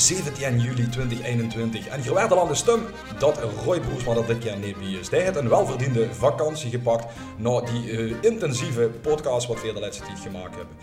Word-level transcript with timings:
zaterdag 0.00 0.36
17 0.36 0.60
juli 0.60 0.88
2021. 0.88 1.86
En 1.86 2.02
je 2.02 2.14
werd 2.14 2.32
al 2.32 2.40
aan 2.40 2.48
de 2.48 2.54
stem 2.54 2.80
dat 3.18 3.38
Roy 3.64 3.80
Broersma 3.80 4.14
dat 4.14 4.26
dit 4.26 4.38
keer 4.38 4.56
niet 4.56 4.78
bij 4.78 4.90
is. 4.90 5.10
Hij 5.10 5.20
heeft 5.20 5.36
een 5.36 5.48
welverdiende 5.48 6.08
vakantie 6.14 6.70
gepakt 6.70 7.06
na 7.36 7.60
die 7.60 7.90
uh, 7.90 8.14
intensieve 8.20 8.90
podcast 9.02 9.46
wat 9.46 9.62
we 9.62 9.72
de 9.72 9.80
laatste 9.80 10.04
tijd 10.04 10.18
gemaakt 10.18 10.56
hebben. 10.56 10.76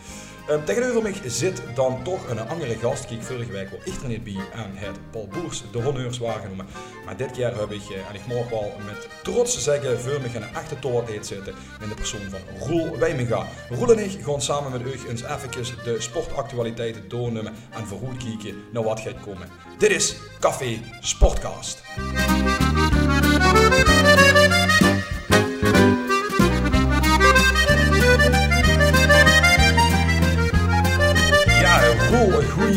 Um, 0.49 0.65
tegenover 0.65 1.01
mij 1.01 1.15
zit 1.25 1.61
dan 1.75 2.03
toch 2.03 2.29
een 2.29 2.39
andere 2.39 2.75
gast. 2.75 3.05
Kijk, 3.05 3.23
vorige 3.23 3.51
week 3.51 3.69
wel 3.69 3.79
echt 3.85 4.07
niet 4.07 4.23
bij 4.23 4.37
en 4.53 4.71
het 4.73 4.97
Paul 5.11 5.27
Boers 5.27 5.63
de 5.71 5.81
honneurs 5.81 6.17
waargenomen. 6.17 6.65
Maar 7.05 7.17
dit 7.17 7.31
keer 7.31 7.59
heb 7.59 7.71
ik, 7.71 7.81
en 8.09 8.15
ik 8.15 8.27
mag 8.27 8.49
wel 8.49 8.73
met 8.85 9.07
trots 9.23 9.63
zeggen, 9.63 9.99
voor 9.99 10.21
me 10.21 10.27
een 10.35 10.79
toortheid 10.79 11.25
zitten 11.25 11.53
in 11.81 11.89
de 11.89 11.95
persoon 11.95 12.29
van 12.29 12.67
Roel 12.67 12.97
Wijminga. 12.97 13.47
Roel 13.69 13.91
en 13.91 14.03
ik 14.03 14.23
gaan 14.23 14.41
samen 14.41 14.71
met 14.71 14.81
u 14.81 14.91
eens 15.09 15.23
even 15.23 15.83
de 15.83 15.95
sportactualiteiten 16.01 17.09
doornemen 17.09 17.53
en 17.69 17.87
vooruit 17.87 18.17
kijken 18.17 18.63
naar 18.71 18.83
wat 18.83 18.99
gaat 18.99 19.19
komen. 19.19 19.49
Dit 19.77 19.91
is 19.91 20.15
Café 20.39 20.79
Sportcast. 21.01 21.83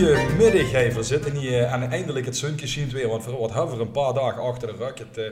Goedemiddag, 0.00 0.70
hey. 0.70 0.92
we 0.92 1.02
zitten 1.02 1.36
hier 1.36 1.62
en 1.62 1.90
eindelijk 1.90 2.26
het 2.26 2.36
zonnetje 2.36 2.66
zien 2.66 2.90
weer, 2.90 3.08
want 3.08 3.24
wat 3.24 3.52
hebben 3.52 3.76
we 3.76 3.82
een 3.82 3.90
paar 3.90 4.14
dagen 4.14 4.42
achter 4.42 4.68
de 4.68 4.84
rug. 4.84 4.98
Het, 4.98 5.18
uh, 5.18 5.24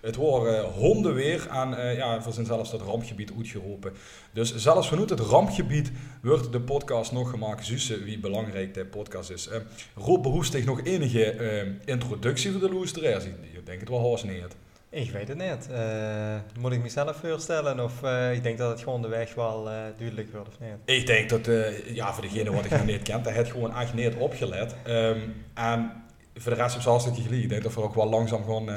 het 0.00 0.16
horen 0.16 0.64
honden 0.64 1.14
weer 1.14 1.46
en 1.50 1.70
uh, 1.70 1.96
ja, 1.96 2.22
we 2.22 2.32
zijn 2.32 2.46
zelfs 2.46 2.70
dat 2.70 2.80
rampgebied 2.80 3.32
uitgeroepen. 3.36 3.92
Dus 4.32 4.56
zelfs 4.56 4.88
vanuit 4.88 5.10
het 5.10 5.20
rampgebied 5.20 5.92
wordt 6.22 6.52
de 6.52 6.60
podcast 6.60 7.12
nog 7.12 7.30
gemaakt, 7.30 7.66
zussen 7.66 8.04
wie 8.04 8.18
belangrijk 8.18 8.74
de 8.74 8.84
podcast 8.84 9.30
is. 9.30 9.48
Uh, 9.48 9.54
Rob 9.94 10.22
behoest 10.22 10.64
nog 10.64 10.82
enige 10.82 11.76
introductie 11.84 12.50
voor 12.50 12.60
de 12.60 12.74
luisteraars? 12.74 13.24
Ik 13.24 13.66
denk 13.66 13.80
het 13.80 13.88
wel 13.88 14.10
haast 14.10 14.24
niet. 14.24 14.56
Ik 14.94 15.10
weet 15.10 15.28
het 15.28 15.38
niet. 15.38 15.68
Uh, 15.70 16.34
moet 16.58 16.72
ik 16.72 16.82
mezelf 16.82 17.16
voorstellen 17.16 17.80
of 17.80 18.02
uh, 18.02 18.32
ik 18.32 18.42
denk 18.42 18.58
dat 18.58 18.70
het 18.70 18.80
gewoon 18.80 19.02
de 19.02 19.08
weg 19.08 19.34
wel 19.34 19.68
uh, 19.68 19.74
duidelijk 19.98 20.32
wordt 20.32 20.48
of 20.48 20.60
niet? 20.60 20.98
Ik 20.98 21.06
denk 21.06 21.28
dat, 21.28 21.46
ja, 21.86 22.12
voor 22.12 22.22
degene 22.22 22.52
wat 22.52 22.64
ik 22.64 22.84
niet 22.84 23.02
kent, 23.02 23.24
dat 23.24 23.34
het 23.34 23.50
gewoon 23.50 23.76
echt 23.76 23.94
niet 23.94 24.14
opgelet. 24.14 24.74
Um, 24.86 25.44
en 25.54 25.92
voor 26.34 26.54
de 26.54 26.62
rest 26.62 26.76
is 26.76 26.84
het 26.84 27.04
gelijk. 27.04 27.42
Ik 27.42 27.48
denk 27.48 27.62
dat 27.62 27.74
we 27.74 27.82
ook 27.82 27.94
wel 27.94 28.08
langzaam 28.08 28.44
gewoon 28.44 28.70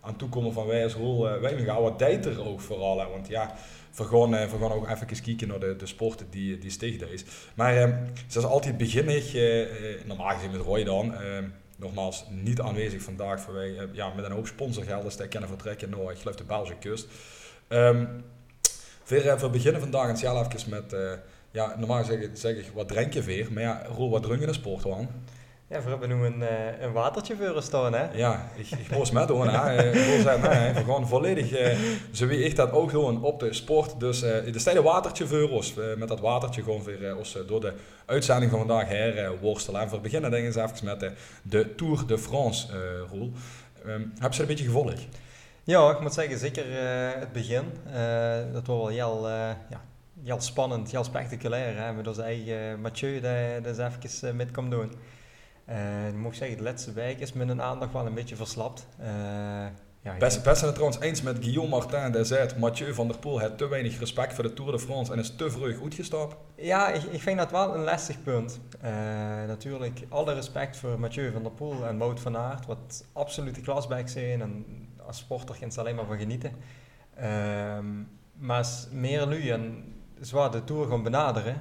aan 0.00 0.16
toekomen 0.16 0.52
van 0.52 0.66
wij 0.66 0.84
als 0.84 0.94
rol, 0.94 1.40
wij 1.40 1.64
gaan 1.64 1.82
wat 1.82 1.98
tijd 1.98 2.26
er 2.26 2.46
ook 2.46 2.60
vooral. 2.60 3.00
Hè, 3.00 3.08
want 3.08 3.28
ja, 3.28 3.54
we 3.96 4.04
gaan, 4.04 4.30
we 4.30 4.56
gaan 4.60 4.72
ook 4.72 4.88
even 4.88 5.06
kijken 5.22 5.48
naar 5.48 5.60
de, 5.60 5.76
de 5.76 5.86
sporten 5.86 6.26
die, 6.30 6.58
die 6.58 6.70
sticht 6.70 7.10
is. 7.10 7.24
Maar 7.54 7.82
um, 7.82 7.98
zoals 8.26 8.46
altijd 8.46 8.76
begin 8.76 9.08
ik, 9.08 9.32
normaal 10.06 10.34
gezien 10.34 10.50
met 10.50 10.60
Roy 10.60 10.84
dan 10.84 11.14
ehm, 11.14 11.44
nogmaals 11.82 12.24
niet 12.30 12.60
aanwezig 12.60 13.02
vandaag 13.02 13.40
vanwege 13.40 13.82
uh, 13.82 13.88
ja, 13.92 14.14
met 14.14 14.24
een 14.24 14.32
hoop 14.32 14.46
sponsorgelden 14.46 15.16
te 15.16 15.28
kunnen 15.28 15.48
vertrekken 15.48 15.90
naar, 15.90 16.10
ik 16.10 16.18
geloof, 16.18 16.36
de 16.36 16.44
Belgische 16.44 16.76
kust. 16.78 17.06
Um, 17.68 18.24
we, 19.06 19.48
beginnen 19.52 19.80
vandaag 19.80 20.08
en 20.08 20.16
zelf 20.16 20.54
even 20.54 20.70
met, 20.70 20.92
uh, 20.92 21.12
ja, 21.50 21.76
normaal 21.78 22.04
zeg, 22.04 22.28
zeg 22.32 22.56
ik, 22.56 22.70
wat 22.74 22.88
drink 22.88 23.12
je 23.12 23.22
weer? 23.22 23.52
Maar 23.52 23.62
ja, 23.62 23.86
Roel, 23.96 24.10
wat 24.10 24.22
drink 24.22 24.38
je 24.38 24.46
in 24.46 24.52
de 24.52 24.58
sport 24.58 24.82
dan? 24.82 25.08
Ja, 25.72 25.82
we 25.82 25.88
hebben 25.88 26.08
nu 26.08 26.24
een, 26.24 26.40
uh, 26.40 26.80
een 26.80 26.92
watertje 26.92 27.36
voor 27.36 27.62
staan, 27.62 27.92
hè? 27.92 28.12
Ja, 28.12 28.48
ik, 28.54 28.70
ik 28.70 28.96
moest 28.96 29.12
met 29.12 29.28
doen, 29.28 29.48
hè. 29.48 29.82
Ik 29.90 30.22
zeggen, 30.22 30.50
nee, 30.50 30.72
we 30.72 30.92
gaan 30.92 31.08
volledig, 31.08 31.60
uh, 31.60 31.78
zo 32.10 32.26
wie 32.26 32.44
ik 32.44 32.56
dat 32.56 32.72
ook 32.72 32.90
doen, 32.90 33.22
op 33.22 33.40
de 33.40 33.52
sport. 33.52 34.00
Dus 34.00 34.22
uh, 34.22 34.52
de 34.52 34.58
stijle 34.58 34.82
watertje 34.82 35.26
voor 35.26 35.50
ons. 35.50 35.74
met 35.96 36.08
dat 36.08 36.20
watertje 36.20 36.62
gewoon 36.62 36.82
weer 36.82 37.16
ons 37.16 37.38
door 37.46 37.60
de 37.60 37.72
uitzending 38.06 38.50
van 38.50 38.58
vandaag 38.58 38.88
her 38.88 39.38
worstelen. 39.40 39.80
En 39.80 39.88
voor 39.88 40.00
beginnen 40.00 40.30
denk 40.30 40.46
ik 40.46 40.54
eens 40.54 40.72
even 40.72 40.86
met 40.86 41.12
de 41.42 41.74
Tour 41.74 42.06
de 42.06 42.18
France, 42.18 42.66
Roel. 43.10 43.32
Um, 43.86 44.12
heb 44.18 44.32
je 44.32 44.40
een 44.40 44.46
beetje 44.46 44.64
gevolgd? 44.64 45.06
Ja, 45.64 45.90
ik 45.90 46.00
moet 46.00 46.14
zeggen, 46.14 46.38
zeker 46.38 46.64
het 47.18 47.32
begin. 47.32 47.64
dat 48.52 48.66
was 48.66 48.76
wel 48.76 48.88
heel, 48.88 49.28
ja, 49.68 49.80
heel 50.24 50.40
spannend, 50.40 50.90
heel 50.90 51.04
spectaculair. 51.04 51.76
Hè? 51.76 51.92
Met 51.92 52.08
onze 52.08 52.22
eigen 52.22 52.80
Mathieu, 52.80 53.20
dat, 53.20 53.76
dat 53.76 53.92
even 54.02 54.36
met 54.36 54.50
komt 54.50 54.70
doen. 54.70 54.92
Uh, 55.68 56.08
ik 56.08 56.14
moet 56.14 56.36
zeggen, 56.36 56.56
de 56.56 56.62
laatste 56.62 56.92
week 56.92 57.18
is 57.18 57.32
mijn 57.32 57.62
aandacht 57.62 57.92
wel 57.92 58.06
een 58.06 58.14
beetje 58.14 58.36
verslapt. 58.36 58.86
Uh, 59.00 59.06
ja, 60.02 60.16
best, 60.18 60.42
best 60.42 60.60
het 60.60 60.74
trouwens 60.74 61.00
eens 61.00 61.22
met 61.22 61.38
Guillaume 61.40 61.68
Martin, 61.68 62.12
die 62.12 62.24
zei 62.24 62.48
Mathieu 62.58 62.94
van 62.94 63.08
der 63.08 63.18
Poel 63.18 63.38
heeft 63.38 63.58
te 63.58 63.68
weinig 63.68 63.98
respect 63.98 64.34
voor 64.34 64.44
de 64.44 64.52
Tour 64.52 64.72
de 64.72 64.78
France 64.78 65.12
en 65.12 65.18
is 65.18 65.36
te 65.36 65.50
vroeg 65.50 65.82
uitgestapt. 65.82 66.36
Ja, 66.56 66.88
ik, 66.88 67.02
ik 67.02 67.20
vind 67.20 67.38
dat 67.38 67.50
wel 67.50 67.74
een 67.74 67.84
lastig 67.84 68.22
punt. 68.22 68.60
Uh, 68.76 68.90
natuurlijk, 69.46 70.06
alle 70.08 70.34
respect 70.34 70.76
voor 70.76 71.00
Mathieu 71.00 71.32
van 71.32 71.42
der 71.42 71.52
Poel 71.52 71.86
en 71.86 71.98
Wout 71.98 72.20
van 72.20 72.36
Aert, 72.36 72.66
wat 72.66 73.04
absolute 73.12 73.60
klasbijk 73.60 74.08
zijn 74.08 74.40
en 74.40 74.64
als 75.06 75.18
sporter 75.18 75.56
kan 75.60 75.72
ze 75.72 75.80
alleen 75.80 75.94
maar 75.94 76.06
van 76.06 76.18
genieten. 76.18 76.52
Uh, 77.20 77.78
maar 78.32 78.66
meer 78.90 79.26
nu 79.26 79.48
en 79.48 79.84
zwaar 80.20 80.50
de 80.50 80.64
Tour 80.64 80.88
gaan 80.88 81.02
benaderen, 81.02 81.56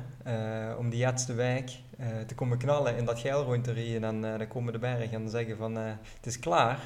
om 0.78 0.89
die 0.89 1.03
laatste 1.03 1.33
week 1.33 1.69
uh, 1.69 1.91
te 2.28 2.35
komen 2.35 2.57
knallen 2.57 2.97
in 2.97 3.06
dat 3.06 3.19
geilrondje 3.19 3.95
en 3.95 4.01
dan, 4.01 4.25
uh, 4.25 4.38
dan 4.38 4.47
komen 4.47 4.73
de 4.73 4.79
berg 4.79 5.12
en 5.12 5.29
zeggen 5.29 5.57
van 5.57 5.78
uh, 5.78 5.84
het 6.16 6.25
is 6.25 6.39
klaar. 6.39 6.79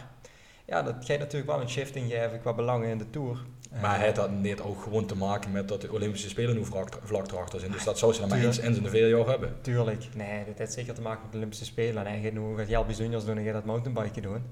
Ja, 0.66 0.82
dat 0.82 0.96
geeft 1.00 1.20
natuurlijk 1.20 1.52
wel 1.52 1.62
een 1.62 1.70
shifting 1.70 2.12
geven 2.12 2.40
qua 2.42 2.54
belangen 2.54 2.90
in 2.90 2.98
de 2.98 3.10
Tour. 3.10 3.38
Maar 3.82 4.00
hij 4.00 4.12
had 4.16 4.32
niet 4.32 4.62
ook 4.62 4.82
gewoon 4.82 5.06
te 5.06 5.16
maken 5.16 5.52
met 5.52 5.68
dat 5.68 5.82
de 5.82 5.92
Olympische 5.92 6.30
Spelen 6.30 6.56
nu 6.56 6.66
vlak, 6.66 7.32
erachter 7.32 7.60
zijn. 7.60 7.72
Dus 7.72 7.84
dat 7.84 7.98
zou 7.98 8.14
ze 8.14 8.20
dan 8.20 8.30
maar 8.30 8.40
eens 8.40 8.60
in 8.60 8.74
zijn 8.74 8.90
veel 8.90 9.18
jaar 9.18 9.28
hebben. 9.28 9.56
Tuurlijk. 9.62 10.08
Nee, 10.16 10.46
dat 10.46 10.58
heeft 10.58 10.74
zeker 10.74 10.94
te 10.94 11.02
maken 11.02 11.22
met 11.22 11.32
de 11.32 11.38
Olympische 11.38 11.66
Spelen. 11.66 12.06
En 12.06 12.12
hij 12.12 12.22
gaat 12.22 12.34
nu 12.34 12.58
gaat 12.58 12.68
heel 12.68 12.86
bijzonders 12.86 13.26
doen 13.26 13.38
en 13.38 13.44
gaat 13.44 13.54
dat 13.54 13.66
mountainbiken 13.66 14.22
doen. 14.22 14.44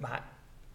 maar 0.00 0.22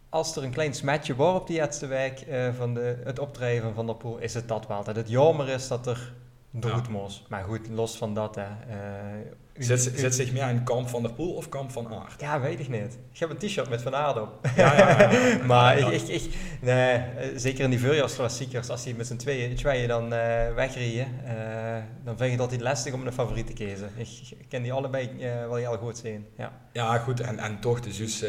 als 0.09 0.35
er 0.35 0.43
een 0.43 0.51
klein 0.51 0.73
smetje 0.73 1.15
wordt 1.15 1.39
op 1.39 1.47
die 1.47 1.59
laatste 1.59 1.87
week 1.87 2.25
van 2.57 2.73
de, 2.73 2.97
het 3.03 3.19
optreden 3.19 3.63
van 3.63 3.73
Van 3.73 3.85
der 3.85 3.95
Poel, 3.95 4.17
is 4.17 4.33
het 4.33 4.47
dat 4.47 4.67
wel. 4.67 4.83
Dat 4.83 4.95
het 4.95 5.09
jammer 5.09 5.49
is 5.49 5.67
dat 5.67 5.87
er 5.87 6.13
Doetmos. 6.51 7.17
Ja. 7.17 7.25
Maar 7.29 7.43
goed, 7.43 7.69
los 7.69 7.97
van 7.97 8.13
dat. 8.13 8.35
Hè, 8.35 8.47
uh, 8.47 9.25
zit, 9.59 9.91
zit 9.95 10.15
zich 10.15 10.31
meer 10.31 10.49
in 10.49 10.63
kamp 10.63 10.89
van 10.89 11.01
der 11.01 11.13
Poel 11.13 11.33
of 11.33 11.49
kamp 11.49 11.71
van 11.71 11.87
Aard? 11.87 12.21
Ja, 12.21 12.39
weet 12.39 12.59
ik 12.59 12.69
niet. 12.69 12.97
Ik 13.11 13.19
heb 13.19 13.29
een 13.29 13.37
t-shirt 13.37 13.69
met 13.69 13.81
Van 13.81 13.95
Aard 13.95 14.21
op. 14.21 14.47
Ja, 14.55 14.77
ja, 14.77 15.11
ja 15.11 15.45
maar 15.45 15.77
ik, 15.77 15.87
ik, 15.87 16.07
ik, 16.07 16.33
nee, 16.61 16.95
eh, 16.95 17.27
zeker 17.35 17.63
in 17.63 17.69
die 17.69 17.79
voorjaarsklassiekers, 17.79 18.69
als 18.69 18.83
die 18.83 18.95
met 18.95 19.07
z'n 19.07 19.15
tweeën, 19.15 19.55
tweeën 19.55 19.87
dan 19.87 20.03
uh, 20.03 20.53
wegrijden, 20.55 21.07
uh, 21.23 21.83
dan 22.03 22.17
vind 22.17 22.21
ik 22.21 22.31
het 22.31 22.39
altijd 22.39 22.61
lastig 22.61 22.93
om 22.93 23.07
een 23.07 23.13
favoriet 23.13 23.47
te 23.47 23.53
kiezen. 23.53 23.91
Ik, 23.95 24.07
ik 24.37 24.45
ken 24.49 24.61
die 24.61 24.73
allebei 24.73 25.09
wel 25.19 25.55
heel 25.55 25.77
goed 25.77 25.97
zien. 25.97 26.25
Ja, 26.37 26.51
ja 26.73 26.97
goed. 26.97 27.19
En, 27.19 27.39
en 27.39 27.59
toch, 27.59 27.79
de 27.79 27.91
zus, 27.91 28.19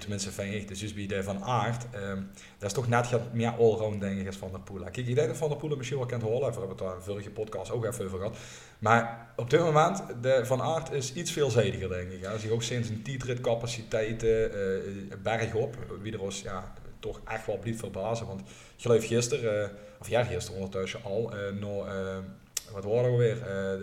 tenminste 0.00 0.30
vind 0.30 0.54
ik, 0.54 0.68
de 0.68 0.74
zus 0.74 0.94
bij 0.94 1.06
de 1.06 1.22
Van 1.22 1.44
Aard, 1.44 1.86
ehm, 1.90 2.22
dat 2.58 2.68
is 2.68 2.72
toch 2.72 2.88
net 2.88 3.32
meer 3.32 3.50
allround 3.50 4.00
denk 4.00 4.20
ik 4.20 4.26
als 4.26 4.36
Van 4.36 4.50
der 4.50 4.60
Poel. 4.60 4.80
Kijk, 4.80 4.96
ik 4.96 5.14
denk 5.14 5.28
dat 5.28 5.36
Van 5.36 5.48
der 5.48 5.58
Poel 5.58 5.76
misschien 5.76 5.98
wel 5.98 6.06
kent 6.06 6.22
horen, 6.22 6.38
we 6.38 6.58
hebben 6.58 6.68
het 6.68 6.78
daar 6.78 6.94
in 6.94 7.02
vorige 7.02 7.30
podcast 7.30 7.70
ook 7.70 7.84
even 7.84 8.04
over 8.04 8.18
gehad. 8.18 8.36
Maar 8.78 9.28
op 9.36 9.50
dit 9.50 9.60
moment, 9.60 10.02
de 10.20 10.40
Van 10.44 10.62
Aert 10.62 10.92
is 10.92 11.12
iets 11.12 11.32
veelzijdiger, 11.32 11.88
denk 11.88 12.10
ik. 12.10 12.26
Als 12.26 12.42
je 12.42 12.52
ook 12.52 12.62
sinds 12.62 12.88
een 12.88 13.02
tietritcapaciteiten, 13.02 14.50
uh, 14.56 15.12
berg 15.22 15.54
op, 15.54 15.76
wie 16.02 16.12
er 16.12 16.20
ons 16.20 16.42
ja, 16.42 16.72
toch 17.00 17.20
echt 17.24 17.46
wel 17.46 17.58
blijft 17.58 17.78
verbazen. 17.78 18.26
Want 18.26 18.42
geloof 18.76 19.06
gisteren, 19.06 19.70
uh, 19.70 20.00
of 20.00 20.08
ja, 20.08 20.24
gisteren 20.24 20.60
ondertussen 20.60 21.02
al, 21.02 21.32
uh, 21.34 21.60
nog, 21.60 21.86
wat 22.72 22.84
waren 22.84 23.10
we 23.10 23.16
weer, 23.16 23.36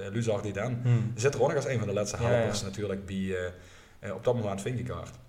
uh, 0.05 0.11
Luzar 0.11 0.41
Diden. 0.41 0.79
Hmm. 0.83 1.11
Zit 1.15 1.33
er 1.33 1.41
ook 1.41 1.47
nog 1.47 1.55
als 1.55 1.67
een 1.67 1.79
van 1.79 1.87
de 1.87 1.93
laatste 1.93 2.17
helpers 2.17 2.59
ja, 2.59 2.65
ja. 2.65 2.69
natuurlijk 2.69 3.05
bij, 3.05 3.53
op 4.13 4.23
dat 4.23 4.35
moment 4.35 4.61
Vingegaard. 4.61 5.21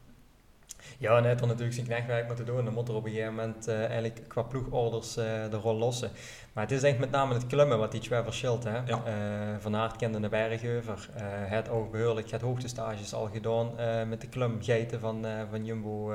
Ja, 1.04 1.16
en 1.16 1.22
hij 1.22 1.32
had 1.32 1.46
natuurlijk 1.46 1.74
zijn 1.74 1.86
knechtwerk 1.86 2.26
moeten 2.26 2.46
doen. 2.46 2.58
En 2.58 2.64
dan 2.64 2.74
moet 2.74 2.88
er 2.88 2.94
op 2.94 3.04
een 3.04 3.10
gegeven 3.10 3.34
moment 3.34 3.68
uh, 3.68 3.78
eigenlijk 3.84 4.20
qua 4.28 4.42
ploegorders 4.42 5.16
uh, 5.16 5.24
de 5.50 5.56
rol 5.56 5.74
lossen. 5.74 6.10
Maar 6.52 6.62
het 6.62 6.72
is 6.72 6.80
denk 6.80 6.94
ik 6.94 7.00
met 7.00 7.10
name 7.10 7.34
het 7.34 7.46
klimmen 7.46 7.78
wat 7.78 7.94
iets 7.94 8.08
weer 8.08 8.24
verschilt. 8.24 8.64
Hè? 8.64 8.76
Ja. 8.76 8.84
Uh, 8.86 9.58
van 9.58 9.76
Aert 9.76 9.96
kende 9.96 10.20
de 10.20 10.28
bergeuver. 10.28 11.08
hij 11.14 11.56
had 11.56 11.68
ook 11.68 11.90
behoorlijk 11.92 12.30
het 12.30 12.40
hoogtestages 12.40 13.14
al 13.14 13.28
gedaan 13.32 13.74
met 14.08 14.20
de 14.20 14.28
klimgeiten 14.28 15.00
van, 15.00 15.26
van 15.50 15.64
Jumbo. 15.64 16.12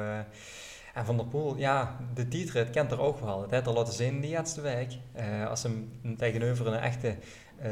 en 0.94 1.06
Van 1.06 1.18
der 1.18 1.26
Poel, 1.26 1.58
ja, 1.58 1.98
de 2.14 2.28
titre 2.28 2.70
kent 2.70 2.92
er 2.92 3.02
ook 3.02 3.20
wel. 3.20 3.42
Het 3.42 3.52
heeft 3.52 3.68
er 3.68 3.74
laten 3.74 3.94
zien 3.94 4.14
in 4.14 4.22
die 4.22 4.34
laatste 4.34 4.62
week. 4.62 4.98
als 5.48 5.64
hem 5.64 5.92
tegenover 6.18 6.68
een 6.68 6.80
echte 6.80 7.16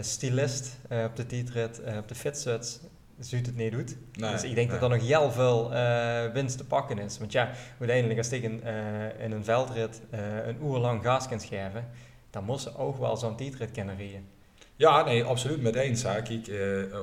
stylist 0.02 0.78
op 1.06 1.16
de 1.16 1.26
tietrit, 1.26 1.82
op 1.98 2.08
de 2.08 2.16
fitsuits, 2.16 2.80
Zuid 3.20 3.46
het 3.46 3.56
niet 3.56 3.72
doet. 3.72 3.98
dus 4.12 4.44
ik 4.44 4.56
denk 4.56 4.70
dat 4.70 4.82
er 4.82 4.90
nog 4.90 5.08
heel 5.08 5.32
veel 5.32 5.74
uh, 5.74 6.32
winst 6.34 6.58
te 6.58 6.66
pakken 6.66 6.98
is. 6.98 7.18
Want 7.18 7.32
ja, 7.32 7.52
uiteindelijk 7.80 8.20
als 8.20 8.30
tegen 8.30 8.62
uh, 8.64 9.24
in 9.24 9.32
een 9.32 9.44
veldrit 9.44 10.02
uh, 10.14 10.48
een 10.48 10.58
uur 10.64 10.78
lang 10.78 11.04
gas 11.04 11.28
kan 11.28 11.40
schrijven, 11.40 11.90
dan 12.30 12.44
moet 12.44 12.62
ze 12.62 12.78
ook 12.78 12.98
wel 12.98 13.18
zo'n 13.18 13.36
tijdrit 13.36 13.72
kunnen 13.72 13.98
rijden. 13.98 14.28
Ja, 14.76 15.04
nee, 15.04 15.24
absoluut 15.24 15.62
met 15.62 15.76
eens. 15.76 16.04
Hè. 16.04 16.18
ik 16.18 16.52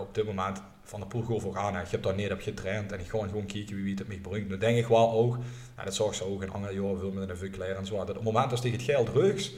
op 0.00 0.14
dit 0.14 0.26
moment 0.26 0.62
van 0.82 1.00
de 1.00 1.06
poel 1.06 1.40
voor 1.40 1.58
aan. 1.58 1.72
Je 1.72 1.78
hebt 1.88 2.02
daar 2.02 2.14
niet 2.14 2.32
op 2.32 2.40
getraind 2.40 2.92
en 2.92 3.00
ik 3.00 3.08
ga 3.08 3.18
gewoon 3.18 3.46
kijken 3.46 3.82
wie 3.82 3.94
het 3.94 4.08
mij 4.08 4.18
brengt. 4.18 4.48
Nu 4.48 4.58
denk 4.58 4.78
ik 4.78 4.86
wel 4.86 5.12
ook, 5.12 5.36
nou, 5.74 5.84
dat 5.84 5.94
zag 5.94 6.14
ze 6.14 6.24
ook 6.24 6.42
in 6.42 6.50
andere 6.50 6.74
jaren 6.74 6.98
veel 6.98 7.12
met 7.12 7.28
een 7.28 7.36
vuurkleer 7.36 7.76
en 7.76 7.86
zo, 7.86 7.96
dat 7.96 8.08
op 8.08 8.14
het 8.14 8.24
moment 8.24 8.50
als 8.50 8.60
tegen 8.60 8.76
het 8.76 8.86
geld 8.86 9.06
drugs 9.06 9.52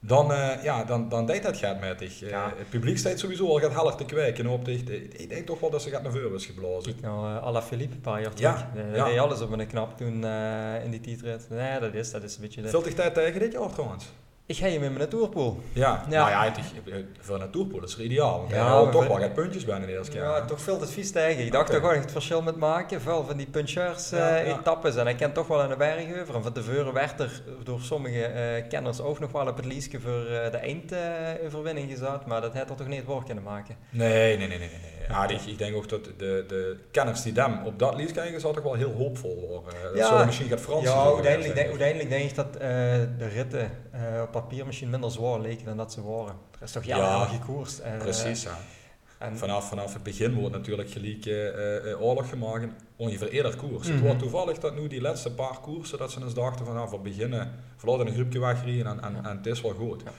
dan, 0.00 0.32
uh, 0.32 0.62
ja, 0.62 0.84
dan, 0.84 1.08
dan 1.08 1.26
deed 1.26 1.42
dat 1.42 1.56
gaat 1.56 1.80
met. 1.80 2.02
Uh, 2.02 2.46
Het 2.56 2.68
publiek 2.68 2.98
staat 2.98 3.18
sowieso 3.18 3.48
al 3.48 3.58
gaat 3.58 3.72
helder 3.72 3.94
te 3.94 4.04
kwijken 4.04 4.46
op. 4.46 4.68
Ik 4.68 5.28
denk 5.28 5.46
toch 5.46 5.60
wel 5.60 5.70
dat 5.70 5.82
ze 5.82 5.90
gaat 5.90 6.02
naar 6.02 6.12
voren 6.12 6.34
is 6.34 6.46
geblazen. 6.46 6.92
Kijk 6.92 7.00
nou, 7.00 7.34
uh, 7.34 7.42
à 7.42 7.50
la 7.50 7.62
Philippe 7.62 7.94
een 7.94 8.00
paar 8.00 8.20
jaar 8.22 8.34
terug. 8.34 8.58
Ja, 8.58 8.70
de, 8.74 8.96
ja. 8.96 9.04
deed 9.04 9.18
alles 9.18 9.40
op 9.40 9.52
een 9.52 9.66
knap 9.66 9.96
toen 9.96 10.24
in 10.84 10.90
die 10.90 11.00
tijdrit. 11.00 11.46
Nee, 11.50 11.80
dat 11.80 11.94
is, 11.94 12.10
dat 12.10 12.22
is 12.22 12.34
een 12.34 12.40
beetje... 12.40 12.68
Vult 12.68 12.84
zich 12.84 12.94
tijd 12.94 13.14
tegen 13.14 13.40
dit 13.40 13.52
jaar 13.52 13.72
trouwens? 13.72 14.12
Ik 14.50 14.56
ga 14.56 14.66
je 14.66 14.80
met 14.80 14.96
mijn 14.96 15.08
tourpool. 15.08 15.60
Ja, 15.72 16.04
ja. 16.08 16.30
nou 16.30 16.30
ja, 16.30 16.52
voor 17.20 17.40
een 17.40 17.50
tourpool 17.50 17.82
is 17.82 17.92
het 17.92 18.00
ideaal. 18.00 18.38
Want 18.38 18.50
ja, 18.50 18.88
toch 18.88 19.06
wel 19.06 19.16
gaat 19.16 19.34
puntjes 19.34 19.64
bijna 19.64 19.86
de 19.86 19.92
eerste 19.92 20.12
keer. 20.12 20.22
Ja, 20.22 20.44
toch 20.44 20.60
veel 20.60 20.80
het 20.80 20.90
vies 20.90 21.10
tegen. 21.10 21.44
Ik 21.44 21.52
dacht 21.52 21.68
okay. 21.68 21.80
toch 21.80 21.90
wel 21.90 22.00
het 22.00 22.12
verschil 22.12 22.42
met 22.42 22.56
maken. 22.56 23.00
Veel 23.00 23.24
van 23.24 23.36
die 23.36 23.46
punchers 23.46 24.12
uh, 24.12 24.48
etappes. 24.48 24.96
En 24.96 25.06
ik 25.06 25.16
ken 25.16 25.32
toch 25.32 25.46
wel 25.46 25.62
aan 25.62 25.68
de 25.68 25.76
bergheuver. 25.76 26.34
En 26.34 26.42
van 26.42 26.52
tevoren 26.52 26.92
werd 26.92 27.20
er 27.20 27.42
door 27.62 27.80
sommige 27.80 28.32
uh, 28.34 28.68
kenners 28.68 29.00
ook 29.00 29.18
nog 29.18 29.32
wel 29.32 29.46
op 29.46 29.56
het 29.56 29.64
liesje 29.64 30.00
voor 30.00 30.22
uh, 30.30 30.50
de 30.50 30.56
eindoverwinning 30.56 31.90
gezet. 31.90 32.26
Maar 32.26 32.40
dat 32.40 32.54
had 32.54 32.70
er 32.70 32.76
toch 32.76 32.88
niet 32.88 33.02
voor 33.06 33.24
kunnen 33.24 33.44
maken. 33.44 33.76
Nee, 33.90 34.36
nee, 34.36 34.48
nee, 34.48 34.58
nee. 34.58 34.68
nee, 34.68 34.89
Ja, 35.10 35.28
ik, 35.28 35.40
ik, 35.40 35.58
denk 35.58 35.76
ook 35.76 35.88
dat 35.88 36.04
de, 36.04 36.44
de 36.48 36.76
kenners 36.90 37.22
die 37.22 37.32
dan 37.32 37.64
op 37.64 37.78
dat 37.78 37.94
lies 37.94 38.12
krijgen, 38.12 38.40
zal 38.40 38.52
toch 38.52 38.62
wel 38.62 38.74
heel 38.74 38.92
hoopvol 38.92 39.46
worden. 39.48 39.80
Dat 39.82 39.96
ja, 39.96 40.24
misschien 40.24 40.48
gaat 40.48 40.60
Frans. 40.60 40.84
Ja, 40.84 41.04
uiteindelijk 41.04 41.54
denk, 41.54 41.68
uiteindelijk 41.68 42.08
denk 42.08 42.30
ik 42.30 42.36
dat 42.36 42.52
de 42.52 43.28
ritten 43.32 43.70
op 44.22 44.30
papier 44.30 44.66
misschien 44.66 44.90
minder 44.90 45.10
zwaar 45.10 45.40
leken 45.40 45.64
dan 45.64 45.76
dat 45.76 45.92
ze 45.92 46.02
waren. 46.02 46.34
Er 46.58 46.62
is 46.62 46.72
toch 46.72 46.84
jaren 46.84 47.28
gekoerst. 47.28 47.78
En, 47.78 47.98
precies, 47.98 48.42
ja. 48.42 48.58
En 49.20 49.36
vanaf, 49.36 49.68
vanaf 49.68 49.92
het 49.92 50.02
begin 50.02 50.34
wordt 50.34 50.54
natuurlijk 50.54 50.90
gelijk 50.90 51.26
uh, 51.26 52.02
oorlog 52.02 52.28
gemaakt, 52.28 52.66
ongeveer 52.96 53.28
eerder 53.28 53.56
koers. 53.56 53.86
Het 53.86 53.96
mhm. 53.96 54.04
wordt 54.04 54.18
toevallig 54.18 54.58
dat 54.58 54.74
nu 54.74 54.88
die 54.88 55.00
laatste 55.00 55.32
paar 55.32 55.58
koersen, 55.60 55.98
dat 55.98 56.10
ze 56.10 56.20
eens 56.20 56.34
dachten 56.34 56.64
van, 56.64 56.74
nou, 56.74 56.90
we 56.90 56.98
beginnen, 56.98 57.54
verlaten 57.76 58.06
een 58.06 58.14
groepje 58.14 58.40
wegrijden 58.40 58.86
en, 58.86 59.02
en, 59.02 59.24
en 59.24 59.36
het 59.36 59.46
is 59.46 59.60
wel 59.60 59.72
goed. 59.72 60.02
Ja. 60.04 60.12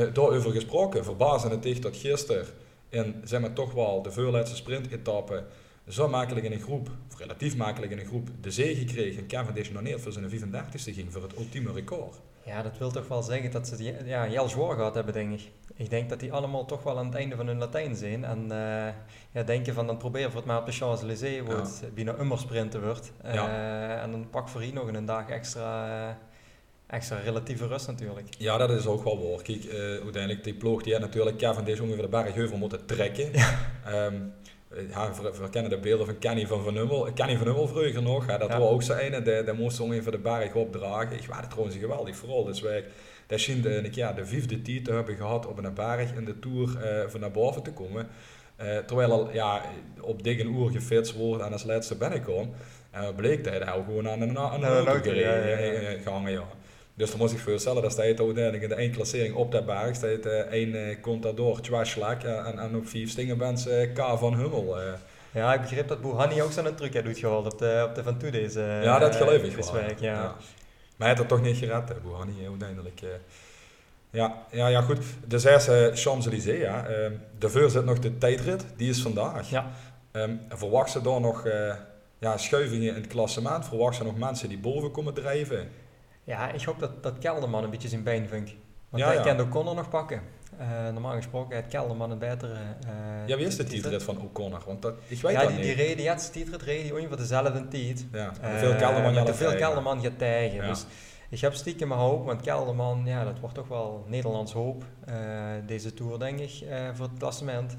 Uh, 0.00 0.14
daarover 0.14 0.50
gesproken, 0.50 1.04
verbazen 1.04 1.50
het 1.50 1.66
echt 1.66 1.82
dat 1.82 1.96
gisteren 1.96 2.46
in, 2.88 3.20
zeg 3.24 3.40
maar, 3.40 3.52
toch 3.52 3.72
wel 3.72 4.02
de 4.02 4.12
voorlaatste 4.12 4.56
sprint-etappe 4.56 5.44
zo 5.88 6.08
makkelijk 6.08 6.46
in 6.46 6.52
een 6.52 6.60
groep, 6.60 6.90
of 7.12 7.18
relatief 7.18 7.56
makkelijk 7.56 7.92
in 7.92 7.98
een 7.98 8.06
groep, 8.06 8.28
de 8.40 8.50
zege 8.50 8.84
kreeg 8.84 9.16
en 9.16 9.26
Cavendish 9.26 9.70
nog 9.70 9.82
niet 9.82 10.00
voor 10.00 10.12
zijn 10.12 10.30
35ste 10.30 10.94
ging 10.94 11.12
voor 11.12 11.22
het 11.22 11.36
ultieme 11.38 11.72
record. 11.72 12.20
Ja, 12.44 12.62
dat 12.62 12.78
wil 12.78 12.90
toch 12.90 13.08
wel 13.08 13.22
zeggen 13.22 13.50
dat 13.50 13.68
ze 13.68 13.74
het 13.74 14.06
ja, 14.06 14.22
heel 14.22 14.48
zwaar 14.48 14.74
gehad 14.74 14.94
hebben, 14.94 15.14
denk 15.14 15.32
ik. 15.32 15.50
Ik 15.74 15.90
denk 15.90 16.08
dat 16.08 16.20
die 16.20 16.32
allemaal 16.32 16.64
toch 16.64 16.82
wel 16.82 16.98
aan 16.98 17.06
het 17.06 17.14
einde 17.14 17.36
van 17.36 17.46
hun 17.46 17.58
Latijn 17.58 17.96
zijn. 17.96 18.24
En 18.24 18.42
uh, 18.42 18.88
ja, 19.32 19.42
denken 19.44 19.74
van 19.74 19.86
dan 19.86 19.96
proberen 19.96 20.30
we 20.30 20.36
het 20.36 20.46
maar 20.46 20.58
op 20.58 20.66
de 20.66 20.72
Champs-Élysées, 20.72 21.46
waar 21.46 21.56
het 21.56 21.82
bijna 21.94 22.18
ummersprinten 22.18 22.84
wordt. 22.84 23.12
Uh, 23.24 24.02
en 24.02 24.10
dan 24.10 24.30
pak 24.30 24.48
voor 24.48 24.60
hier 24.60 24.72
nog 24.72 24.86
een 24.86 25.04
dag 25.04 25.28
extra, 25.28 26.08
uh, 26.08 26.14
extra 26.88 27.18
relatieve 27.18 27.66
rust 27.66 27.86
natuurlijk. 27.86 28.28
Ja, 28.38 28.56
dat 28.56 28.70
is 28.70 28.86
ook 28.86 29.04
wel 29.04 29.30
waar. 29.30 29.42
Kijk, 29.42 29.66
uiteindelijk 30.02 30.44
die 30.44 30.54
ploeg 30.54 30.82
die 30.82 30.92
had 30.92 31.02
natuurlijk 31.02 31.38
Cavendish 31.38 31.80
ongeveer 31.80 32.02
de 32.02 32.08
bergheuvel 32.08 32.56
moeten 32.56 32.86
trekken. 32.86 33.32
Ja. 33.32 34.06
Um, 34.06 34.32
ja, 34.90 35.10
we, 35.40 35.48
kennen 35.50 35.70
de 35.70 35.78
beelden 35.78 36.06
van 36.06 36.18
Kenny 36.18 36.46
van 36.46 36.62
Van 36.62 36.74
Nummel. 36.74 37.12
Kenny 37.14 37.36
van 37.36 37.46
Nummel 37.46 37.68
vroeger 37.68 38.02
nog, 38.02 38.26
ja, 38.26 38.38
dat 38.38 38.48
ja. 38.48 38.58
was 38.58 38.68
ook 38.68 38.82
zijn. 38.82 39.24
De, 39.24 39.42
de 39.46 39.52
moest 39.52 39.80
ongeveer 39.80 40.12
de 40.12 40.18
berg 40.18 40.54
opdragen. 40.54 41.16
Ik 41.16 41.26
was 41.26 41.38
trouwens 41.48 41.76
geweldig 41.76 42.16
vooral. 42.16 42.44
Dus 42.44 42.60
wij 42.60 42.84
dat 43.26 43.40
zien 43.40 43.62
de, 43.62 43.88
ja, 43.90 44.12
de 44.12 44.26
vijfde 44.26 44.62
titel 44.62 44.94
hebben 44.94 45.16
gehad 45.16 45.46
op 45.46 45.58
een 45.58 45.74
berg 45.74 46.12
in 46.12 46.24
de 46.24 46.38
Tour 46.38 46.68
uh, 46.68 47.10
van 47.10 47.20
naar 47.20 47.30
boven 47.30 47.62
te 47.62 47.72
komen. 47.72 48.08
Uh, 48.60 48.78
terwijl 48.78 49.12
al 49.12 49.32
ja, 49.32 49.62
op 50.00 50.22
dikke 50.22 50.44
uur 50.44 50.70
gefitst 50.70 51.14
wordt 51.14 51.42
en 51.42 51.52
als 51.52 51.64
laatste 51.64 51.96
binnenkomt. 51.96 52.54
En 52.90 53.02
uh, 53.02 53.14
bleek 53.16 53.44
dat 53.44 53.52
hij 53.52 53.82
gewoon 53.84 54.08
aan 54.08 54.20
een, 54.20 54.38
aan 54.38 54.62
een 54.64 54.86
auto 54.86 55.10
gereden 55.10 56.30
ja. 56.30 56.46
Dus 56.98 57.10
dan 57.10 57.18
moest 57.18 57.32
ik 57.32 57.38
voorstellen 57.38 57.82
dat 57.82 57.96
hij 57.96 58.06
uiteindelijk 58.06 58.62
in 58.62 58.68
de 58.68 58.74
één 58.74 58.90
klassering 58.90 59.34
op 59.34 59.52
dat 59.52 59.66
berg 59.66 59.94
staat 59.94 60.24
één 60.50 60.74
uh, 60.74 61.00
Contador, 61.00 61.60
Twaslak 61.60 62.22
en, 62.22 62.58
en 62.58 62.76
ook 62.76 62.88
vier 62.88 63.08
Stingenbens 63.08 63.66
uh, 63.66 63.92
K 63.94 64.18
van 64.18 64.34
Hummel. 64.34 64.76
Ja, 65.30 65.54
ik 65.54 65.60
begreep 65.60 65.88
dat 65.88 66.00
Bouhanni 66.00 66.42
ook 66.42 66.52
zo'n 66.52 66.74
truc 66.74 67.04
doet 67.04 67.18
gehaald 67.18 67.52
op 67.52 67.58
de, 67.58 67.84
op 67.88 67.94
de 67.94 68.02
Van 68.02 68.18
Toedes. 68.18 68.54
ja, 68.54 68.98
dat 68.98 69.16
geloof 69.16 69.42
ik 69.42 69.56
wel. 69.56 69.74
Ja. 69.76 69.94
ja. 69.98 70.22
Maar 70.96 71.08
hij 71.08 71.08
had 71.08 71.18
het 71.18 71.28
toch 71.28 71.42
niet 71.42 71.56
gered, 71.56 71.88
hè, 71.88 71.94
uiteindelijk. 72.48 73.00
Ja, 74.10 74.42
ja, 74.50 74.66
ja, 74.66 74.80
goed. 74.80 74.98
De 75.26 75.38
zesde 75.38 75.90
Champs-Élysées, 75.94 76.60
ja. 76.60 76.86
De 77.38 77.48
veur 77.48 77.70
zit 77.70 77.84
nog 77.84 77.98
de 77.98 78.18
tijdrit, 78.18 78.64
die 78.76 78.88
is 78.88 79.02
vandaag. 79.02 79.50
Ja. 79.50 79.70
Um, 80.12 80.40
verwacht 80.48 80.90
ze 80.90 81.00
dan 81.00 81.22
nog 81.22 81.46
uh, 81.46 81.74
ja, 82.18 82.36
schuivingen 82.36 82.88
in 82.88 82.94
het 82.94 83.06
klassement? 83.06 83.66
Verwacht 83.66 83.96
ze 83.96 84.04
nog 84.04 84.18
mensen 84.18 84.48
die 84.48 84.58
boven 84.58 84.90
komen 84.90 85.14
drijven? 85.14 85.68
Ja, 86.28 86.52
ik 86.52 86.62
hoop 86.62 86.78
dat, 86.78 87.02
dat 87.02 87.18
Kelderman 87.18 87.64
een 87.64 87.70
beetje 87.70 87.88
zijn 87.88 88.02
been 88.02 88.28
vindt. 88.28 88.54
Want 88.88 89.02
ja, 89.02 89.08
hij 89.08 89.16
ja. 89.16 89.22
kan 89.22 89.40
O'Connor 89.40 89.74
nog 89.74 89.88
pakken. 89.88 90.22
Uh, 90.60 90.88
normaal 90.92 91.14
gesproken 91.14 91.56
heeft 91.56 91.68
Kelderman 91.68 92.10
een 92.10 92.18
betere... 92.18 92.52
Uh, 92.52 93.26
ja, 93.26 93.36
wie 93.36 93.46
is 93.46 93.56
de 93.56 93.64
tijdrit 93.64 94.02
van 94.02 94.20
O'Connor? 94.20 94.62
Want 94.66 94.82
dat, 94.82 94.94
ik 95.06 95.20
weet 95.20 95.32
ja, 95.32 95.40
dat 95.40 95.48
die, 95.48 95.58
niet. 95.58 95.66
die 95.66 95.74
reed, 95.74 95.96
die 95.96 96.14
tijdrit 96.14 96.62
reed 96.62 96.82
die 96.82 96.94
ongeveer 96.94 97.16
dezelfde 97.16 97.68
tijd. 97.68 98.06
Ja, 98.12 98.34
veel 98.34 98.74
Kelderman 98.76 99.24
te 99.24 99.34
veel 99.34 99.54
Kelderman 99.54 100.02
gaat 100.02 100.18
tijgen. 100.18 100.66
Dus 100.66 100.86
ik 101.28 101.40
heb 101.40 101.54
stiekem 101.54 101.88
mijn 101.88 102.00
hoop, 102.00 102.26
want 102.26 102.40
Kelderman, 102.40 103.02
ja, 103.04 103.24
dat 103.24 103.40
wordt 103.40 103.54
toch 103.54 103.68
wel 103.68 104.04
Nederlands 104.08 104.52
hoop. 104.52 104.84
Deze 105.66 105.94
Tour, 105.94 106.18
denk 106.18 106.38
ik, 106.38 106.64
voor 106.94 107.06
het 107.06 107.18
klassement. 107.18 107.76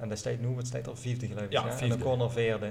En 0.00 0.08
dat 0.08 0.18
staat 0.18 0.38
nu, 0.38 0.48
wat 0.48 0.66
staat 0.66 0.86
er? 0.86 0.96
Vijfde 0.96 1.26
geloof 1.26 1.42
ik. 1.42 1.52
Ja? 1.52 1.78
En 1.80 1.88
de 1.88 1.98
corner 1.98 2.30
vierde. 2.30 2.70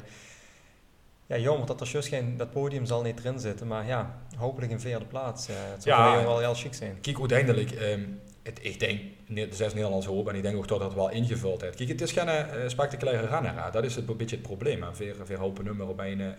Ja, 1.29 1.37
jammer 1.37 1.67
dat 1.67 1.81
er 1.81 2.03
geen, 2.03 2.37
dat 2.37 2.51
podium 2.51 2.85
zal 2.85 3.01
niet 3.01 3.19
erin 3.19 3.39
zitten. 3.39 3.67
Maar 3.67 3.87
ja, 3.87 4.21
hopelijk 4.37 4.71
een 4.71 4.79
vierde 4.79 5.05
plaats. 5.05 5.47
het 5.47 5.83
zou 5.83 6.01
ja, 6.01 6.23
wel 6.23 6.39
heel 6.39 6.53
chic 6.53 6.73
zijn. 6.73 6.97
Kijk, 7.01 7.19
uiteindelijk, 7.19 7.71
um, 7.71 8.19
het, 8.43 8.59
ik 8.61 8.79
denk, 8.79 8.99
de 9.27 9.47
zes 9.51 9.73
Nederlands 9.73 10.05
hoop 10.05 10.29
en 10.29 10.35
ik 10.35 10.41
denk 10.41 10.57
ook 10.57 10.67
dat 10.67 10.79
dat 10.79 10.93
wel 10.93 11.09
ingevuld 11.09 11.61
heeft. 11.61 11.75
Kijk, 11.75 11.89
het 11.89 12.01
is 12.01 12.11
geen 12.11 12.27
uh, 12.27 12.43
spectaculaire 12.67 13.27
renner. 13.27 13.71
Dat 13.71 13.83
is 13.83 13.95
het, 13.95 14.09
een 14.09 14.17
beetje 14.17 14.35
het 14.35 14.45
probleem. 14.45 14.83
Hopen 15.37 15.63
nummer 15.63 15.87
op 15.87 15.99
een. 15.99 16.19
Uh, 16.19 16.29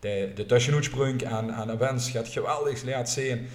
de, 0.00 0.32
de 0.34 0.46
tussenuitsprong 0.46 1.22
en, 1.22 1.50
en 1.50 1.68
een 1.68 1.78
wens 1.78 2.10
gaat 2.10 2.28
geweldig 2.28 2.84
laat 2.84 3.10
zien. 3.10 3.46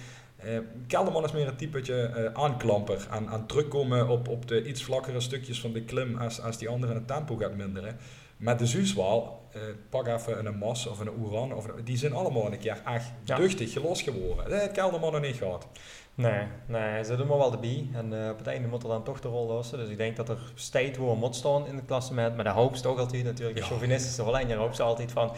Uh, 0.44 0.58
Kelderman 0.86 1.24
is 1.24 1.32
meer 1.32 1.48
een 1.48 1.56
typetje 1.56 2.10
uh, 2.16 2.42
aanklamper. 2.42 3.06
Aan, 3.10 3.28
aan 3.28 3.46
terugkomen 3.46 4.08
op, 4.08 4.28
op 4.28 4.48
de 4.48 4.64
iets 4.64 4.82
vlakkere 4.82 5.20
stukjes 5.20 5.60
van 5.60 5.72
de 5.72 5.82
klim 5.82 6.16
als, 6.18 6.40
als 6.40 6.58
die 6.58 6.68
andere 6.68 6.94
het 6.94 7.06
tempo 7.06 7.36
gaat 7.36 7.56
minderen. 7.56 7.96
Met 8.36 8.58
de 8.58 8.66
Zuuswaal, 8.66 9.39
uh, 9.56 9.62
pak 9.88 10.06
even 10.06 10.46
een 10.46 10.58
Mas 10.58 10.86
of 10.86 11.00
een 11.00 11.10
Oeran, 11.18 11.54
of, 11.54 11.66
die 11.84 11.96
zijn 11.96 12.12
allemaal 12.12 12.52
een 12.52 12.58
keer 12.58 12.82
echt 12.86 13.12
ja. 13.24 13.36
duchtig 13.36 13.72
gelost 13.72 14.02
geworden. 14.02 14.50
Dat 14.50 14.60
heeft 14.60 14.72
Kelderman 14.72 15.12
nog 15.12 15.20
niet 15.20 15.36
gehad. 15.36 15.66
Nee, 16.14 16.46
nee, 16.66 17.04
ze 17.04 17.16
doen 17.16 17.26
maar 17.26 17.38
wel 17.38 17.50
de 17.50 17.58
bij. 17.58 17.88
En 17.92 18.12
uh, 18.12 18.30
op 18.30 18.38
het 18.38 18.46
einde 18.46 18.68
moet 18.68 18.82
er 18.82 18.88
dan 18.88 19.04
toch 19.04 19.20
de 19.20 19.28
rol 19.28 19.46
lossen. 19.46 19.78
Dus 19.78 19.88
ik 19.88 19.96
denk 19.96 20.16
dat 20.16 20.28
er 20.28 20.52
steeds 20.54 20.98
wel 20.98 21.14
moet 21.14 21.36
staan 21.36 21.66
in 21.66 21.76
het 21.76 21.84
klassement. 21.84 22.34
Maar 22.34 22.44
de 22.44 22.50
hoop 22.50 22.72
is 22.72 22.80
toch 22.80 22.98
altijd 22.98 23.24
natuurlijk, 23.24 23.56
de 23.56 23.62
ja. 23.62 23.68
chauvinistische 23.68 24.22
Hollander 24.22 24.56
hoop 24.56 24.74
ze 24.74 24.82
altijd 24.82 25.12
van... 25.12 25.32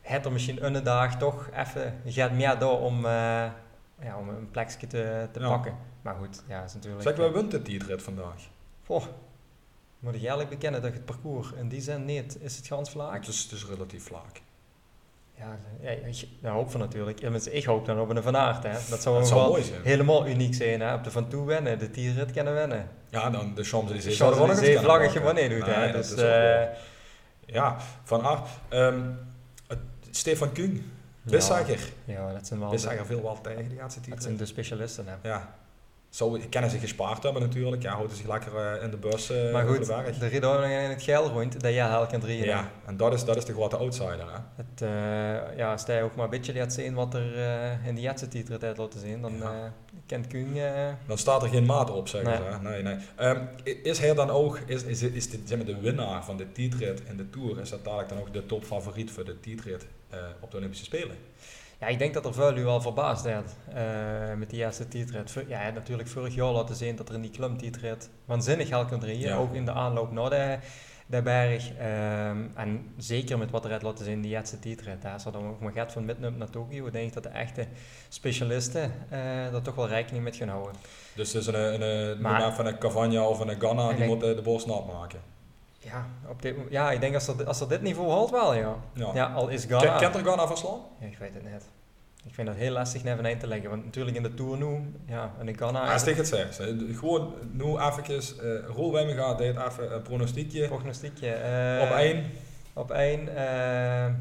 Het 0.00 0.24
er 0.24 0.32
misschien 0.32 0.64
een 0.64 0.84
dag 0.84 1.16
toch 1.16 1.50
even, 1.54 2.00
gaat 2.06 2.32
meer 2.32 2.58
door 2.58 2.80
om, 2.80 2.96
uh, 2.96 3.10
ja, 4.00 4.18
om 4.18 4.28
een 4.28 4.50
plekje 4.50 4.86
te, 4.86 5.28
te 5.32 5.40
ja. 5.40 5.48
pakken. 5.48 5.74
Maar 6.02 6.14
goed, 6.14 6.42
ja, 6.48 6.64
is 6.64 6.74
natuurlijk... 6.74 7.02
Zeg, 7.02 7.16
waar 7.16 7.32
wint 7.32 7.52
het 7.52 7.68
rit 7.68 8.02
vandaag? 8.02 8.48
Goh, 8.86 9.04
moet 9.98 10.14
ik 10.14 10.22
eerlijk 10.22 10.48
bekennen 10.48 10.82
dat 10.82 10.92
het 10.92 11.04
parcours 11.04 11.52
in 11.52 11.68
die 11.68 11.80
zin 11.80 12.04
niet... 12.04 12.38
Is 12.40 12.56
het 12.56 12.66
gans 12.66 12.90
vlak? 12.90 13.14
Het 13.14 13.26
is, 13.26 13.42
het 13.42 13.52
is 13.52 13.66
relatief 13.66 14.04
vlak. 14.04 14.40
Ja, 15.38 15.58
ja 15.80 15.90
ik 15.90 16.28
ja, 16.42 16.52
hoop 16.52 16.70
van 16.70 16.80
natuurlijk. 16.80 17.20
Ik 17.50 17.64
hoop 17.64 17.86
dan 17.86 18.00
op 18.00 18.08
een 18.08 18.22
Van 18.22 18.36
Aert. 18.36 18.62
Hè. 18.62 18.72
Dat 18.90 19.02
zou, 19.02 19.18
dat 19.18 19.30
wel 19.30 19.58
helemaal 19.82 20.28
uniek 20.28 20.54
zijn. 20.54 20.80
Hè. 20.80 20.94
Op 20.94 21.04
de 21.04 21.10
Van 21.10 21.28
Toe 21.28 21.46
winnen, 21.46 21.78
de 21.78 21.90
Tierrit 21.90 22.32
kunnen 22.32 22.54
winnen. 22.54 22.88
Ja, 23.08 23.30
dan 23.30 23.54
de 23.54 23.64
Champs-Élysées. 23.64 24.18
De 24.18 24.24
Champs-Élysées 24.24 24.80
vlaggetje 24.80 25.20
wanneer 25.20 25.48
doet. 25.48 25.66
hè. 25.66 25.92
Dus, 25.92 26.12
uh, 26.12 26.62
ja, 27.46 27.76
Van 28.04 28.22
Aert. 28.22 28.48
Um, 28.70 29.18
Stefan 30.10 30.52
Kuhn, 30.52 30.92
Bissager. 31.22 31.92
Ja, 32.04 32.32
dat 32.32 32.46
zijn 32.46 32.60
wel... 32.60 32.70
Bissager 32.70 33.06
veel 33.06 33.22
wel 33.22 33.40
tegen 33.40 33.68
die 33.68 33.78
laatste 33.78 34.00
Dat 34.08 34.22
zijn 34.22 34.36
de 34.36 34.46
specialisten. 34.46 35.06
Hè. 35.06 35.28
Ja, 35.28 35.54
zou, 36.10 36.40
kennen 36.40 36.70
ze 36.70 36.78
gespaard 36.78 37.22
hebben 37.22 37.42
natuurlijk. 37.42 37.82
Ja, 37.82 37.92
houden 37.92 38.16
zich 38.16 38.26
lekker 38.26 38.76
uh, 38.76 38.82
in 38.82 38.90
de 38.90 38.96
bus 38.96 39.30
uh, 39.30 39.52
Maar 39.52 39.66
goed, 39.66 39.86
de, 39.86 40.12
de 40.18 40.26
rit 40.26 40.42
in 40.42 40.90
het 40.90 41.02
geel 41.02 41.28
rond, 41.28 41.60
dat 41.60 41.72
jij 41.72 42.06
kan 42.10 42.20
drieën. 42.20 42.44
Ja, 42.44 42.70
en 42.86 42.96
dat 42.96 43.12
is, 43.12 43.24
dat 43.24 43.36
is 43.36 43.44
de 43.44 43.52
grote 43.52 43.76
outsider. 43.76 44.32
Hè? 44.32 44.38
Het, 44.56 44.82
uh, 44.82 45.56
ja, 45.56 45.72
als 45.72 45.86
hij 45.86 46.02
ook 46.02 46.14
maar 46.14 46.24
een 46.24 46.30
beetje 46.30 46.54
laat 46.54 46.72
zien 46.72 46.94
wat 46.94 47.14
er 47.14 47.32
in 47.84 47.94
de 47.94 48.00
Jetse 48.00 48.28
titel 48.28 48.58
tijd 48.58 48.76
laten 48.76 49.00
zien, 49.00 49.22
dan 49.22 49.36
ja. 49.36 49.72
kent 50.06 50.26
Kuhn... 50.26 50.58
dan 51.06 51.18
staat 51.18 51.42
er 51.42 51.48
geen 51.48 51.66
maat 51.66 51.90
op, 51.90 52.08
zeggen 52.08 52.30
nee. 52.30 52.52
ze. 52.52 52.82
Nee, 52.82 52.82
nee. 52.82 52.96
Um, 53.28 53.48
is 53.82 53.98
hij 53.98 54.14
dan 54.14 54.30
ook, 54.30 54.58
is, 54.66 54.82
is, 54.82 55.02
is 55.02 55.30
de, 55.30 55.40
zeg 55.44 55.56
maar, 55.56 55.66
de 55.66 55.80
winnaar 55.80 56.24
van 56.24 56.36
de 56.36 56.52
tijdrit 56.52 57.02
in 57.08 57.16
de 57.16 57.30
Tour, 57.30 57.60
is 57.60 57.70
dat 57.70 57.84
dadelijk 57.84 58.08
dan 58.08 58.18
ook 58.18 58.32
de 58.32 58.46
topfavoriet 58.46 59.10
voor 59.10 59.24
de 59.24 59.40
tijdrit 59.40 59.86
op 60.40 60.50
de 60.50 60.56
Olympische 60.56 60.84
Spelen? 60.84 61.16
Ja, 61.80 61.86
ik 61.86 61.98
denk 61.98 62.14
dat 62.14 62.26
er 62.26 62.34
veel 62.34 62.56
u 62.56 62.66
al 62.66 62.80
verbaasd 62.80 63.24
werd 63.24 63.50
uh, 63.74 64.34
met 64.38 64.50
die 64.50 64.60
eerste 64.60 64.88
tijdrit. 64.88 65.44
Ja, 65.48 65.70
natuurlijk 65.70 66.08
vorig 66.08 66.34
jaar 66.34 66.52
laten 66.52 66.76
zien 66.76 66.96
dat 66.96 67.08
er 67.08 67.14
in 67.14 67.20
die 67.20 67.30
klimtijdrit 67.30 68.10
waanzinnig 68.24 68.68
hel 68.68 68.84
kan 68.84 69.00
draaien. 69.00 69.36
Ook 69.36 69.54
in 69.54 69.64
de 69.64 69.72
aanloop 69.72 70.12
naar 70.12 70.30
de 70.30 70.58
de 71.08 71.22
berg. 71.22 71.70
Ehm, 71.78 72.46
en 72.54 72.94
zeker 72.96 73.38
met 73.38 73.50
wat 73.50 73.64
er 73.64 73.72
uit 73.72 73.82
laten 73.82 74.04
zien, 74.04 74.20
die 74.20 74.30
Jetse 74.30 74.58
titel. 74.58 74.92
Daar 75.00 75.20
zal 75.20 75.32
dan 75.32 75.48
ook 75.48 75.60
maar 75.60 75.72
gaat 75.72 75.92
van 75.92 76.04
midden 76.04 76.38
naar 76.38 76.50
Tokio. 76.50 76.90
denk 76.90 77.06
ik 77.06 77.14
dat 77.14 77.22
de 77.22 77.28
echte 77.28 77.66
specialisten 78.08 78.82
uh, 78.82 79.18
daar 79.52 79.62
toch 79.62 79.74
wel 79.74 79.88
rekening 79.88 80.24
mee 80.24 80.32
gaan 80.32 80.48
houden. 80.48 80.72
Dus 81.14 81.32
het 81.32 81.42
is 81.42 81.46
een, 81.46 81.82
een, 81.82 82.24
een 82.24 82.52
van 82.52 82.66
een 82.66 82.78
Cavagna 82.78 83.28
of 83.28 83.40
een 83.40 83.60
Ghana, 83.60 83.92
die 83.92 84.06
moet 84.06 84.20
de 84.20 84.40
borst 84.42 84.66
nat 84.66 84.86
maken. 84.86 85.20
Ja, 85.78 86.06
op 86.28 86.42
dit, 86.42 86.54
ja, 86.70 86.90
ik 86.90 87.00
denk 87.00 87.14
als 87.14 87.28
er, 87.28 87.46
als 87.46 87.60
er 87.60 87.68
dit 87.68 87.82
niveau 87.82 88.10
haalt 88.10 88.30
wel, 88.30 88.54
ja. 88.54 88.76
Ja, 89.14 89.32
al 89.32 89.48
is 89.48 89.64
Ghana... 89.64 89.98
Kent 89.98 90.14
er 90.14 90.22
Ghana 90.22 90.46
verslaan? 90.46 90.80
Ja, 91.00 91.06
ik 91.06 91.18
weet 91.18 91.34
het 91.34 91.42
net. 91.42 91.64
Ik 92.24 92.34
vind 92.34 92.46
dat 92.46 92.56
heel 92.56 92.72
lastig 92.72 93.04
naar 93.04 93.18
eind 93.18 93.40
te 93.40 93.46
leggen. 93.46 93.70
Want 93.70 93.84
natuurlijk 93.84 94.16
in 94.16 94.22
de 94.22 94.34
Tour 94.34 94.56
nu, 94.56 94.94
ja, 95.06 95.32
en 95.38 95.48
ik 95.48 95.56
Ghana... 95.56 95.92
Als 95.92 96.06
ik 96.06 96.16
het 96.16 96.28
zeg, 96.28 96.56
gewoon 96.92 97.34
nu 97.52 97.64
even, 97.64 98.22
uh, 98.42 98.66
Roel 98.66 98.92
Wijmenga 98.92 99.34
deed 99.34 99.56
even 99.56 99.94
een 99.94 100.02
pronostiekje. 100.02 100.66
Pronostiekje. 100.66 101.28
Uh, 101.28 101.82
op 101.82 101.96
één. 101.96 102.24
Op 102.72 102.90
één, 102.90 103.20
uh, 103.20 104.14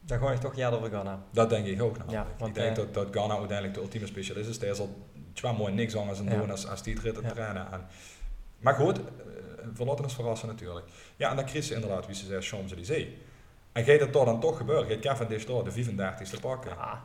dan 0.00 0.18
gooi 0.18 0.34
ik 0.34 0.40
toch 0.40 0.56
ja 0.56 0.70
over 0.70 0.88
Ghana. 0.88 1.18
Dat 1.30 1.50
denk 1.50 1.66
ik 1.66 1.82
ook. 1.82 1.98
Nou. 1.98 2.10
Ja, 2.10 2.26
want, 2.38 2.56
ik 2.56 2.62
denk 2.62 2.76
dat, 2.76 2.94
dat 2.94 3.06
Ghana 3.10 3.36
uiteindelijk 3.36 3.74
de 3.74 3.80
ultieme 3.80 4.06
specialist 4.06 4.48
is. 4.48 4.60
Hij 4.60 4.74
zal 4.74 4.96
twee 5.32 5.52
mooi 5.52 5.72
niks 5.72 5.96
anders 5.96 6.18
aan 6.18 6.26
doen 6.26 6.50
als, 6.50 6.68
als 6.68 6.82
die 6.82 7.00
te 7.00 7.12
trainen. 7.12 7.72
En, 7.72 7.86
maar 8.58 8.74
goed, 8.74 9.00
verlotten 9.72 10.06
is 10.06 10.12
verrassen 10.12 10.48
natuurlijk. 10.48 10.86
Ja, 11.16 11.30
en 11.30 11.36
dan 11.36 11.44
kreeg 11.44 11.64
ze 11.64 11.74
inderdaad, 11.74 12.06
wie 12.06 12.14
ze 12.14 12.26
zei, 12.26 12.42
Champs-Élysées. 12.42 13.06
En 13.72 13.84
gaat 13.84 14.00
het 14.00 14.12
toch 14.12 14.24
dan 14.24 14.40
toch 14.40 14.56
gebeuren? 14.56 14.86
Gaat 14.86 14.98
Cavendish 14.98 15.44
door 15.44 15.64
de 15.64 15.84
35ste 15.84 16.40
pakken? 16.40 16.70
Ja. 16.70 17.02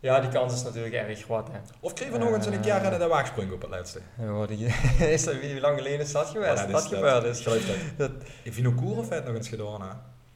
ja, 0.00 0.20
die 0.20 0.30
kans 0.30 0.54
is 0.54 0.62
natuurlijk 0.62 0.94
erg 0.94 1.22
groot. 1.22 1.48
Hè. 1.48 1.58
Of 1.80 1.92
kregen 1.92 2.12
we 2.12 2.18
nog 2.18 2.34
eens 2.34 2.46
een 2.46 2.60
keer 2.60 2.92
in 2.92 2.98
de 2.98 3.06
waagsprong 3.06 3.52
op 3.52 3.60
het 3.60 3.70
laatste? 3.70 4.00
Ja, 4.18 4.46
die, 4.46 4.66
is 5.14 5.24
dat, 5.24 5.40
wie 5.40 5.60
lang 5.60 5.76
geleden 5.76 6.00
is 6.00 6.12
dat 6.12 6.26
geweest? 6.26 6.58
Ja, 6.58 6.66
dat, 6.66 6.70
dat 6.70 6.84
gebeurd 6.84 7.24
is. 7.24 7.42
Dat, 7.42 7.60
dat, 7.96 8.10
Vinokourov 8.44 9.08
heeft 9.08 9.24
nog 9.24 9.34
eens 9.34 9.48
gedaan. 9.48 9.82
Hè? 9.82 9.88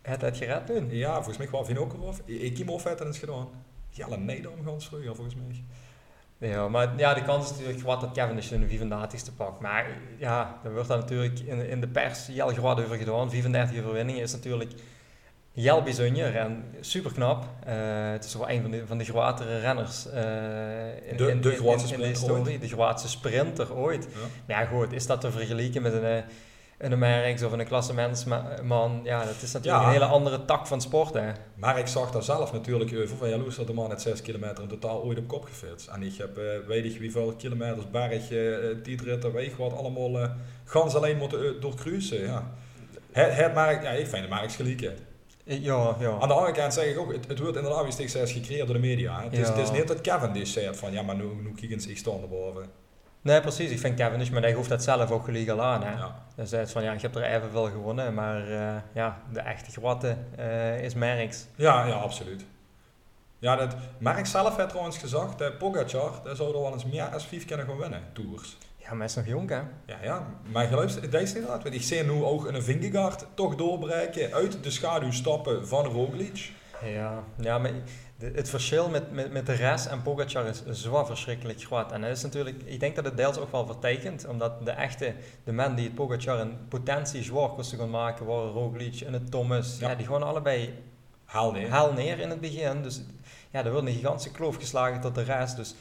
Het 0.03 0.21
het 0.21 0.37
gered 0.37 0.67
toen? 0.67 0.91
Ja, 0.91 1.15
volgens 1.15 1.37
mij 1.37 1.51
wel 1.51 1.65
Vinokourov. 1.65 2.19
Ekimov 2.27 2.85
heeft 2.85 2.99
het 2.99 3.09
eens 3.09 3.19
gedaan. 3.19 3.49
Jelle 3.91 4.17
Nederland 4.17 4.65
gaan 4.65 4.81
vroeger, 4.81 5.15
volgens 5.15 5.35
mij. 5.35 5.65
Ja, 6.39 6.69
maar 6.69 6.93
ja, 6.97 7.15
de 7.15 7.23
kans 7.23 7.45
is 7.45 7.51
natuurlijk 7.51 7.81
wat 7.81 8.01
dat 8.01 8.13
Cavendish 8.13 8.49
de 8.49 8.79
35ste 8.79 9.37
pakt. 9.37 9.61
Maar 9.61 9.87
ja, 10.19 10.59
er 10.65 10.73
wordt 10.73 10.89
dan 10.89 10.99
natuurlijk 10.99 11.39
in, 11.39 11.69
in 11.69 11.81
de 11.81 11.89
pers 11.89 12.27
heel 12.27 12.49
groot 12.49 12.81
over 12.81 12.97
gedaan. 12.97 13.31
35 13.31 13.79
overwinningen 13.79 14.23
is 14.23 14.33
natuurlijk 14.33 14.73
heel 15.55 15.83
bijzonder 15.83 16.37
en 16.37 16.65
super 16.81 17.13
knap. 17.13 17.45
Uh, 17.69 18.11
het 18.11 18.25
is 18.25 18.35
wel 18.35 18.51
een 18.51 18.63
van 18.63 18.71
de, 18.71 18.87
van 18.87 18.99
de 18.99 19.05
grotere 19.05 19.59
renners 19.59 20.07
uh, 20.07 20.15
in, 21.11 21.17
de, 21.17 21.31
in, 21.31 21.41
de, 21.41 21.57
in, 21.57 21.93
in, 21.93 22.01
de 22.01 22.07
historie. 22.07 22.53
Ooit. 22.53 22.61
De 22.61 22.69
grootste 22.69 23.09
sprinter 23.09 23.75
ooit. 23.75 24.09
Ja. 24.13 24.19
Maar 24.47 24.61
ja, 24.61 24.67
goed, 24.67 24.93
is 24.93 25.07
dat 25.07 25.21
te 25.21 25.31
vergelijken 25.31 25.83
met 25.83 25.93
een, 25.93 26.05
eh, 26.05 26.23
een 26.79 26.93
Ameriks 26.93 27.43
of 27.43 27.53
een 27.53 27.67
klassementsman? 27.67 29.01
Ja, 29.05 29.25
dat 29.25 29.43
is 29.43 29.53
natuurlijk 29.53 29.85
een 29.85 29.91
hele 29.91 30.05
andere 30.05 30.45
tak 30.45 30.67
van 30.67 30.81
sport. 30.81 31.15
Hè. 31.15 31.33
Maar 31.55 31.79
ik 31.79 31.87
zag 31.87 32.11
daar 32.11 32.23
zelf 32.23 32.53
natuurlijk 32.53 32.93
over 33.03 33.17
van 33.17 33.29
jaloers 33.29 33.57
dat 33.57 33.67
de 33.67 33.73
man 33.73 33.91
het 33.91 34.03
6 34.03 34.23
kilometer 34.23 34.63
in 34.63 34.69
totaal 34.69 35.03
ooit 35.03 35.19
op 35.19 35.29
kop 35.29 35.45
gefietst. 35.45 35.89
En 35.89 36.03
ik 36.03 36.17
heb, 36.17 36.39
uh, 36.39 36.45
weet 36.67 36.85
ik 36.85 37.01
hoeveel 37.01 37.35
kilometers, 37.37 37.91
berg, 37.91 38.31
uh, 38.31 39.33
weet 39.33 39.57
wat, 39.57 39.77
allemaal 39.77 40.21
uh, 40.21 40.31
gans 40.65 40.95
alleen 40.95 41.17
moeten 41.17 41.61
doorcruisen. 41.61 42.21
Ja. 42.21 42.53
Het, 43.13 43.35
het 43.35 43.55
merk, 43.55 43.83
ja, 43.83 43.91
ik 43.91 44.07
vind 44.07 44.21
het 44.21 44.31
merks 44.31 44.57
gelijken. 44.57 44.97
Ja, 45.45 45.97
ja. 45.99 46.11
Aan 46.21 46.29
de 46.29 46.35
andere 46.35 46.53
kant 46.53 46.75
zeg 46.75 46.85
ik 46.85 46.99
ook, 46.99 47.13
het, 47.13 47.29
het 47.29 47.39
wordt 47.39 47.57
inderdaad 47.57 47.83
weer 47.83 48.09
steeds 48.09 48.33
gecreëerd 48.33 48.67
door 48.67 48.77
de 48.77 48.83
media. 48.83 49.23
Het, 49.23 49.33
is, 49.33 49.49
het 49.49 49.59
is 49.59 49.71
niet 49.71 49.89
dat 49.89 50.01
Cavendish 50.01 50.53
zegt 50.53 50.77
van, 50.77 50.93
ja, 50.93 51.03
maar 51.03 51.17
nu, 51.17 51.25
nu 51.43 51.55
kijk 51.55 51.85
ik 51.85 51.97
sta 51.97 52.11
erboven. 52.11 52.71
Nee, 53.23 53.41
precies. 53.41 53.71
Ik 53.71 53.79
vind 53.79 53.99
Cavendish, 53.99 54.31
maar 54.31 54.43
hij 54.43 54.53
hoeft 54.53 54.69
dat 54.69 54.83
zelf 54.83 55.11
ook 55.11 55.25
gelijk 55.25 55.49
aan. 55.49 55.83
Hè. 55.83 55.91
Ja. 55.91 56.25
Dus 56.37 56.51
hij 56.51 56.67
van, 56.67 56.83
ja, 56.83 56.93
ik 56.93 57.03
heb 57.03 57.15
er 57.15 57.23
evenveel 57.23 57.71
gewonnen, 57.71 58.15
maar 58.15 58.49
uh, 58.49 58.75
ja, 58.93 59.21
de 59.33 59.41
echte 59.41 59.71
grote 59.71 60.17
uh, 60.39 60.83
is 60.83 60.95
Merckx. 60.95 61.47
Ja, 61.55 61.87
ja, 61.87 61.95
absoluut. 61.95 62.45
Ja, 63.39 63.57
dat, 63.57 63.77
Merckx 63.99 64.31
zelf 64.31 64.57
heeft 64.57 64.69
trouwens 64.69 64.99
gezegd, 64.99 65.39
dat 65.39 65.59
Pogacar, 65.59 66.13
dat 66.25 66.37
zou 66.37 66.55
er 66.55 66.61
wel 66.61 66.73
eens 66.73 66.85
meer 66.85 67.05
als 67.05 67.27
vijf 67.27 67.45
kunnen 67.45 67.67
gaan 67.67 67.79
winnen, 67.79 68.03
Tours. 68.13 68.57
Ja, 68.77 68.89
maar 68.89 68.97
hij 68.97 69.07
is 69.07 69.15
nog 69.15 69.27
jong, 69.27 69.49
hè? 69.51 69.61
Ja, 69.87 69.99
ja. 70.03 70.27
Maar 70.43 70.67
geluisterd, 70.67 71.13
dat 71.13 71.21
is 71.21 71.35
inderdaad. 71.35 71.63
Want 71.63 71.75
ik 71.75 71.83
zie 71.83 72.03
nu 72.03 72.25
ook 72.25 72.47
een 72.47 72.63
Vingegaard 72.63 73.27
toch 73.35 73.55
doorbreken, 73.55 74.33
uit 74.33 74.65
de 74.65 74.71
schaduw 74.71 75.11
stappen 75.11 75.69
van 75.69 75.85
Roglic. 75.85 76.51
Ja, 76.85 77.23
ja 77.37 77.59
maar 77.59 77.71
het 78.19 78.49
verschil 78.49 78.89
met, 78.89 79.13
met, 79.13 79.33
met 79.33 79.47
de 79.47 79.53
rest 79.53 79.87
en 79.87 80.03
Pogacar 80.03 80.47
is 80.47 80.63
zo 80.73 81.05
verschrikkelijk 81.05 81.63
groot. 81.63 81.93
En 81.93 82.01
dat 82.01 82.11
is 82.11 82.23
natuurlijk, 82.23 82.63
ik 82.65 82.81
denk 82.81 82.97
dat 82.97 83.05
het 83.05 83.17
deels 83.17 83.39
ook 83.39 83.53
wel 83.53 83.67
vertekent, 83.67 84.27
omdat 84.27 84.65
de 84.65 84.71
echte, 84.71 85.15
de 85.45 85.53
men 85.53 85.75
die 85.75 85.85
het 85.85 85.95
Pogacar 85.95 86.41
een 86.41 86.69
potentie 86.69 87.23
zwaar 87.23 87.49
kosten 87.49 87.79
gaan 87.79 87.91
maken, 87.91 88.27
waren 88.27 88.51
Roglic 88.51 89.01
en 89.01 89.13
het 89.13 89.31
Thomas, 89.31 89.79
ja. 89.79 89.95
die 89.95 90.07
gewoon 90.07 90.23
allebei 90.23 90.75
haal 91.25 91.53
neer. 91.53 91.71
haal 91.71 91.93
neer 91.93 92.19
in 92.19 92.31
het 92.31 92.41
begin. 92.41 92.83
Dus 92.83 93.03
ja, 93.51 93.65
er 93.65 93.73
wordt 93.73 93.87
een 93.87 93.95
gigantische 93.95 94.31
kloof 94.31 94.57
geslagen 94.57 95.01
tot 95.01 95.15
de 95.15 95.23
rest. 95.23 95.57
Dus 95.57 95.75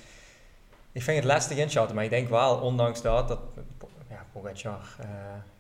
ik 0.92 1.02
vind 1.04 1.18
het 1.18 1.26
lastig 1.26 1.58
inschatten, 1.58 1.96
maar 1.96 2.04
ik 2.04 2.10
denk 2.10 2.30
wel, 2.30 2.58
ondanks 2.58 3.02
dat, 3.02 3.28
dat 3.28 3.40
ja, 4.10 4.26
Pogacar 4.32 4.96
uh, 5.02 5.08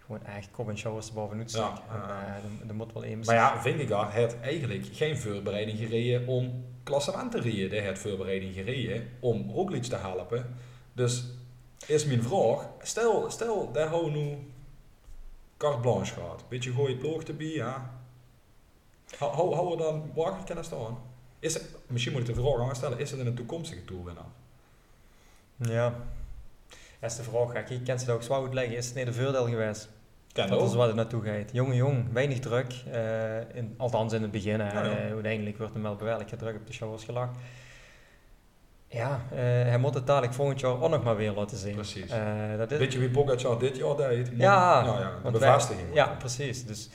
gewoon 0.07 0.25
echt 0.25 0.51
kop 0.51 0.69
en 0.69 0.77
showers 0.77 1.13
bovenuit 1.13 1.49
staan. 1.49 1.79
Ja, 1.89 2.39
uh, 2.65 2.71
moet 2.71 2.93
wel 2.93 3.03
even... 3.03 3.25
Maar 3.25 3.35
ja, 3.35 3.61
Vingegaard 3.61 4.13
heeft 4.13 4.39
eigenlijk 4.39 4.85
geen 4.91 5.17
voorbereiding 5.17 5.77
gereden 5.77 6.27
om 6.27 6.65
klassement 6.83 7.31
te 7.31 7.39
rijden. 7.39 7.69
Hij 7.69 7.87
heeft 7.87 8.01
voorbereiding 8.01 8.53
gereden 8.53 9.09
om 9.19 9.49
Roglic 9.49 9.83
te 9.83 9.95
helpen. 9.95 10.55
Dus 10.93 11.23
is 11.85 12.05
mijn 12.05 12.23
vraag, 12.23 12.69
stel, 12.81 13.31
stel 13.31 13.71
dat 13.71 13.89
hij 13.89 14.09
nu 14.09 14.37
carte 15.57 15.79
blanche 15.79 16.13
gaat, 16.13 16.43
beetje 16.49 16.71
gooi 16.71 16.95
ploeg 16.95 17.23
erbij, 17.23 17.47
ja. 17.47 17.91
Hou, 19.17 19.53
hou 19.53 19.69
we 19.69 19.77
dan 19.77 20.11
wakker 20.15 20.43
kunnen 20.43 20.63
staan? 20.63 20.97
Is 21.39 21.59
misschien 21.87 22.13
moet 22.13 22.27
ik 22.27 22.35
de 22.35 22.41
vraag 22.41 22.69
aan 22.69 22.75
stellen, 22.75 22.99
is 22.99 23.11
het 23.11 23.19
in 23.19 23.25
een 23.25 23.35
toekomstige 23.35 23.85
toerwinnaar? 23.85 24.31
Ja. 25.57 25.93
Dat 26.99 27.11
is 27.11 27.17
de 27.17 27.23
vraag. 27.23 27.69
Ik 27.69 27.83
ken 27.83 27.99
ze 27.99 28.05
dat 28.05 28.15
ook 28.15 28.23
zwaar 28.23 28.41
uitleggen. 28.41 28.77
Is 28.77 28.85
het 28.85 28.95
niet 28.95 29.07
een 29.07 29.13
voordeel 29.13 29.47
geweest? 29.47 29.89
Dat 30.45 30.69
is 30.69 30.73
wat 30.73 30.87
het 30.87 30.95
naartoe 30.95 31.23
gaat. 31.23 31.51
Jonge 31.51 31.75
jong, 31.75 32.13
weinig 32.13 32.39
druk. 32.39 32.73
Uh, 32.93 33.55
in, 33.55 33.73
althans 33.77 34.13
in 34.13 34.21
het 34.21 34.31
begin. 34.31 34.57
Ja, 34.57 34.73
ja. 34.73 34.83
Uh, 34.83 35.13
uiteindelijk 35.13 35.57
wordt 35.57 35.73
hem 35.73 35.83
wel 35.83 35.95
bewerkelijk 35.95 36.37
druk 36.37 36.55
op 36.55 36.67
de 36.67 36.73
show 36.73 36.89
was 36.89 37.03
gelakt. 37.03 37.37
Ja, 38.87 39.21
uh, 39.31 39.39
hij 39.39 39.77
moet 39.77 39.93
het 39.93 40.07
dadelijk 40.07 40.33
volgend 40.33 40.59
jaar 40.59 40.81
ook 40.81 40.89
nog 40.89 41.03
maar 41.03 41.15
weer 41.15 41.31
laten 41.31 41.57
zien. 41.57 41.73
Precies. 41.73 42.11
dat 42.57 42.71
is... 42.71 42.77
Weet 42.77 42.93
je 42.93 42.99
wie 42.99 43.09
Pogacar 43.09 43.59
dit 43.59 43.77
jaar 43.77 43.95
deed? 43.95 44.31
Ja, 44.37 44.81
nou 44.81 44.99
ja, 44.99 45.11
de 45.23 45.31
bevestiging. 45.31 45.93
ja, 45.93 46.15
precies. 46.19 46.65
Dus, 46.65 46.89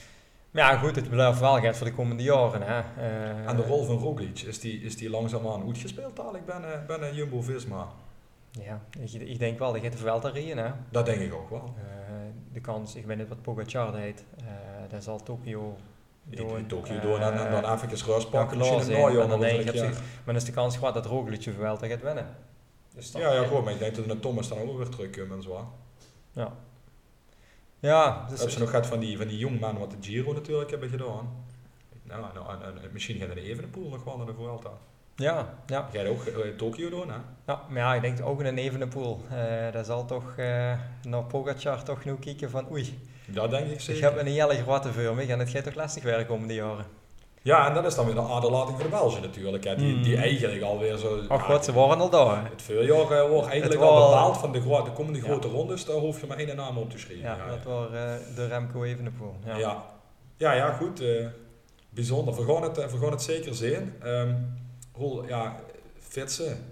maar 0.51 0.73
ja, 0.73 0.79
goed, 0.79 0.97
het 0.97 1.11
blijft 1.11 1.41
wel 1.41 1.61
gaat 1.61 1.77
voor 1.77 1.87
de 1.87 1.93
komende 1.93 2.23
jaren. 2.23 2.63
Hè. 2.63 2.81
en 3.47 3.57
de 3.57 3.63
rol 3.63 3.85
van 3.85 3.97
Roglic, 3.99 4.41
is 4.41 4.61
die, 4.61 4.81
is 4.81 4.97
die 4.97 5.11
langzaamaan 5.11 5.63
goed 5.63 5.79
gespeeld 5.79 6.17
dadelijk 6.17 6.47
binnen, 6.47 6.85
binnen 6.87 7.15
Jumbo-Visma? 7.15 7.89
Ja, 8.51 8.81
ik, 9.01 9.13
ik 9.13 9.39
denk 9.39 9.59
wel, 9.59 9.73
dat 9.73 9.83
gaat 9.83 9.95
er 9.95 10.05
wel. 10.05 10.23
Hè. 10.23 10.71
Dat 10.91 11.07
denk 11.07 11.21
ik 11.21 11.35
ook 11.35 11.51
wel. 11.51 11.75
De 12.53 12.61
kans, 12.61 12.95
ik 12.95 13.07
weet 13.07 13.17
niet 13.17 13.29
wat 13.29 13.43
Pogacar 13.43 13.97
heet, 13.97 14.25
uh, 14.41 14.49
dat 14.91 15.03
zal 15.03 15.23
Tokio. 15.23 15.77
In 16.31 16.67
Tokio 16.67 17.01
doen 17.01 17.21
en, 17.21 17.47
en 17.47 17.51
dan 17.51 17.65
rust 18.03 18.31
pakken. 18.31 18.59
Ja, 18.59 18.75
misschien 18.75 18.91
een 18.91 19.75
ja. 19.75 19.89
maar 19.89 19.95
dan 20.25 20.37
is 20.37 20.45
de 20.45 20.53
kans 20.53 20.77
groot 20.77 20.95
dat 20.95 21.07
Roglic 21.07 21.41
je 21.41 21.55
te 21.77 21.89
gaat 21.89 22.03
winnen. 22.03 22.37
Dus 22.95 23.13
ja, 23.13 23.33
ja, 23.33 23.47
goed, 23.47 23.65
maar 23.65 23.73
ik 23.73 23.79
denk 23.79 23.95
dat 23.95 24.09
de 24.09 24.21
Thomas 24.21 24.49
dan 24.49 24.59
ook 24.59 24.77
weer 24.77 24.89
terugkomen 24.89 25.37
en 25.37 25.43
zo. 25.43 25.73
Ja. 26.33 26.53
Ja, 27.81 28.21
dus 28.21 28.37
hebben 28.37 28.51
ze 28.51 28.59
nog 28.59 28.71
gehad 28.71 28.87
van 28.87 28.99
die, 28.99 29.17
van 29.17 29.29
die 29.29 29.39
jongman 29.39 29.79
wat 29.79 29.91
de 29.91 29.97
Giro 30.01 30.33
natuurlijk 30.33 30.71
hebben 30.71 30.89
gedaan. 30.89 31.45
Nou, 32.03 32.35
nou 32.35 32.63
en, 32.63 32.83
en, 32.83 32.93
misschien 32.93 33.19
gaan 33.19 33.29
de 33.35 33.41
Evenepoel 33.41 33.89
nog 33.89 34.05
wel 34.05 34.17
naar 34.17 34.27
de 34.27 34.35
Vuelta. 34.35 34.71
Ja, 35.17 35.55
ja. 35.67 35.89
Jij 35.93 36.09
ook 36.09 36.25
uh, 36.27 36.57
Tokio 36.57 36.91
doen, 36.91 37.09
hè? 37.09 37.17
Ja, 37.47 37.61
maar 37.69 37.79
ja, 37.79 37.95
ik 37.95 38.03
denk 38.03 38.27
ook 38.27 38.41
in 38.41 38.47
een 38.47 38.59
Evenepoel. 38.59 39.21
Uh, 39.33 39.73
dat 39.73 39.87
zal 39.87 40.05
toch 40.05 40.35
uh, 40.39 40.73
naar 41.03 41.23
Pogacar 41.29 41.83
toch 41.83 42.05
nu 42.05 42.15
kijken 42.15 42.51
van 42.51 42.71
oei. 42.71 42.99
Dat 43.27 43.51
denk 43.51 43.71
ik 43.71 43.81
zeker. 43.81 43.97
Ik 43.97 44.09
heb 44.09 44.19
een 44.19 44.33
hele 44.33 44.63
grote 44.63 44.93
voor 44.93 45.15
me 45.15 45.27
en 45.27 45.39
het 45.39 45.51
gaat 45.51 45.65
toch 45.65 45.75
lastig 45.75 46.03
werken 46.03 46.27
komende 46.27 46.55
jaren. 46.55 46.85
Ja, 47.43 47.69
en 47.69 47.75
dat 47.75 47.85
is 47.85 47.95
dan 47.95 48.07
weer 48.07 48.17
een 48.17 48.31
aderlating 48.31 48.77
voor 48.77 48.85
de 48.85 48.91
Belgen 48.91 49.23
natuurlijk. 49.23 49.65
Hè, 49.65 49.77
die, 49.77 50.01
die 50.01 50.15
hmm. 50.15 50.23
eigenlijk 50.23 50.63
alweer 50.63 50.97
zo... 50.97 51.21
Ach 51.29 51.47
wat, 51.47 51.65
ze 51.65 51.73
waren 51.73 52.01
al 52.01 52.11
daar. 52.11 52.51
Het 52.51 52.63
voorjaar 52.63 53.29
wordt 53.29 53.49
eigenlijk 53.49 53.81
al 53.81 54.09
bepaald 54.09 54.37
van 54.37 54.53
de, 54.53 54.61
de 54.61 54.93
komende 54.95 55.21
grote 55.21 55.49
rondes. 55.49 55.85
Daar 55.85 55.97
hoef 55.97 56.21
je 56.21 56.27
maar 56.27 56.37
één 56.37 56.57
naam 56.57 56.77
op 56.77 56.91
te 56.91 56.99
schrijven. 56.99 57.25
Ja, 57.25 57.47
dat 57.49 57.65
was 57.65 57.91
de 58.35 58.47
Remco 58.47 58.83
Evenepoel. 58.83 59.35
Ja, 59.45 59.57
ja, 59.57 59.85
ja, 60.37 60.53
ja 60.53 60.73
goed. 60.73 61.03
bijzonder. 61.91 62.35
We 62.35 62.53
gaan, 62.53 62.63
het, 62.63 62.77
we 62.77 62.99
gaan 62.99 63.11
het 63.11 63.23
zeker 63.23 63.55
zien. 63.55 63.95
Um, 64.05 64.61
rol, 64.95 65.27
ja, 65.27 65.61
fietsen. 65.99 66.65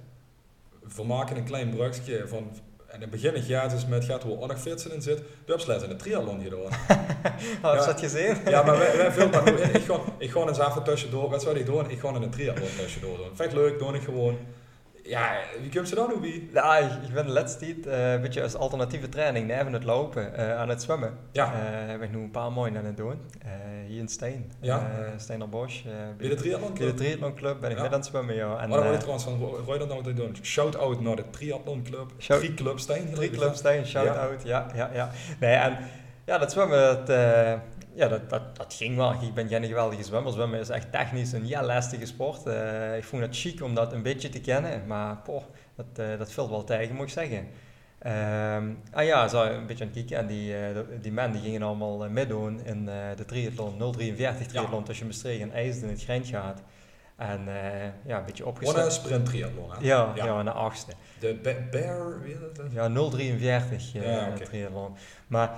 We 0.96 1.04
maken 1.04 1.36
een 1.36 1.44
klein 1.44 1.70
brugje 1.70 2.28
van. 2.28 2.50
En 2.86 2.94
in 2.94 3.00
het 3.00 3.10
begin 3.10 3.42
jaar 3.42 3.68
dus 3.68 3.86
met 3.86 4.04
gaat 4.04 4.22
hoe 4.22 4.46
nog 4.46 4.60
fietsen 4.60 4.92
in 4.92 5.02
zit. 5.02 5.22
Opsluit 5.48 5.82
in 5.82 5.88
de 5.88 5.96
triathlon 5.96 6.42
gedaan. 6.42 6.60
Had 7.62 7.80
je 7.80 7.86
dat 7.86 8.00
gezien? 8.00 8.36
Ja, 8.44 8.62
maar 8.62 8.78
wij, 8.78 8.96
wij 8.96 9.12
veel 9.12 9.30
dat. 9.30 9.48
Ik 9.80 9.84
ga, 9.84 10.00
ik 10.18 10.30
ga 10.30 10.40
eens 10.40 10.58
even 10.58 10.82
tussendoor. 10.82 11.30
Wat 11.30 11.42
zou 11.42 11.58
ik 11.58 11.66
doen? 11.66 11.90
Ik 11.90 12.00
ga 12.00 12.08
in 12.08 12.22
een 12.22 12.30
triathlon 12.30 12.68
tussendoor 12.78 13.16
doen. 13.16 13.36
Vind 13.36 13.52
leuk, 13.52 13.78
doe 13.78 13.94
ik 13.94 14.02
gewoon. 14.02 14.38
Ja, 15.10 15.38
wie 15.60 15.70
komt 15.70 15.88
ze 15.88 15.94
dan, 15.94 16.12
Obi? 16.12 16.50
Ja, 16.52 16.76
ik, 16.76 17.12
ben 17.14 17.26
de 17.26 17.32
laatste 17.32 17.58
tijd 17.58 17.86
een 17.86 18.20
beetje 18.20 18.42
als 18.42 18.54
alternatieve 18.54 19.08
training 19.08 19.46
neven 19.46 19.72
het 19.72 19.84
lopen, 19.84 20.32
uh, 20.38 20.56
aan 20.56 20.68
het 20.68 20.82
zwemmen. 20.82 21.18
Ja. 21.32 21.52
Heb 21.86 22.02
ik 22.02 22.10
nu 22.10 22.18
een 22.18 22.30
paar 22.30 22.52
mooie 22.52 22.78
aan 22.78 22.84
het 22.84 22.96
doen. 22.96 23.20
hier 23.86 23.98
in 23.98 24.08
Steen. 24.08 24.52
Ja. 24.60 24.90
Bij 26.16 26.28
de 26.28 26.34
triathlon 26.34 26.74
club? 26.74 26.78
Bij 26.78 26.86
de 26.86 26.94
triathlon 26.94 27.34
club 27.34 27.60
ben 27.60 27.70
ik 27.70 27.76
ja. 27.76 27.82
met 27.82 27.92
aan 27.92 27.98
het 27.98 28.08
zwemmen, 28.08 28.34
ja. 28.34 28.58
En, 28.58 28.68
Waar 28.68 28.80
word 28.80 28.92
je 28.92 28.98
trouwens 28.98 29.24
van, 29.24 29.38
Roy 29.66 29.78
dat 29.78 29.88
nou 29.88 30.02
te 30.02 30.12
doen? 30.12 30.36
Shout-out 30.42 31.00
naar 31.00 31.16
de 31.16 31.24
triathlon 31.30 31.82
club. 31.82 32.12
Shout 32.18 32.54
Club 32.54 32.78
Steen. 32.78 33.14
Drie 33.14 33.30
Club 33.30 33.54
Steen, 33.54 33.86
shout-out, 33.86 34.42
ja. 34.44 34.66
ja, 34.74 34.90
ja, 34.94 35.10
Nee, 35.40 35.54
en 35.54 35.78
ja, 36.24 36.38
dat 36.38 36.52
zwemmen, 36.52 36.78
dat 36.78 37.08
ja, 37.94 38.08
dat, 38.08 38.30
dat, 38.30 38.56
dat 38.56 38.74
ging 38.74 38.96
wel. 38.96 39.12
Ik 39.12 39.34
ben 39.34 39.48
geen 39.48 39.64
geweldige 39.64 40.02
zwemmer. 40.02 40.32
Zwemmen 40.32 40.60
is 40.60 40.68
echt 40.68 40.92
technisch 40.92 41.32
een 41.32 41.46
ja, 41.46 41.62
lastige 41.62 42.06
sport. 42.06 42.46
Uh, 42.46 42.96
ik 42.96 43.04
vond 43.04 43.22
het 43.22 43.36
chic 43.36 43.62
om 43.62 43.74
dat 43.74 43.92
een 43.92 44.02
beetje 44.02 44.28
te 44.28 44.40
kennen, 44.40 44.86
maar 44.86 45.16
poh, 45.16 45.42
dat, 45.74 45.86
uh, 45.96 46.18
dat 46.18 46.32
valt 46.32 46.50
wel 46.50 46.64
tegen, 46.64 46.94
moet 46.94 47.06
ik 47.06 47.12
zeggen. 47.12 47.48
Um, 48.06 48.78
ah 48.92 49.04
ja, 49.04 49.28
zo 49.28 49.42
een 49.42 49.66
beetje 49.66 49.84
aan 49.84 49.90
het 49.90 49.98
kijken. 49.98 50.16
En 50.16 50.26
die, 50.26 50.52
uh, 50.52 50.78
die 51.00 51.12
men 51.12 51.32
die 51.32 51.40
gingen 51.40 51.62
allemaal 51.62 52.08
meedoen 52.08 52.64
in 52.64 52.84
de 53.16 53.24
triathlon, 53.26 53.92
043 53.92 54.46
triathlon 54.46 54.78
ja. 54.78 54.84
tussen 54.86 55.06
Maastricht 55.06 55.40
en 55.40 55.52
IJsden 55.52 55.88
in 55.88 55.94
het 55.94 56.02
Grijnt 56.02 56.26
gaat. 56.26 56.62
En 57.16 57.40
ja, 58.06 58.18
een 58.18 58.24
beetje 58.24 58.46
opgezet. 58.46 58.76
een 58.76 58.90
sprint 58.90 59.26
triathlon, 59.26 59.70
hè? 59.70 59.76
Ja, 59.80 60.12
ja. 60.14 60.24
ja, 60.24 60.42
de 60.42 60.50
achtste. 60.50 60.92
De 61.18 61.66
Bear, 61.70 62.20
wie 62.22 62.32
is 62.32 62.38
dat? 62.54 62.66
Ja, 62.72 62.88
043 63.10 63.92
ja, 63.92 64.00
okay. 64.00 64.46
triathlon. 64.46 64.96
Maar 65.26 65.50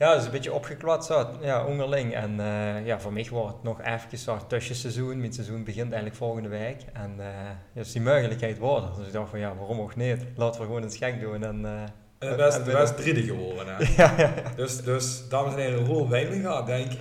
ja, 0.00 0.14
is 0.14 0.24
een 0.24 0.30
beetje 0.30 0.52
opgeklad 0.52 1.06
zo, 1.06 1.28
ja, 1.40 1.64
onderling. 1.64 2.14
En 2.14 2.30
uh, 2.38 2.86
ja, 2.86 3.00
voor 3.00 3.12
mij 3.12 3.26
wordt 3.30 3.54
het 3.54 3.62
nog 3.62 3.80
even 3.82 4.18
zo 4.18 4.38
tussenseizoen. 4.46 5.20
Mijn 5.20 5.32
seizoen 5.32 5.64
begint 5.64 5.86
eigenlijk 5.86 6.16
volgende 6.16 6.48
week. 6.48 6.82
En 6.92 7.14
uh, 7.18 7.26
dus 7.74 7.92
die 7.92 8.02
mogelijkheid 8.02 8.58
wordt 8.58 8.96
Dus 8.96 9.06
ik 9.06 9.12
dacht 9.12 9.30
van 9.30 9.38
ja, 9.38 9.54
waarom 9.54 9.80
ook 9.80 9.96
niet? 9.96 10.24
Laten 10.36 10.60
we 10.60 10.66
gewoon 10.66 10.82
het 10.82 10.96
gek 10.96 11.20
doen. 11.20 11.44
En, 11.44 11.60
uh, 11.60 12.30
en 12.30 12.36
best, 12.36 12.64
best 12.64 12.96
drie 12.96 13.22
geworden. 13.22 13.76
Hè? 13.76 13.84
ja, 14.02 14.14
ja, 14.18 14.32
Dus, 14.56 14.82
dus, 14.82 15.28
dames 15.28 15.52
en 15.52 15.60
heren, 15.60 15.84
Roel 15.84 16.08
Wijnlinga, 16.08 16.62
denk 16.62 16.92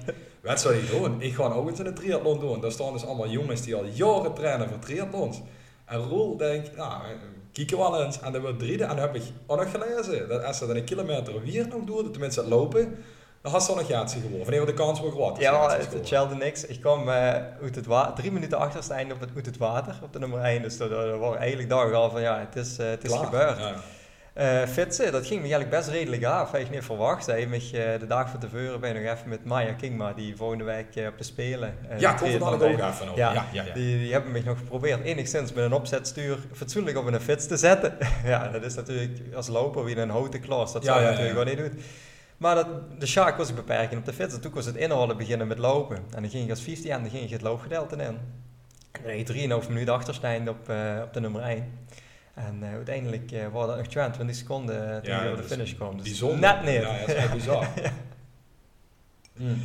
wat 0.41 0.60
zou 0.60 0.75
ik 0.75 0.89
doen? 0.89 1.22
Ik 1.22 1.34
ga 1.34 1.44
ook 1.44 1.70
eens 1.70 1.79
in 1.79 1.86
een 1.86 1.94
triathlon 1.94 2.39
doen. 2.39 2.62
Daar 2.62 2.72
staan 2.72 2.94
dus 2.94 3.06
allemaal 3.06 3.29
jongens 3.29 3.62
die 3.62 3.75
al 3.75 3.86
jaren 3.86 4.34
trainen 4.34 4.70
voor 4.70 4.79
triathlons. 4.79 5.41
En 5.86 5.98
Roel 5.98 6.38
denkt, 6.38 6.75
nou, 6.75 7.03
kijken 7.51 7.77
wel 7.77 8.03
eens. 8.03 8.20
En 8.20 8.32
dan 8.32 8.41
wordt 8.41 8.60
drie, 8.60 8.82
en 8.82 8.88
dan 8.88 8.98
heb 8.98 9.15
ik 9.15 9.24
ook 9.48 9.58
nog 9.58 9.72
gelezen. 9.72 10.29
Dat 10.29 10.44
als 10.44 10.58
ze 10.58 10.68
dan 10.68 10.75
een 10.75 10.84
kilometer 10.84 11.41
weer 11.44 11.68
nog 11.68 11.84
doen, 11.84 12.12
tenminste 12.12 12.39
het 12.39 12.50
lopen, 12.50 12.98
dan 13.41 13.51
had 13.51 13.63
ze 13.63 13.75
nog 13.75 13.88
jaartje 13.88 14.20
geworden. 14.20 14.46
Wanneer 14.46 14.65
de 14.65 14.74
kans 14.74 15.01
wel 15.01 15.12
groot 15.12 15.39
Ja, 15.39 15.77
het 15.77 15.94
hetzelfde 15.94 16.36
niks. 16.36 16.65
Ik 16.65 16.79
kwam 16.79 17.08
uh, 17.08 17.15
uit 17.62 17.75
het 17.75 17.86
water, 17.86 18.13
drie 18.13 18.32
minuten 18.32 18.58
achter 18.58 18.84
op 19.13 19.20
het, 19.20 19.29
uit 19.36 19.46
het 19.46 19.58
water, 19.58 20.00
op 20.03 20.13
de 20.13 20.20
nummer 20.20 20.39
1. 20.39 20.62
Dus 20.62 20.77
dat, 20.77 20.89
dat 20.89 21.20
was 21.20 21.36
eigenlijk 21.36 21.70
dag 21.70 21.94
al 21.94 22.10
van, 22.10 22.22
ja, 22.22 22.39
het 22.39 22.56
is, 22.56 22.79
uh, 22.79 22.89
het 22.89 23.03
is 23.03 23.13
gebeurd. 23.13 23.58
Ja. 23.58 23.75
Uh, 24.38 24.66
fietsen, 24.66 25.12
dat 25.12 25.26
ging 25.26 25.42
me 25.42 25.48
eigenlijk 25.48 25.70
best 25.70 25.90
redelijk 25.90 26.24
af. 26.24 26.52
Had 26.52 26.60
ik 26.60 26.70
niet 26.70 26.84
verwacht. 26.84 27.26
Hij 27.26 27.48
me 27.48 27.56
uh, 27.56 28.00
de 28.00 28.08
dag 28.08 28.30
van 28.30 28.40
tevoren 28.40 28.80
ben 28.80 28.96
ik 28.96 29.04
nog 29.04 29.14
even 29.14 29.30
met 29.30 29.46
Maya 29.46 29.74
Kingma, 29.74 30.14
die 30.14 30.36
volgende 30.36 30.64
week 30.64 30.96
uh, 30.96 31.08
op 31.08 31.18
de 31.18 31.24
Spelen. 31.24 31.76
ja, 31.98 32.24
ik 32.24 32.40
had 32.40 32.62
ook 32.62 32.62
even 32.62 33.10
over. 33.10 33.18
Ja, 33.18 33.34
ja, 33.34 33.46
ja, 33.52 33.74
Die, 33.74 33.98
die 33.98 34.12
hebben 34.12 34.32
me 34.32 34.42
nog 34.46 34.58
geprobeerd 34.58 35.04
enigszins 35.04 35.54
met 35.54 35.64
een 35.64 35.74
opzetstuur 35.74 36.38
fatsoenlijk 36.54 36.98
op 36.98 37.06
een 37.06 37.22
fiets 37.22 37.48
te 37.48 37.58
zetten. 37.58 37.98
ja, 38.24 38.48
dat 38.48 38.64
is 38.64 38.76
natuurlijk 38.76 39.20
als 39.36 39.48
loper 39.48 39.84
wie 39.84 39.98
een 39.98 40.10
houten 40.10 40.40
klas. 40.40 40.74
Dat 40.74 40.86
zou 40.86 41.00
je 41.00 41.06
natuurlijk 41.06 41.30
gewoon 41.30 41.48
niet 41.48 41.58
doen. 41.58 41.82
Maar 42.38 42.56
dat, 42.56 42.68
de 43.00 43.08
Shark 43.08 43.38
was 43.38 43.50
ik 43.50 43.56
beperken 43.56 43.98
op 43.98 44.06
de 44.06 44.14
fiets. 44.14 44.34
En 44.34 44.42
toen 44.42 44.54
was 44.54 44.66
het 44.66 44.76
inhouden 44.76 45.18
beginnen 45.18 45.48
met 45.48 45.58
lopen. 45.58 45.98
En 45.98 46.22
dan 46.22 46.30
ging 46.30 46.44
ik 46.44 46.50
als 46.50 46.62
15 46.62 46.92
en 46.92 47.02
dan 47.02 47.10
ging 47.10 47.24
ik 47.24 47.30
het 47.30 47.42
loopgedeelte 47.42 47.96
in. 47.96 48.02
En 48.02 49.02
dan 49.04 49.12
ging 49.26 49.50
je 49.50 49.62
3,5 49.64 49.68
minuten 49.68 49.94
achterstand 49.94 50.50
op, 50.50 50.70
op 51.04 51.14
de 51.14 51.20
nummer 51.20 51.42
1. 51.42 51.88
En 52.48 52.60
uh, 52.63 52.74
uiteindelijk 52.74 53.31
uh, 53.31 53.48
waren 53.48 53.67
dat 53.67 53.77
nog 53.77 53.88
22 53.88 54.36
seconden 54.36 55.03
toen 55.03 55.13
ja, 55.13 55.24
je 55.24 55.29
over 55.29 55.43
de 55.43 55.50
finish 55.50 55.74
kwam. 55.74 55.98
Dus 55.98 56.05
bijzonder. 56.05 56.39
net 56.39 56.63
niet. 56.63 56.82
Ja, 56.82 56.99
dat 56.99 57.08
is 57.08 57.13
echt 57.13 57.34
bizar. 57.34 57.67
mm. 59.34 59.62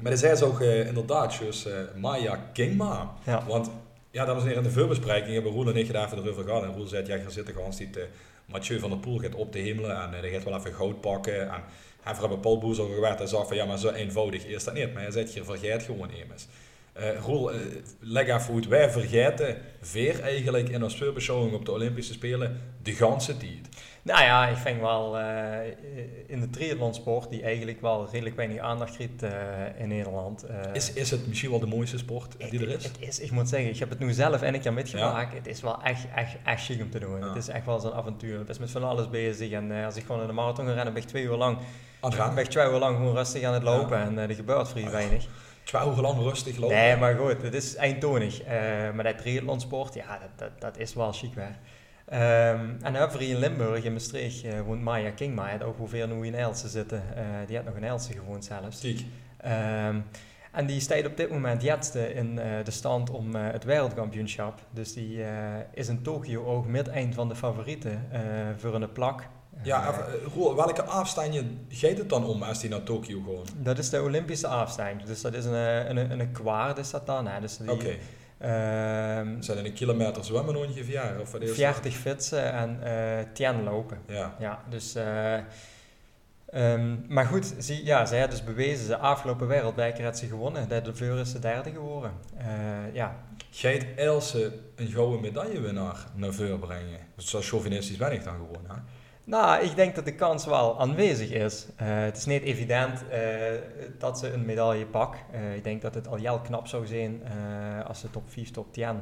Maar 0.00 0.10
dat 0.10 0.20
zei 0.20 0.36
ze 0.36 0.44
ook 0.44 0.60
uh, 0.60 0.86
inderdaad, 0.86 1.38
dus 1.38 1.66
Maya 1.96 2.36
Kingma. 2.52 3.12
Ja. 3.24 3.44
Want, 3.46 3.70
ja, 4.10 4.24
dames 4.24 4.42
en 4.42 4.48
heren, 4.48 4.62
in 4.62 4.68
de 4.68 4.74
voorbespreking 4.74 5.32
hebben 5.34 5.52
Roel 5.52 5.68
en 5.68 5.76
ik 5.76 5.92
daar 5.92 6.06
even 6.06 6.18
erover 6.18 6.44
gehad. 6.44 6.62
En 6.62 6.72
Roel 6.72 6.86
zei, 6.86 7.06
ja, 7.06 7.14
je 7.14 7.30
zit 7.30 7.48
gewoon 7.48 7.72
die 7.76 7.90
Mathieu 8.46 8.78
van 8.78 8.90
der 8.90 8.98
Poel 8.98 9.18
gaat 9.18 9.34
op 9.34 9.52
de 9.52 9.58
hemelen 9.58 10.02
en 10.02 10.10
hij 10.12 10.30
gaat 10.30 10.44
wel 10.44 10.56
even 10.56 10.74
goud 10.74 11.00
pakken. 11.00 11.40
En 11.40 11.62
hij 12.02 12.14
hebben 12.14 12.40
Paul 12.40 12.58
Boes 12.58 12.78
al 12.78 12.88
gewerkt 12.88 13.20
en 13.20 13.28
zag 13.28 13.46
van, 13.46 13.56
ja, 13.56 13.64
maar 13.64 13.78
zo 13.78 13.90
eenvoudig 13.90 14.44
is 14.44 14.64
dat 14.64 14.74
niet. 14.74 14.92
Maar 14.92 15.02
hij 15.02 15.10
zegt, 15.10 15.34
je 15.34 15.44
vergeet 15.44 15.82
gewoon 15.82 16.10
eens. 16.10 16.48
Uh, 17.00 17.18
Roel, 17.20 17.54
uh, 17.54 17.60
leg 18.00 18.28
even 18.28 18.54
uit. 18.54 18.68
Wij 18.68 18.90
vergeten 18.90 19.56
veer 19.80 20.20
eigenlijk 20.20 20.68
in 20.68 20.82
ons 20.82 20.96
voorbeschouwing 20.96 21.54
op 21.54 21.64
de 21.64 21.72
Olympische 21.72 22.12
Spelen 22.12 22.60
de 22.82 22.92
ganse 22.92 23.36
tijd. 23.36 23.68
Nou 24.02 24.22
ja, 24.22 24.48
ik 24.48 24.56
vind 24.56 24.80
wel 24.80 25.18
uh, 25.18 25.58
in 26.26 26.40
de 26.40 26.50
triathlonsport, 26.50 27.30
die 27.30 27.42
eigenlijk 27.42 27.80
wel 27.80 28.08
redelijk 28.10 28.36
weinig 28.36 28.58
aandacht 28.58 28.96
krijgt 28.96 29.34
in 29.78 29.88
Nederland. 29.88 30.46
is, 30.72 30.92
is 30.92 31.10
het 31.10 31.26
misschien 31.26 31.50
wel 31.50 31.58
de 31.58 31.66
mooiste 31.66 31.98
sport 31.98 32.50
die 32.50 32.60
er 32.60 32.68
is? 32.68 32.84
Het 32.84 32.96
is, 32.98 33.20
ik 33.20 33.30
moet 33.30 33.48
zeggen, 33.48 33.70
ik 33.70 33.78
heb 33.78 33.90
het 33.90 33.98
nu 33.98 34.12
zelf 34.12 34.42
en 34.42 34.54
ik 34.54 34.64
heb 34.64 34.74
metgemaakt. 34.74 35.32
Ja. 35.32 35.38
Het 35.38 35.46
is 35.46 35.60
wel 35.60 35.82
echt, 35.82 36.06
echt, 36.14 36.36
echt 36.44 36.64
chic 36.64 36.82
om 36.82 36.90
te 36.90 36.98
doen. 36.98 37.22
Het 37.22 37.36
is 37.36 37.48
echt 37.48 37.66
wel 37.66 37.80
zo'n 37.80 37.92
avontuur. 37.92 38.38
Het 38.38 38.48
is 38.48 38.58
met 38.58 38.70
van 38.70 38.84
alles 38.84 39.10
bezig. 39.10 39.50
En 39.50 39.84
als 39.84 39.96
ik 39.96 40.04
gewoon 40.06 40.20
in 40.20 40.26
de 40.26 40.32
marathon 40.32 40.66
ga 40.66 40.72
rennen, 40.72 40.92
ben 40.92 41.02
ik 41.02 41.08
twee 41.08 41.24
uur 41.24 41.36
lang, 41.36 41.58
ben 42.00 42.38
ik 42.38 42.50
twee 42.50 42.66
uur 42.66 42.78
lang 42.78 42.96
gewoon 42.96 43.14
rustig 43.14 43.42
aan 43.42 43.54
het 43.54 43.62
lopen. 43.62 43.98
En 43.98 44.18
er 44.18 44.34
gebeurt 44.34 44.68
vrij 44.68 44.90
weinig. 44.90 45.26
Twee 45.64 45.86
uur 45.86 46.00
lang 46.00 46.18
rustig 46.18 46.56
lopen. 46.56 46.76
Nee, 46.76 46.96
maar 46.96 47.16
goed, 47.16 47.42
het 47.42 47.54
is 47.54 47.76
eindtonig. 47.76 48.42
Uh, 48.42 48.48
maar 48.92 49.04
dat 49.04 49.18
triathlonsport, 49.18 49.94
ja, 49.94 50.18
dat, 50.18 50.38
dat, 50.38 50.60
dat, 50.60 50.78
is 50.78 50.94
wel 50.94 51.12
chic 51.12 51.32
hè. 51.34 51.48
Um, 52.06 52.76
en 52.82 52.92
dan 52.92 53.20
in 53.20 53.38
Limburg, 53.38 53.84
in 53.84 53.92
Maastricht, 53.92 54.44
uh, 54.44 54.60
woont 54.60 54.82
Maya 54.82 55.10
Kingma. 55.10 55.48
Hij 55.48 55.62
ook 55.62 55.78
ongeveer 55.78 56.08
nu 56.08 56.26
in 56.26 56.34
Elsen 56.34 56.68
zitten. 56.68 57.02
Uh, 57.16 57.22
die 57.46 57.56
had 57.56 57.64
nog 57.64 57.74
in 57.74 57.84
Elsen 57.84 58.14
gewoond 58.14 58.44
zelfs. 58.44 58.84
Um, 58.84 60.04
en 60.52 60.66
die 60.66 60.80
staat 60.80 61.06
op 61.06 61.16
dit 61.16 61.30
moment 61.30 61.62
jetste 61.62 62.14
in 62.14 62.36
uh, 62.36 62.44
de 62.64 62.70
stand 62.70 63.10
om 63.10 63.34
het 63.34 63.64
wereldkampioenschap. 63.64 64.60
Dus 64.70 64.92
die 64.92 65.24
is 65.72 65.88
in 65.88 66.02
Tokio 66.02 66.44
ook 66.44 66.66
met 66.66 66.88
eind 66.88 67.14
van 67.14 67.28
de 67.28 67.34
favorieten 67.34 68.08
voor 68.56 68.74
een 68.74 68.92
plak. 68.92 69.28
Ja, 69.62 69.94
uh, 70.36 70.54
welke 70.54 70.82
afstand 70.82 71.42
gaat 71.68 71.98
het 71.98 72.08
dan 72.08 72.24
om 72.24 72.42
als 72.42 72.60
die 72.60 72.70
naar 72.70 72.82
Tokio 72.82 73.20
gewoon? 73.20 73.46
Dat 73.56 73.78
is 73.78 73.90
de 73.90 74.02
Olympische 74.02 74.46
afstand. 74.46 75.06
Dus 75.06 75.20
dat 75.20 75.34
is 75.34 75.44
een, 75.44 75.54
eh, 75.54 75.88
een, 75.88 75.96
een, 75.96 76.20
een 76.20 76.32
kwaad 76.32 76.78
is 76.78 76.90
dat 76.90 77.06
dan. 77.06 77.28
Dus 77.40 77.58
Oké. 77.60 77.72
Okay. 77.72 77.98
Um, 78.44 79.42
Zijn 79.42 79.58
er 79.58 79.64
een 79.64 79.72
kilometer 79.72 80.24
zwemmen 80.24 80.56
ongeveer? 80.56 81.20
Of 81.20 81.36
40 81.40 81.94
fietsen 81.94 82.52
en 82.52 82.80
uh, 82.84 83.32
10 83.32 83.62
lopen. 83.62 83.98
Ja. 84.06 84.34
ja 84.38 84.62
dus, 84.68 84.96
uh, 84.96 85.36
um, 86.54 87.04
maar 87.08 87.26
goed, 87.26 87.54
zie, 87.58 87.84
ja, 87.84 88.06
zij 88.06 88.20
had 88.20 88.30
dus 88.30 88.44
bewezen, 88.44 88.88
de 88.88 88.96
afgelopen 88.96 89.46
wereldbeker 89.46 90.04
had 90.04 90.18
ze 90.18 90.26
gewonnen. 90.26 90.68
De 90.68 90.94
Veur 90.94 91.18
is 91.18 91.32
de 91.32 91.38
derde 91.38 91.70
geworden. 91.70 92.12
Uh, 92.38 92.94
ja. 92.94 93.16
Gaat 93.50 93.84
Else 93.96 94.52
een 94.76 94.90
gouden 94.90 95.20
medaillewinnaar 95.20 96.06
naar 96.14 96.32
voren 96.32 96.58
brengen? 96.58 96.98
Zo 97.16 97.40
chauvinistisch 97.40 97.96
ben 97.96 98.12
ik 98.12 98.24
dan 98.24 98.34
gewoon, 98.34 98.64
hè? 98.68 98.74
Nou, 99.24 99.64
ik 99.64 99.76
denk 99.76 99.94
dat 99.94 100.04
de 100.04 100.14
kans 100.14 100.44
wel 100.44 100.80
aanwezig 100.80 101.30
is. 101.30 101.66
Uh, 101.66 101.88
het 101.88 102.16
is 102.16 102.24
niet 102.24 102.42
evident 102.42 103.02
uh, 103.02 103.18
dat 103.98 104.18
ze 104.18 104.32
een 104.32 104.44
medaille 104.44 104.86
pak. 104.86 105.16
Uh, 105.34 105.54
ik 105.54 105.64
denk 105.64 105.82
dat 105.82 105.94
het 105.94 106.08
al 106.08 106.16
heel 106.16 106.40
knap 106.40 106.66
zou 106.66 106.86
zijn 106.86 107.22
als 107.86 108.00
ze 108.00 108.10
top 108.10 108.30
5, 108.30 108.50
top 108.50 108.72
10 108.72 109.00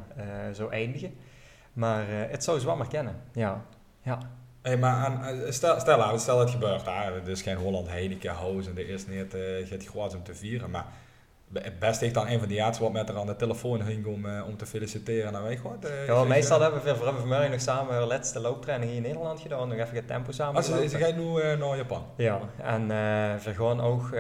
zou 0.53 0.73
eindigen. 0.73 1.15
Maar 1.73 2.05
het 2.09 2.45
zou 2.45 2.61
wel 2.61 2.77
maar 2.77 2.89
kennen, 2.89 3.17
ja. 3.33 3.65
ja. 4.03 4.19
Hey, 4.63 4.77
maar 4.77 5.07
aan, 5.07 5.53
stel, 5.53 5.81
stel, 5.81 6.19
stel 6.19 6.39
het 6.41 6.51
gebeurt. 6.51 6.87
Het 6.87 7.29
is 7.29 7.43
geen 7.43 7.57
Holland 7.57 7.89
Heineken 7.89 8.35
House 8.35 8.71
en 8.71 8.79
er 8.79 8.89
is 8.89 9.07
niet 9.07 9.35
uh, 9.35 9.81
groot 9.81 10.15
om 10.15 10.23
te 10.23 10.35
vieren. 10.35 10.71
Maar 10.71 10.87
best 11.79 12.01
heeft 12.01 12.15
dan 12.15 12.27
een 12.27 12.39
van 12.39 12.49
die 12.49 12.65
artsen 12.65 12.85
wat 12.85 12.93
met 12.93 13.09
haar 13.09 13.19
aan 13.19 13.27
de 13.27 13.37
telefoon 13.37 13.83
ging 13.83 14.07
om, 14.07 14.27
uh, 14.27 14.47
om 14.47 14.57
te 14.57 14.67
feliciteren. 14.67 15.33
Nou, 15.33 15.45
weet? 15.45 15.61
Uh, 15.85 16.07
ja, 16.07 16.25
meestal 16.25 16.61
hebben 16.61 16.83
we 16.83 16.97
voor 16.97 17.15
vanmorgen 17.15 17.51
nog 17.51 17.61
samen 17.61 18.01
de 18.01 18.07
laatste 18.07 18.41
looptraining 18.41 18.91
hier 18.91 19.01
in 19.01 19.07
Nederland 19.07 19.41
gedaan. 19.41 19.69
Nog 19.69 19.79
even 19.79 19.95
het 19.95 20.07
tempo 20.07 20.33
samen 20.33 20.57
ah, 20.57 20.63
ze, 20.63 20.89
ze 20.89 20.99
gaat 20.99 21.17
nu 21.17 21.23
uh, 21.23 21.59
naar 21.59 21.77
Japan? 21.77 22.05
Ja, 22.17 22.41
en 22.57 22.87
we 23.45 23.55
gaan 23.55 23.81
ook 23.81 24.11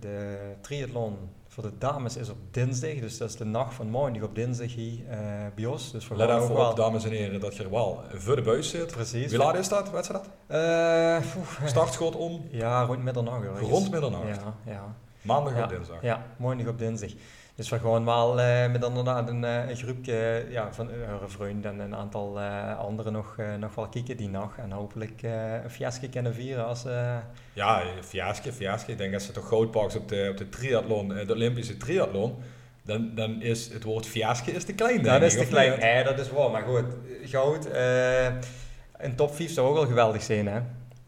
de 0.00 0.36
triathlon 0.60 1.16
voor 1.48 1.62
de 1.62 1.78
dames 1.78 2.16
is 2.16 2.28
op 2.28 2.36
dinsdag. 2.50 2.94
Dus 2.94 3.18
dat 3.18 3.28
is 3.28 3.36
de 3.36 3.44
nacht 3.44 3.74
van 3.74 3.90
maandag 3.90 4.22
op 4.22 4.34
dinsdag 4.34 4.74
hier 4.74 4.98
bij 5.54 5.64
ons. 5.64 5.92
Dus 5.92 6.08
Let 6.08 6.28
even 6.28 6.50
op, 6.50 6.56
wel... 6.56 6.74
dames 6.74 7.04
en 7.04 7.10
heren, 7.10 7.40
dat 7.40 7.56
je 7.56 7.62
er 7.62 7.70
wel 7.70 8.02
voor 8.14 8.36
de 8.36 8.42
buis 8.42 8.70
zit. 8.70 8.92
Precies. 8.92 9.30
Wie 9.30 9.38
laat 9.38 9.54
is 9.54 9.68
dat? 9.68 9.90
Weet 9.90 10.04
ze 10.04 10.12
dat? 10.12 10.28
Startschot 11.64 12.16
om? 12.16 12.46
Ja, 12.50 12.82
rond 12.82 13.02
middernacht. 13.02 13.60
Rond 13.60 13.90
middernacht? 13.90 14.26
Ja, 14.26 14.54
ja. 14.64 14.94
Maandag 15.26 15.62
op 15.62 15.68
dinsdag? 15.68 16.02
Ja, 16.02 16.26
maandag 16.36 16.66
op 16.66 16.78
dinsdag. 16.78 17.10
Dus 17.54 17.68
we 17.68 17.78
gaan 17.78 18.04
wel 18.04 18.40
uh, 18.40 18.70
met 18.70 18.84
inderdaad 18.84 19.28
een, 19.28 19.42
een 19.42 19.76
groepje 19.76 20.46
ja, 20.50 20.72
van 20.72 20.90
uh, 20.90 21.14
vrienden 21.26 21.72
en 21.72 21.80
een 21.80 21.94
aantal 21.94 22.40
anderen 22.78 23.12
nog, 23.12 23.36
nog 23.58 23.74
wel 23.74 23.88
kijken 23.88 24.16
die 24.16 24.28
nacht. 24.28 24.58
En 24.58 24.70
hopelijk 24.70 25.22
een 25.22 25.70
fiasco 25.70 26.06
kunnen 26.10 26.34
vieren 26.34 26.66
als... 26.66 26.84
Ja, 27.52 27.82
fiasco, 28.02 28.50
fiasco. 28.50 28.92
Ik 28.92 28.98
denk 28.98 29.12
dat 29.12 29.22
ze 29.22 29.32
toch 29.32 29.48
goud 29.48 29.70
pakken 29.70 30.00
op 30.00 30.08
de, 30.08 30.28
op 30.30 30.36
de 30.36 30.48
triathlon, 30.48 31.08
de 31.08 31.32
Olympische 31.32 31.76
triathlon. 31.76 32.34
dan, 32.82 33.14
dan 33.14 33.42
is 33.42 33.72
het 33.72 33.84
woord 33.84 34.06
fiasco 34.06 34.50
is 34.50 34.64
te 34.64 34.74
klein. 34.74 35.02
Dat 35.02 35.22
is 35.22 35.36
te 35.36 35.46
klein. 35.46 35.80
Nee, 35.80 36.04
dat 36.04 36.18
is 36.18 36.30
waar. 36.30 36.50
Maar 36.50 36.62
goed, 36.62 36.84
goud. 37.24 37.68
Een 38.96 39.14
top 39.14 39.34
5 39.34 39.50
zou 39.50 39.68
ook 39.68 39.74
wel 39.74 39.86
geweldig 39.86 40.22
zijn, 40.22 40.46
hè? 40.46 40.60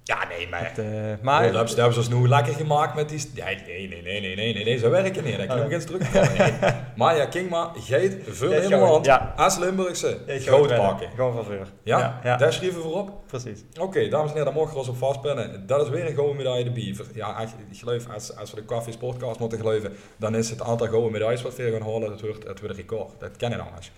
Ja, 0.09 0.27
nee, 0.29 0.49
maar... 0.49 0.68
Het, 0.68 0.79
uh, 0.79 1.14
maar 1.23 1.47
oh, 1.47 1.53
dat 1.53 1.77
hebben 1.77 2.05
ze 2.05 2.14
nu 2.14 2.29
lekker 2.29 2.55
gemaakt 2.55 2.94
met 2.94 3.09
die... 3.09 3.31
Ja, 3.35 3.44
nee, 3.44 3.57
nee, 3.66 3.88
nee, 3.88 4.03
nee, 4.03 4.37
nee, 4.37 4.55
nee, 4.55 4.64
nee, 4.64 4.79
zo 4.79 4.90
werken 4.90 5.25
niet. 5.25 5.37
Dat 5.37 5.47
kan 5.47 5.62
ik 5.62 5.73
eens 5.73 5.85
druk 5.85 6.12
nee. 6.12 6.53
Maar 6.97 7.16
ja, 7.16 7.27
Kingma, 7.35 7.73
geit, 7.75 8.16
veel 8.27 8.53
in 8.53 8.79
land. 8.79 9.07
Ja. 9.07 9.33
Als 9.37 9.59
Limburgse, 9.59 10.18
goud 10.27 10.77
pakken. 10.77 11.11
Gewoon 11.14 11.33
van 11.33 11.44
vuur. 11.44 11.66
Ja? 11.83 11.99
ja, 11.99 12.21
ja. 12.23 12.37
daar 12.37 12.53
schrijven 12.53 12.79
we 12.79 12.85
voorop. 12.85 13.11
Precies. 13.27 13.64
Oké, 13.81 14.09
dames 14.09 14.31
en 14.31 14.37
heren, 14.37 14.44
daar 14.44 14.55
mogen 14.55 14.73
we 14.73 14.79
ons 14.79 14.88
op 14.88 14.97
vastpinnen. 14.97 15.66
Dat 15.66 15.83
is 15.83 15.88
weer 15.88 16.07
een 16.07 16.14
gouden 16.14 16.37
medaille 16.37 16.64
de 16.64 16.71
bier. 16.71 17.07
Ja, 17.14 17.40
ik 17.40 17.79
geloof, 17.79 18.09
als, 18.11 18.37
als 18.37 18.51
we 18.51 18.57
de 18.57 18.64
Coffee 18.64 18.92
Sportcast 18.92 19.38
moeten 19.38 19.59
geloven, 19.59 19.92
dan 20.16 20.35
is 20.35 20.51
het 20.51 20.62
aantal 20.62 20.87
gouden 20.87 21.12
medailles 21.12 21.42
wat 21.42 21.57
we 21.57 21.71
gaan 21.71 21.92
halen, 21.92 22.09
dat 22.11 22.21
wordt 22.21 22.47
het 22.47 22.61
weer 22.61 22.75
record. 22.75 23.21
Dat 23.21 23.37
ken 23.37 23.51
je 23.51 23.59
anders. 23.59 23.92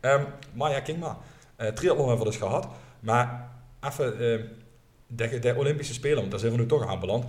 Um, 0.00 0.26
maar 0.52 0.70
ja, 0.70 0.80
Kingma, 0.80 1.18
uh, 1.58 1.68
triathlon 1.68 2.08
hebben 2.08 2.24
we 2.24 2.30
dus 2.30 2.40
gehad. 2.40 2.68
Maar 3.00 3.50
even... 3.80 4.22
Uh, 4.22 4.40
de, 5.06 5.38
de 5.38 5.54
Olympische 5.56 5.94
Spelen, 5.94 6.18
want 6.18 6.30
daar 6.30 6.40
zijn 6.40 6.52
we 6.52 6.58
nu 6.58 6.66
toch 6.66 6.86
aanbeland. 6.86 7.24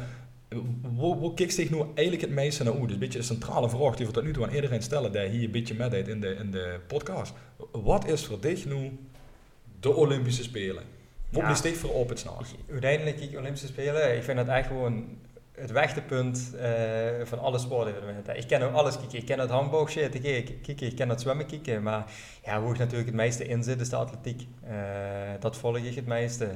Waar 0.96 1.34
kijkt 1.36 1.54
zich 1.54 1.70
nu 1.70 1.78
eigenlijk 1.78 2.22
het 2.22 2.32
meeste 2.32 2.64
naar? 2.64 2.82
Dus 2.82 2.92
een 2.92 3.00
beetje 3.00 3.20
een 3.20 3.26
centrale 3.26 3.70
vraag 3.70 3.96
die 3.96 4.06
we 4.06 4.12
tot 4.12 4.24
nu 4.24 4.34
toe 4.34 4.44
aan 4.44 4.54
iedereen 4.54 4.82
stellen, 4.82 5.12
die 5.12 5.22
hier 5.22 5.44
een 5.44 5.52
beetje 5.52 5.74
met 5.74 5.94
in 5.94 6.20
de, 6.20 6.36
in 6.36 6.52
de 6.52 6.80
podcast. 6.88 7.34
Wat 7.72 8.08
is 8.08 8.26
voor 8.26 8.40
dich 8.42 8.66
nu 8.66 9.00
de 9.80 9.94
Olympische 9.94 10.44
Spelen? 10.44 10.84
Wat 11.30 11.64
ja, 11.64 11.74
voor 11.74 11.94
op 11.94 12.10
het 12.10 12.20
snel? 12.20 12.42
Uiteindelijk, 12.72 13.32
de 13.32 13.38
Olympische 13.38 13.68
Spelen, 13.68 14.16
ik 14.16 14.24
vind 14.24 14.38
dat 14.38 14.48
echt 14.48 14.68
gewoon 14.68 15.06
het 15.60 15.72
wegtepunt 15.72 16.52
uh, 16.56 16.62
van 17.24 17.40
alle 17.40 17.58
sportevenementen. 17.58 18.38
Ik 18.38 18.48
ken 18.48 18.62
ook 18.62 18.74
alles 18.74 18.98
kijken. 18.98 19.18
Ik 19.18 19.26
ken 19.26 19.40
het 19.40 19.50
handboogshit 19.50 20.22
kijken, 20.22 20.88
ik 20.88 20.96
ken 20.96 21.10
het 21.10 21.22
zwemmen 21.22 21.46
kijken. 21.46 21.84
Maar 21.84 22.06
ja, 22.46 22.62
hoe 22.62 22.72
ik 22.72 22.78
natuurlijk 22.78 23.08
het 23.08 23.16
meeste 23.16 23.48
in 23.48 23.64
zit, 23.64 23.82
is 23.82 23.90
de 23.90 23.96
atletiek. 23.96 24.48
Uh, 24.64 24.72
dat 25.40 25.58
volg 25.58 25.78
ik 25.78 25.96
het 25.96 26.06
meeste. 26.06 26.46
Uh, 26.46 26.52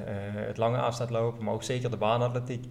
het 0.47 0.57
lange 0.57 0.77
afstand 0.77 1.09
lopen, 1.09 1.43
maar 1.43 1.53
ook 1.53 1.63
zeker 1.63 1.89
de 1.89 1.97
baanatletiek. 1.97 2.65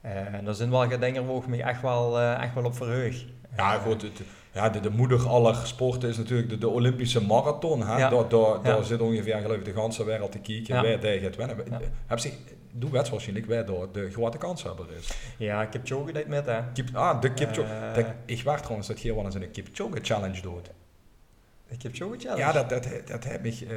en 0.00 0.44
dat 0.44 0.56
zijn 0.56 0.70
wel 0.70 0.98
dingen 0.98 1.26
waar 1.26 1.36
ik 1.36 1.46
me 1.46 1.62
echt 1.62 1.82
wel, 1.82 2.20
echt 2.20 2.54
wel 2.54 2.64
op 2.64 2.76
verheug. 2.76 3.24
Ja, 3.56 3.78
goed. 3.78 4.02
Het, 4.02 4.20
ja, 4.52 4.68
de, 4.68 4.80
de 4.80 4.90
moeder 4.90 5.28
aller 5.28 5.54
sporten 5.64 6.08
is 6.08 6.16
natuurlijk 6.16 6.48
de, 6.48 6.58
de 6.58 6.68
Olympische 6.68 7.24
marathon. 7.24 7.82
Hè? 7.86 7.98
Ja. 7.98 8.10
Daar, 8.10 8.28
daar, 8.28 8.62
daar 8.62 8.84
zit 8.84 9.00
ongeveer 9.00 9.36
geloof 9.36 9.56
ik, 9.56 9.64
de 9.64 9.80
hele 9.80 10.04
wereld 10.04 10.32
te 10.32 10.38
kijken. 10.38 10.74
Ja. 10.74 10.82
Wij 10.82 10.98
tegen 10.98 11.24
het 11.24 11.36
winnen. 11.36 11.56
Heb 12.06 12.18
zich 12.18 12.34
doe 12.78 12.90
wet 12.90 13.08
waarschijnlijk 13.08 13.46
wij 13.46 13.64
door 13.64 13.92
de 13.92 14.10
grote 14.10 14.38
kanshebber 14.38 14.86
is. 14.98 15.10
Ja, 15.38 15.64
Kipchoge 15.64 16.12
deed 16.12 16.26
met 16.26 16.46
hè. 16.46 16.72
Kip, 16.72 16.88
ah, 16.92 17.20
de 17.20 17.32
Kipchoge. 17.32 17.92
Uh, 17.96 18.04
ik 18.24 18.42
wacht 18.42 18.62
trouwens 18.62 18.88
dat 18.88 18.98
hier 18.98 19.14
wel 19.14 19.24
eens 19.24 19.34
een 19.34 19.50
Kipchoge 19.50 19.98
challenge 20.02 20.40
doet. 20.40 20.70
Ik 21.68 21.82
heb 21.82 21.96
zo 21.96 22.14
challenge. 22.18 22.38
Ja, 22.38 22.52
dat, 22.52 22.68
dat, 22.68 22.86
dat 23.06 23.24
heb 23.24 23.44
ik. 23.44 23.60
Uh, 23.60 23.70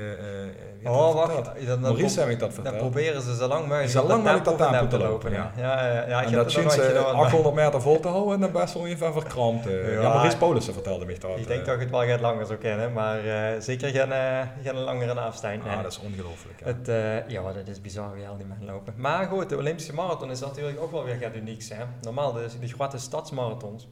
uh, 0.84 0.92
oh, 0.92 1.14
wacht. 1.14 1.66
Dan, 1.66 1.80
Maurice 1.80 2.20
heb 2.20 2.30
ik 2.30 2.40
dat 2.40 2.54
verteld. 2.54 2.80
Dan 2.80 2.90
proberen 2.90 3.22
ze 3.22 3.36
zo 3.36 3.48
lang 3.48 3.68
mogelijk 3.68 3.90
zo 3.90 4.08
lang 4.08 4.24
mogelijk 4.24 4.46
dat 4.46 4.58
tempo 4.58 4.88
te 4.88 4.98
lopen. 4.98 5.32
Ja, 5.32 5.52
ja, 5.58 5.86
ja, 5.86 6.08
ja 6.08 6.24
en 6.24 6.32
dat 6.32 6.52
zien 6.52 6.70
ze 6.70 7.00
800 7.00 7.56
meter 7.56 7.82
vol 7.82 8.00
te 8.00 8.08
houden 8.08 8.34
en 8.34 8.40
dan 8.40 8.52
best 8.52 8.74
wel 8.74 8.88
even 8.88 9.14
verkrampt. 9.14 9.68
Uh, 9.68 9.94
ja, 9.94 10.02
ja, 10.02 10.14
Maurice 10.14 10.38
Polissen 10.38 10.74
vertelde 10.74 11.06
me 11.06 11.20
dat. 11.20 11.38
Ik 11.38 11.48
denk 11.48 11.66
dat 11.66 11.76
ik 11.76 11.82
het 11.82 11.90
wel 11.90 12.06
gaat 12.06 12.20
langer 12.20 12.46
zou 12.46 12.60
kennen, 12.60 12.94
maar 12.94 13.20
zeker 13.62 13.90
geen, 13.90 14.12
geen 14.64 14.76
langere 14.76 15.20
afstand. 15.20 15.64
Ah, 15.66 15.84
dat 15.84 15.92
is 15.92 16.00
ongelooflijk. 16.00 16.62
Het, 16.64 16.88
ja, 17.28 17.54
dat 17.54 17.68
is 17.68 17.82
bizar 17.82 18.14
wie 18.14 18.28
al 18.28 18.38
die 18.38 18.46
mensen 18.46 18.66
lopen. 18.66 18.94
Maar 18.98 19.28
goed, 19.28 19.50
de 19.50 19.58
Olympische 19.58 19.94
marathon 19.94 20.32
is 20.32 20.40
natuurlijk 20.40 20.82
ook 20.82 20.92
wel 20.92 21.04
weer 21.04 21.16
gaat 21.16 21.36
uniek. 21.36 21.64
Hè? 21.70 21.84
Normaal, 22.02 22.34
de, 22.34 22.48
de 22.60 22.68
grote 22.68 22.98
stadsmarathons 22.98 23.88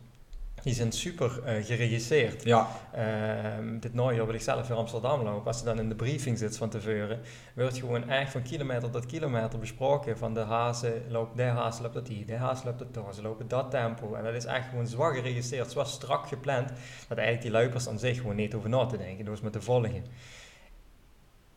die 0.63 0.73
zijn 0.73 0.91
super 0.91 1.39
uh, 1.45 1.65
geregisseerd. 1.65 2.43
Ja. 2.43 2.67
Uh, 2.95 3.79
dit 3.79 3.93
najaar 3.93 4.25
wil 4.25 4.35
ik 4.35 4.41
zelf 4.41 4.67
weer 4.67 4.77
Amsterdam 4.77 5.21
lopen. 5.21 5.47
Als 5.47 5.59
je 5.59 5.65
dan 5.65 5.79
in 5.79 5.89
de 5.89 5.95
briefing 5.95 6.37
zit 6.37 6.57
van 6.57 6.69
tevoren, 6.69 7.19
wordt 7.55 7.77
gewoon 7.77 8.09
echt 8.09 8.31
van 8.31 8.41
kilometer 8.41 8.89
tot 8.89 9.05
kilometer 9.05 9.59
besproken. 9.59 10.17
Van 10.17 10.33
de 10.33 10.39
hazen 10.39 11.03
loopt, 11.09 11.37
de 11.37 11.43
hazen 11.43 11.81
loopt 11.83 11.93
dat 11.93 12.07
hier, 12.07 12.25
de 12.25 12.35
hazen 12.35 12.65
loopt 12.65 12.79
dat 12.79 12.93
daar, 12.93 13.13
ze 13.13 13.21
lopen 13.21 13.47
dat 13.47 13.71
tempo. 13.71 14.13
En 14.13 14.23
dat 14.23 14.33
is 14.33 14.45
echt 14.45 14.69
gewoon 14.69 14.87
zwaar 14.87 15.13
geregisseerd, 15.13 15.71
zwaar 15.71 15.85
strak 15.85 16.27
gepland, 16.27 16.69
dat 17.07 17.17
eigenlijk 17.17 17.41
die 17.41 17.51
luipers 17.51 17.87
aan 17.87 17.99
zich 17.99 18.17
gewoon 18.17 18.35
niet 18.35 18.53
over 18.53 18.69
na 18.69 18.85
te 18.85 18.97
denken, 18.97 19.25
dus 19.25 19.41
met 19.41 19.53
te 19.53 19.61
volgen 19.61 20.03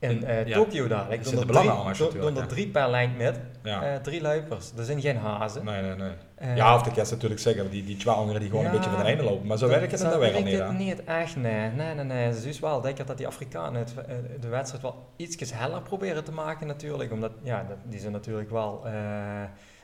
in 0.01 0.23
uh, 0.23 0.47
ja. 0.47 0.55
Tokio 0.55 0.89
dadelijk. 0.89 1.25
Doen 1.25 1.39
er, 1.39 1.47
drie, 1.47 2.21
doen 2.21 2.37
er 2.37 2.47
drie 2.47 2.69
per 2.69 2.91
lijn 2.91 3.17
met, 3.17 3.41
ja. 3.63 3.95
uh, 3.95 4.01
drie 4.01 4.21
luipers. 4.21 4.73
Er 4.77 4.85
zijn 4.85 5.01
geen 5.01 5.17
hazen. 5.17 5.65
Nee, 5.65 5.83
nee, 5.83 5.95
nee. 5.95 6.13
Uh, 6.43 6.57
ja, 6.57 6.75
of 6.75 6.83
de 6.83 6.91
kerst 6.91 7.11
natuurlijk 7.11 7.41
zeggen, 7.41 7.71
die, 7.71 7.85
die 7.85 7.97
twaalferen 7.97 8.41
die 8.41 8.49
gewoon 8.49 8.65
ja, 8.65 8.71
een 8.71 8.77
beetje 8.77 8.91
van 8.91 8.99
de 8.99 9.07
einde 9.07 9.23
lopen. 9.23 9.47
Maar 9.47 9.59
zo 9.59 9.69
werkt 9.69 9.93
het 9.93 10.01
in 10.01 10.11
de 10.11 10.19
wereld 10.19 10.45
niet. 10.45 10.59
het 10.59 10.79
niet 10.79 11.05
echt, 11.05 11.37
nee. 11.37 11.71
Nee, 11.71 11.95
nee, 11.95 12.05
nee. 12.05 12.27
Het 12.27 12.45
is 12.45 12.61
wel 12.61 12.81
denk 12.81 12.99
ik 12.99 13.07
dat 13.07 13.17
die 13.17 13.27
Afrikanen 13.27 13.81
het, 13.81 13.95
de 14.41 14.49
wedstrijd 14.49 14.83
wel 14.83 15.13
ietsjes 15.17 15.53
heller 15.55 15.83
proberen 15.83 16.25
te 16.25 16.33
maken 16.33 16.67
natuurlijk. 16.67 17.13
Omdat, 17.13 17.33
ja, 17.43 17.67
die 17.85 18.01
zijn 18.01 18.13
natuurlijk 18.13 18.51
wel 18.51 18.85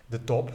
de 0.07 0.25
top. 0.25 0.51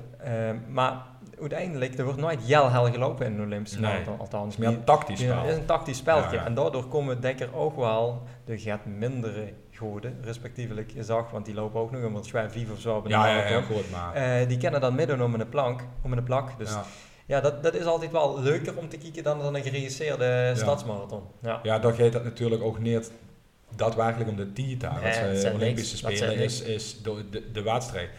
maar 0.70 1.02
uiteindelijk, 1.40 1.98
er 1.98 2.04
wordt 2.04 2.20
nooit 2.20 2.48
jel 2.48 2.72
hel 2.72 2.92
gelopen 2.92 3.26
in 3.26 3.34
een 3.34 3.46
Olympische 3.46 3.80
nee. 3.80 4.06
althans. 4.18 4.56
Het 4.56 4.64
is 4.64 4.70
meer 4.70 4.78
een 4.78 4.84
tactisch 4.84 5.20
spel. 5.20 5.42
Het 5.42 5.52
is 5.52 5.58
een 5.58 5.66
tactisch 5.66 5.98
speltje. 5.98 6.38
En 6.38 6.54
daardoor 6.54 6.88
komen 6.88 7.22
Dekker 7.22 7.56
ook 7.56 7.76
wel 7.76 8.24
de 8.46 8.60
gaat 8.60 8.86
mindere 8.86 9.54
goden, 9.82 10.17
respectievelijk 10.24 10.94
zag, 11.00 11.32
want 11.32 11.46
die 11.46 11.54
lopen 11.54 11.80
ook 11.80 11.91
nog 11.91 12.13
een 12.13 12.24
schwer 12.24 12.52
vief 12.52 12.72
of 12.72 12.80
zo. 12.80 13.04
Ja, 13.08 13.28
ja, 13.28 13.48
ja, 13.48 13.62
goed, 13.62 13.91
maar... 13.91 14.41
Uh, 14.41 14.48
die 14.48 14.58
kennen 14.58 14.82
dan 14.82 14.96
midden 14.96 15.22
om 15.22 15.34
een 15.34 15.50
plank, 15.50 15.82
om 16.02 16.13
een 16.13 16.24
plak. 16.24 16.58
Dus 16.58 16.70
ja. 16.70 16.84
ja, 17.26 17.41
dat, 17.41 17.63
dat 17.63 17.74
is 17.74 17.86
altijd 17.86 18.12
wel 18.12 18.41
leuker 18.41 18.78
om 18.78 18.89
te 18.89 18.98
kijken 18.98 19.24
dan, 19.24 19.39
dan 19.39 19.56
een 19.56 19.63
geregisseerde 19.63 20.54
stadsmarathon. 20.56 21.24
Ja, 21.41 21.60
ja 21.63 21.80
dan 21.80 21.94
gaat 21.94 22.13
het 22.13 22.24
natuurlijk 22.24 22.63
ook 22.63 22.80
niet 22.80 23.12
daadwerkelijk 23.76 24.30
om 24.30 24.36
de 24.36 24.54
data. 24.54 25.00
Nee, 25.00 25.44
wat 25.44 25.54
Olympische 25.54 25.98
Spelen 25.98 26.36
is, 26.36 26.62
is 26.62 27.02
de, 27.02 27.30
de, 27.30 27.52
de 27.52 27.62
wedstrijd. 27.62 28.10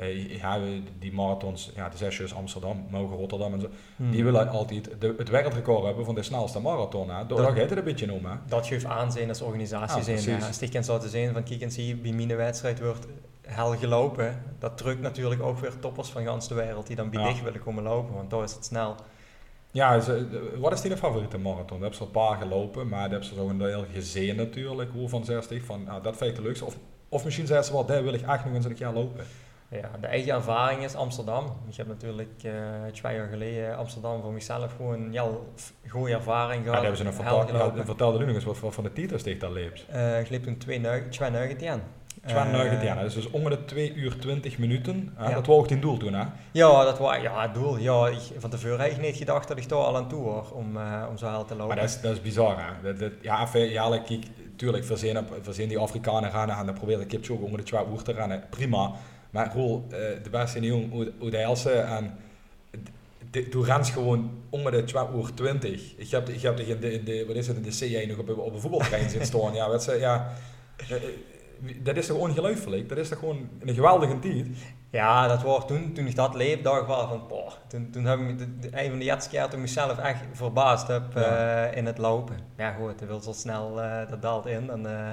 Uh, 0.00 0.36
ja, 0.38 0.58
die 0.98 1.12
marathons, 1.12 1.72
ja, 1.74 1.88
de 1.88 1.96
zesjes 1.96 2.34
Amsterdam, 2.34 2.86
mogen 2.90 3.16
Rotterdam 3.16 3.52
en 3.52 3.60
zo, 3.60 3.68
hmm. 3.96 4.10
die 4.10 4.24
willen 4.24 4.48
altijd 4.48 4.90
de, 4.98 5.14
het 5.18 5.28
wereldrecord 5.28 5.84
hebben 5.84 6.04
van 6.04 6.14
de 6.14 6.22
snelste 6.22 6.60
marathon. 6.60 7.10
Hè. 7.10 7.26
Daar 7.26 7.38
gaat 7.38 7.56
het 7.56 7.78
een 7.78 7.84
beetje 7.84 8.12
om. 8.12 8.24
Hè. 8.24 8.34
Dat 8.46 8.66
geeft 8.66 8.84
aanzien 8.84 9.28
als 9.28 9.40
organisatie 9.40 10.12
ja, 10.12 10.18
zijn. 10.50 10.84
Zou 10.84 11.00
te 11.00 11.08
zijn 11.08 11.32
van 11.32 11.42
kijk 11.42 11.60
eens 11.60 11.76
hier, 11.76 12.00
bij 12.00 12.12
mijn 12.12 12.36
wedstrijd 12.36 12.80
wordt 12.80 13.06
hel 13.42 13.76
gelopen. 13.76 14.42
Dat 14.58 14.78
drukt 14.78 15.00
natuurlijk 15.00 15.42
ook 15.42 15.58
weer 15.58 15.78
toppers 15.78 16.08
van 16.08 16.24
gans 16.24 16.48
de 16.48 16.54
wereld 16.54 16.86
die 16.86 16.96
dan 16.96 17.10
bij 17.10 17.34
ja. 17.34 17.42
willen 17.42 17.62
komen 17.62 17.82
lopen, 17.82 18.14
want 18.14 18.30
daar 18.30 18.42
is 18.42 18.54
het 18.54 18.64
snel. 18.64 18.94
Ja, 19.70 20.00
wat 20.58 20.72
is 20.72 20.80
die 20.80 20.96
favoriete 20.96 21.38
marathon? 21.38 21.66
Daar 21.66 21.78
hebben 21.80 21.94
ze 21.94 22.04
een 22.04 22.10
paar 22.10 22.36
gelopen, 22.36 22.88
maar 22.88 23.00
daar 23.00 23.10
hebben 23.10 23.28
ze 23.28 23.34
zo 23.34 23.48
een 23.48 23.58
deel 23.58 23.84
gezien 23.92 24.36
natuurlijk. 24.36 24.90
Hoe 24.92 25.08
van 25.08 25.24
60 25.24 25.64
van, 25.64 25.84
nou, 25.84 26.02
dat 26.02 26.16
vind 26.16 26.30
ik 26.30 26.36
de 26.36 26.42
leukste. 26.42 26.64
Of, 26.64 26.76
of 27.08 27.24
misschien 27.24 27.46
zeggen 27.46 27.66
ze 27.66 27.72
wel, 27.72 27.86
daar 27.86 28.02
wil 28.02 28.12
ik 28.12 28.22
echt 28.22 28.44
nog 28.44 28.54
eens 28.54 28.64
een 28.64 28.74
keer 28.74 28.90
lopen. 28.90 29.24
Ja, 29.80 29.90
de 30.00 30.06
eigen 30.06 30.32
ervaring 30.32 30.82
is 30.82 30.94
Amsterdam. 30.94 31.44
Ik 31.68 31.76
heb 31.76 31.86
natuurlijk 31.86 32.42
uh, 32.46 32.52
twee 32.92 33.16
jaar 33.16 33.28
geleden 33.28 33.76
Amsterdam 33.76 34.22
voor 34.22 34.32
mezelf 34.32 34.74
gewoon 34.76 35.12
ja, 35.12 35.26
goede 35.88 36.12
ervaring 36.12 36.62
gehad. 36.62 36.76
Ja, 36.76 36.82
hebben 36.82 36.96
ze 36.96 37.04
nog 37.04 37.14
verteld, 37.14 37.50
ja, 37.50 37.84
vertelde 37.84 38.18
nu 38.18 38.24
nog 38.24 38.34
eens 38.34 38.60
wat 38.60 38.74
van 38.74 38.84
de 38.84 38.92
titels 38.92 39.22
tegen 39.22 39.40
dat 39.40 39.50
leept. 39.50 39.86
Uh, 39.94 40.20
ik 40.20 40.30
liep 40.30 40.42
toen 40.42 40.58
2 40.58 40.78
nuggeten. 40.78 41.10
2 41.18 41.30
nuggeten, 41.30 42.96
dat 42.96 43.04
is 43.04 43.14
dus 43.14 43.30
ongeveer 43.30 43.56
de 43.56 43.64
2 43.64 43.94
uur 43.94 44.18
20 44.18 44.58
minuten. 44.58 45.14
Ja. 45.18 45.30
Dat 45.30 45.46
was 45.46 45.56
ook 45.56 45.70
in 45.70 45.80
doel 45.80 45.96
toen, 45.96 46.14
hè? 46.14 46.24
Ja, 46.52 46.84
dat 46.84 46.98
was 46.98 47.20
ja, 47.20 47.42
het 47.42 47.54
doel. 47.54 47.78
Ja, 47.78 48.08
ik, 48.08 48.18
van 48.38 48.50
tevoren 48.50 48.80
heb 48.80 48.90
ik 48.90 49.00
niet 49.00 49.16
gedacht 49.16 49.48
dat 49.48 49.58
ik 49.58 49.68
daar 49.68 49.78
al 49.78 49.96
aan 49.96 50.08
toe 50.08 50.22
hoor, 50.22 50.50
om, 50.52 50.76
uh, 50.76 51.06
om 51.10 51.16
zo 51.16 51.26
hard 51.26 51.48
te 51.48 51.54
lopen. 51.54 51.66
Maar 51.66 51.76
dat 51.76 51.94
is, 51.94 52.00
dat 52.00 52.12
is 52.12 52.20
bizar, 52.20 52.56
hè? 52.58 52.82
Dat, 52.82 52.98
dat, 52.98 53.12
ja, 53.20 53.42
even, 53.42 53.70
ja, 53.70 53.98
kijk, 53.98 54.26
tuurlijk, 54.56 54.84
verzin, 54.84 55.68
die 55.68 55.78
Afrikanen 55.78 56.30
gaan 56.30 56.50
en 56.50 56.66
dan 56.66 56.74
probeert 56.74 57.00
de 57.00 57.06
Kipchoge 57.06 57.42
onder 57.42 57.58
de 57.58 57.64
2 57.64 57.84
uur 57.92 58.02
te 58.02 58.12
rennen. 58.12 58.44
Prima. 58.50 58.92
Maar 59.34 59.52
Roel, 59.54 59.84
uh, 59.86 59.98
de 60.22 60.30
beste 60.30 60.60
jong, 60.60 60.90
hoe 61.18 61.30
de 61.30 61.36
Else 61.36 61.70
en 61.70 62.16
toen 63.50 63.64
rent 63.64 63.88
gewoon 63.88 64.30
onder 64.50 64.72
de 64.72 64.84
2 64.84 65.04
uur 65.16 65.34
20. 65.34 65.94
Ik 65.96 66.10
heb, 66.10 66.28
ik 66.28 66.42
heb 66.42 66.58
in 66.58 66.80
de, 66.80 66.92
in 66.92 67.04
de, 67.04 67.24
wat 67.26 67.36
is 67.36 67.46
het, 67.46 67.56
in 67.56 67.62
de 67.62 67.70
CJ 67.70 68.06
nog 68.06 68.18
op, 68.18 68.38
op 68.38 68.54
een 68.54 68.60
voetbaltrein 68.60 69.10
zitten 69.10 69.26
staan. 69.26 69.54
Ja, 69.54 69.68
wat 69.68 69.84
ja, 69.98 70.32
eh, 70.76 70.96
dat 71.82 71.96
is 71.96 72.06
toch 72.06 72.18
ongelooflijk? 72.18 72.88
Dat 72.88 72.98
is 72.98 73.08
toch 73.08 73.18
gewoon 73.18 73.48
een 73.60 73.74
geweldige 73.74 74.18
tijd? 74.18 74.46
Ja, 74.90 75.28
dat 75.28 75.42
was 75.42 75.66
toen, 75.66 75.92
toen 75.92 76.06
ik 76.06 76.16
dat 76.16 76.34
leef, 76.34 76.62
dacht 76.62 76.80
ik 76.80 76.86
wel 76.86 77.08
van, 77.08 77.22
boah, 77.28 77.52
toen, 77.68 77.90
toen 77.90 78.04
heb 78.04 78.18
ik 78.18 78.38
de, 78.38 78.58
de, 78.58 78.68
een 78.82 78.90
van 78.90 78.98
de 78.98 79.04
jetskiën 79.04 79.48
toen 79.48 79.60
mezelf 79.60 79.98
echt 79.98 80.20
verbaasd 80.32 80.88
heb 80.88 81.02
ja. 81.14 81.70
uh, 81.70 81.76
in 81.76 81.86
het 81.86 81.98
lopen. 81.98 82.36
Ja 82.56 82.72
goed, 82.72 82.98
dat 82.98 83.08
wil 83.08 83.20
zo 83.20 83.32
snel, 83.32 83.78
uh, 83.78 84.08
dat 84.08 84.22
daalt 84.22 84.46
in 84.46 84.70
en... 84.70 84.80
Uh, 84.80 85.10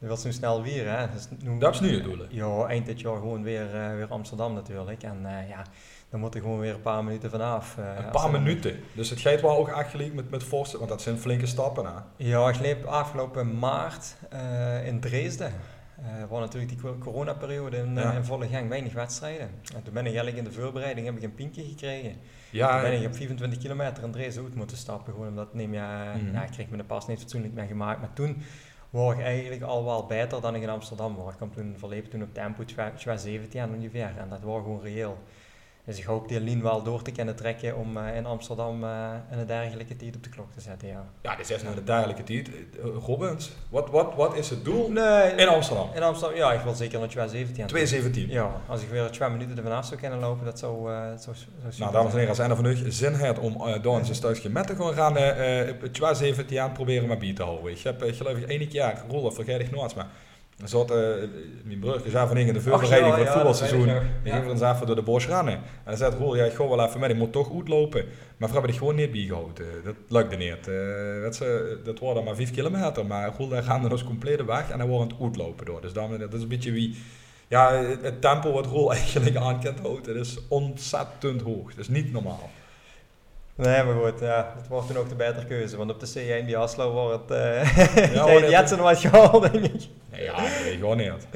dat 0.00 0.08
wil 0.08 0.18
nu 0.24 0.32
snel 0.32 0.62
weer, 0.62 0.98
hè. 0.98 1.06
Dus 1.12 1.28
nu, 1.42 1.58
dat 1.58 1.74
is 1.74 1.80
nu 1.80 1.90
je 1.90 2.02
doelen? 2.02 2.26
Ja, 2.30 2.66
eind 2.66 2.86
dit 2.86 3.00
jaar 3.00 3.16
gewoon 3.16 3.42
weer, 3.42 3.74
uh, 3.74 3.94
weer 3.94 4.06
Amsterdam 4.08 4.54
natuurlijk. 4.54 5.02
En 5.02 5.18
uh, 5.22 5.48
ja, 5.48 5.64
dan 6.08 6.20
moet 6.20 6.34
er 6.34 6.40
gewoon 6.40 6.58
weer 6.58 6.74
een 6.74 6.80
paar 6.80 7.04
minuten 7.04 7.30
vanaf. 7.30 7.76
Uh, 7.78 7.84
een 7.96 8.10
paar 8.10 8.30
minuten? 8.30 8.76
Dus 8.92 9.10
het 9.10 9.20
gaat 9.20 9.40
wel 9.40 9.56
ook 9.56 9.68
echt 9.68 10.12
met, 10.14 10.30
met 10.30 10.42
forse, 10.42 10.76
want 10.78 10.88
dat 10.88 11.02
zijn 11.02 11.18
flinke 11.18 11.46
stappen, 11.46 11.84
hè? 11.84 12.00
Ja, 12.16 12.48
ik 12.48 12.60
liep 12.60 12.84
afgelopen 12.84 13.58
maart 13.58 14.16
in 14.84 15.00
Dresden. 15.00 15.52
Uh, 16.02 16.28
was 16.28 16.40
natuurlijk 16.40 16.80
die 16.80 16.98
coronaperiode 16.98 17.76
in, 17.76 17.94
ja. 17.94 18.12
in 18.12 18.24
volle 18.24 18.48
gang, 18.48 18.68
weinig 18.68 18.92
wedstrijden. 18.92 19.50
En 19.74 19.82
toen 19.82 19.94
ben 19.94 20.06
ik 20.06 20.14
eigenlijk 20.14 20.36
in 20.36 20.44
de 20.44 20.52
voorbereiding 20.52 21.06
heb 21.06 21.16
ik 21.16 21.22
een 21.22 21.34
pinkje 21.34 21.64
gekregen. 21.64 22.16
Ja, 22.50 22.72
toen 22.72 22.90
ben 22.90 23.00
ik 23.00 23.06
op 23.06 23.14
25 23.14 23.58
kilometer 23.58 24.02
in 24.04 24.10
Drees 24.10 24.38
uit 24.38 24.54
moeten 24.54 24.76
stappen, 24.76 25.12
gewoon 25.12 25.28
omdat 25.28 25.54
neem 25.54 25.74
je, 25.74 25.80
mm 25.80 26.32
ja, 26.32 26.42
ik 26.42 26.50
kreeg 26.50 26.68
me 26.68 26.76
de 26.76 26.84
pas 26.84 27.06
niet 27.06 27.18
fatsoenlijk 27.18 27.54
meer 27.54 27.66
gemaakt. 27.66 28.00
Maar 28.00 28.12
toen 28.12 28.42
was 28.90 29.18
eigenlijk 29.18 29.62
al 29.62 29.84
wel 29.84 30.06
beter 30.06 30.40
dan 30.40 30.54
ik 30.54 30.62
in 30.62 30.68
Amsterdam 30.68 31.16
was. 31.16 31.30
Ik 31.30 31.36
kwam 31.36 31.52
toen 31.52 31.74
verlepen 31.78 32.10
toen 32.10 32.22
op 32.22 32.34
tempo 32.34 32.62
17 33.16 33.74
ongeveer 33.74 34.14
en 34.18 34.28
dat 34.28 34.40
was 34.40 34.62
gewoon 34.62 34.82
reëel. 34.82 35.18
Dus 35.90 35.98
ik 35.98 36.04
hoop 36.04 36.28
die 36.28 36.40
Lien 36.40 36.62
wel 36.62 36.82
door 36.82 37.02
te 37.02 37.10
kunnen 37.10 37.36
trekken 37.36 37.76
om 37.76 37.96
uh, 37.96 38.16
in 38.16 38.26
Amsterdam 38.26 38.84
uh, 38.84 39.08
een 39.30 39.46
dergelijke 39.46 39.96
tijd 39.96 40.16
op 40.16 40.22
de 40.22 40.28
klok 40.28 40.52
te 40.52 40.60
zetten. 40.60 40.88
Ja, 40.88 41.04
ja 41.22 41.36
dit 41.36 41.50
is 41.50 41.62
nou 41.62 41.74
de 41.74 41.84
dergelijke 41.84 42.22
tijd. 42.22 42.48
Uh, 42.48 42.84
Robbins, 43.06 43.50
wat, 43.68 43.90
wat, 43.90 44.14
wat 44.14 44.36
is 44.36 44.50
het 44.50 44.64
doel 44.64 44.90
nee, 44.90 45.30
in 45.30 45.48
Amsterdam? 45.48 45.90
In 45.94 46.02
Amsterdam, 46.02 46.36
ja, 46.38 46.52
ik 46.52 46.60
wil 46.60 46.74
zeker 46.74 46.98
naar 46.98 47.08
217. 47.08 47.66
217? 47.66 48.28
Ja, 48.28 48.60
als 48.68 48.82
ik 48.82 48.88
weer 48.88 49.10
twee 49.10 49.28
minuten 49.28 49.56
er 49.56 49.62
vanaf 49.62 49.86
zou 49.86 50.00
kunnen 50.00 50.18
lopen, 50.18 50.44
dat 50.44 50.58
zou, 50.58 50.90
uh, 50.90 50.96
zou, 51.16 51.36
zou 51.36 51.74
Nou, 51.78 51.92
dames 51.92 52.12
en 52.12 52.18
heren, 52.18 52.28
als 52.28 52.38
een 52.38 52.56
van 52.56 52.66
u 52.66 52.90
zin 52.90 53.14
heeft 53.14 53.38
om 53.38 53.56
uh, 53.66 53.82
door 53.82 53.96
een 53.96 54.14
stukje 54.14 54.48
met 54.48 54.66
te 54.66 54.76
gaan 54.76 54.94
gaan, 54.94 55.16
uh, 55.16 55.90
217 55.92 56.72
proberen 56.72 57.08
met 57.08 57.18
bier 57.18 57.34
te 57.34 57.42
houden. 57.42 57.72
Ik 57.72 57.78
heb 57.78 58.02
geloof 58.06 58.36
ik 58.36 58.48
één 58.48 58.70
jaar, 58.70 59.04
Rolf, 59.08 59.34
vergeet 59.34 59.60
ik 59.60 59.70
nooit, 59.70 59.94
maar 59.94 60.08
zat, 60.68 60.88
mijn 61.64 61.78
broer 61.80 62.00
is 62.04 62.12
van 62.12 62.36
in 62.36 62.52
de 62.52 62.60
voorbereiding 62.60 63.14
voor 63.14 63.24
het 63.24 63.32
voetbalseizoen. 63.32 63.88
Die 64.22 64.32
ging 64.32 64.50
ons 64.50 64.60
even 64.60 64.86
door 64.86 64.96
de 64.96 65.02
bos 65.02 65.26
rennen. 65.26 65.54
En 65.54 65.62
hij 65.84 65.96
zei, 65.96 66.14
hoor, 66.14 66.36
ja, 66.36 66.44
ik 66.44 66.52
ga 66.52 66.68
wel 66.68 66.84
even 66.84 67.00
met, 67.00 67.10
ik 67.10 67.16
moet 67.16 67.32
toch 67.32 67.46
goed 67.46 67.68
lopen. 67.68 68.04
Maar 68.36 68.48
we 68.48 68.54
hebben 68.54 68.70
het 68.70 68.78
gewoon 68.78 68.94
niet 68.94 69.12
bijgehouden. 69.12 69.66
Dat 69.84 69.94
lukte 70.08 70.36
niet. 70.36 70.64
Dat, 71.22 71.36
ze, 71.36 71.78
dat 71.84 71.98
wordt 71.98 72.24
maar 72.24 72.34
5 72.34 72.50
kilometer, 72.50 73.06
maar 73.06 73.32
goed, 73.32 73.50
daar 73.50 73.62
gaan 73.62 73.82
we 73.82 73.88
dus 73.88 74.04
compleet 74.04 74.44
weg 74.44 74.70
en 74.70 74.78
dan 74.78 74.88
wordt 74.88 75.10
het 75.10 75.20
goed 75.20 75.36
lopen 75.36 75.66
door. 75.66 75.80
Dus 75.80 75.92
dan, 75.92 76.18
dat 76.18 76.34
is 76.34 76.42
een 76.42 76.48
beetje 76.48 76.72
wie... 76.72 76.96
Ja, 77.48 77.72
het 78.02 78.20
tempo 78.20 78.52
wat 78.52 78.66
Rol 78.66 78.92
eigenlijk 78.94 79.36
aan 79.36 79.60
kan 79.60 79.74
houden, 79.82 80.14
dat 80.14 80.26
is 80.26 80.38
ontzettend 80.48 81.42
hoog. 81.42 81.68
Dat 81.70 81.78
is 81.78 81.88
niet 81.88 82.12
normaal. 82.12 82.50
Nee, 83.60 83.82
maar 83.82 83.94
goed, 83.94 84.20
ja, 84.20 84.52
het 84.56 84.68
wordt 84.68 84.86
toen 84.86 84.96
ook 84.96 85.08
de 85.08 85.14
betere 85.14 85.46
keuze. 85.46 85.76
Want 85.76 85.90
op 85.90 86.00
de 86.00 86.42
C1 86.42 86.46
die 86.46 86.56
Aslo 86.56 86.92
wordt 86.92 87.30
uh, 87.30 87.76
ja, 88.14 88.48
Jetsen 88.48 88.78
wat 88.78 88.98
gehaald, 88.98 89.52
denk 89.52 89.64
ik. 89.64 89.88
Nee, 90.10 90.22
ja, 90.22 90.40
nee, 90.40 90.76
gewoon 90.76 90.96
niet. 90.96 91.26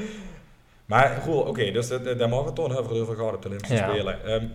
Maar 0.84 1.18
goed, 1.22 1.34
oké, 1.34 1.48
okay, 1.48 1.72
dus 1.72 1.88
de, 1.88 2.16
de 2.16 2.26
marathon 2.26 2.70
hebben 2.70 2.88
we 2.90 2.96
erover 2.96 3.16
gehad 3.16 3.34
op 3.34 3.42
de 3.42 3.48
Olympische 3.48 3.76
ja. 3.76 3.88
Spelen. 3.88 4.32
Um, 4.32 4.52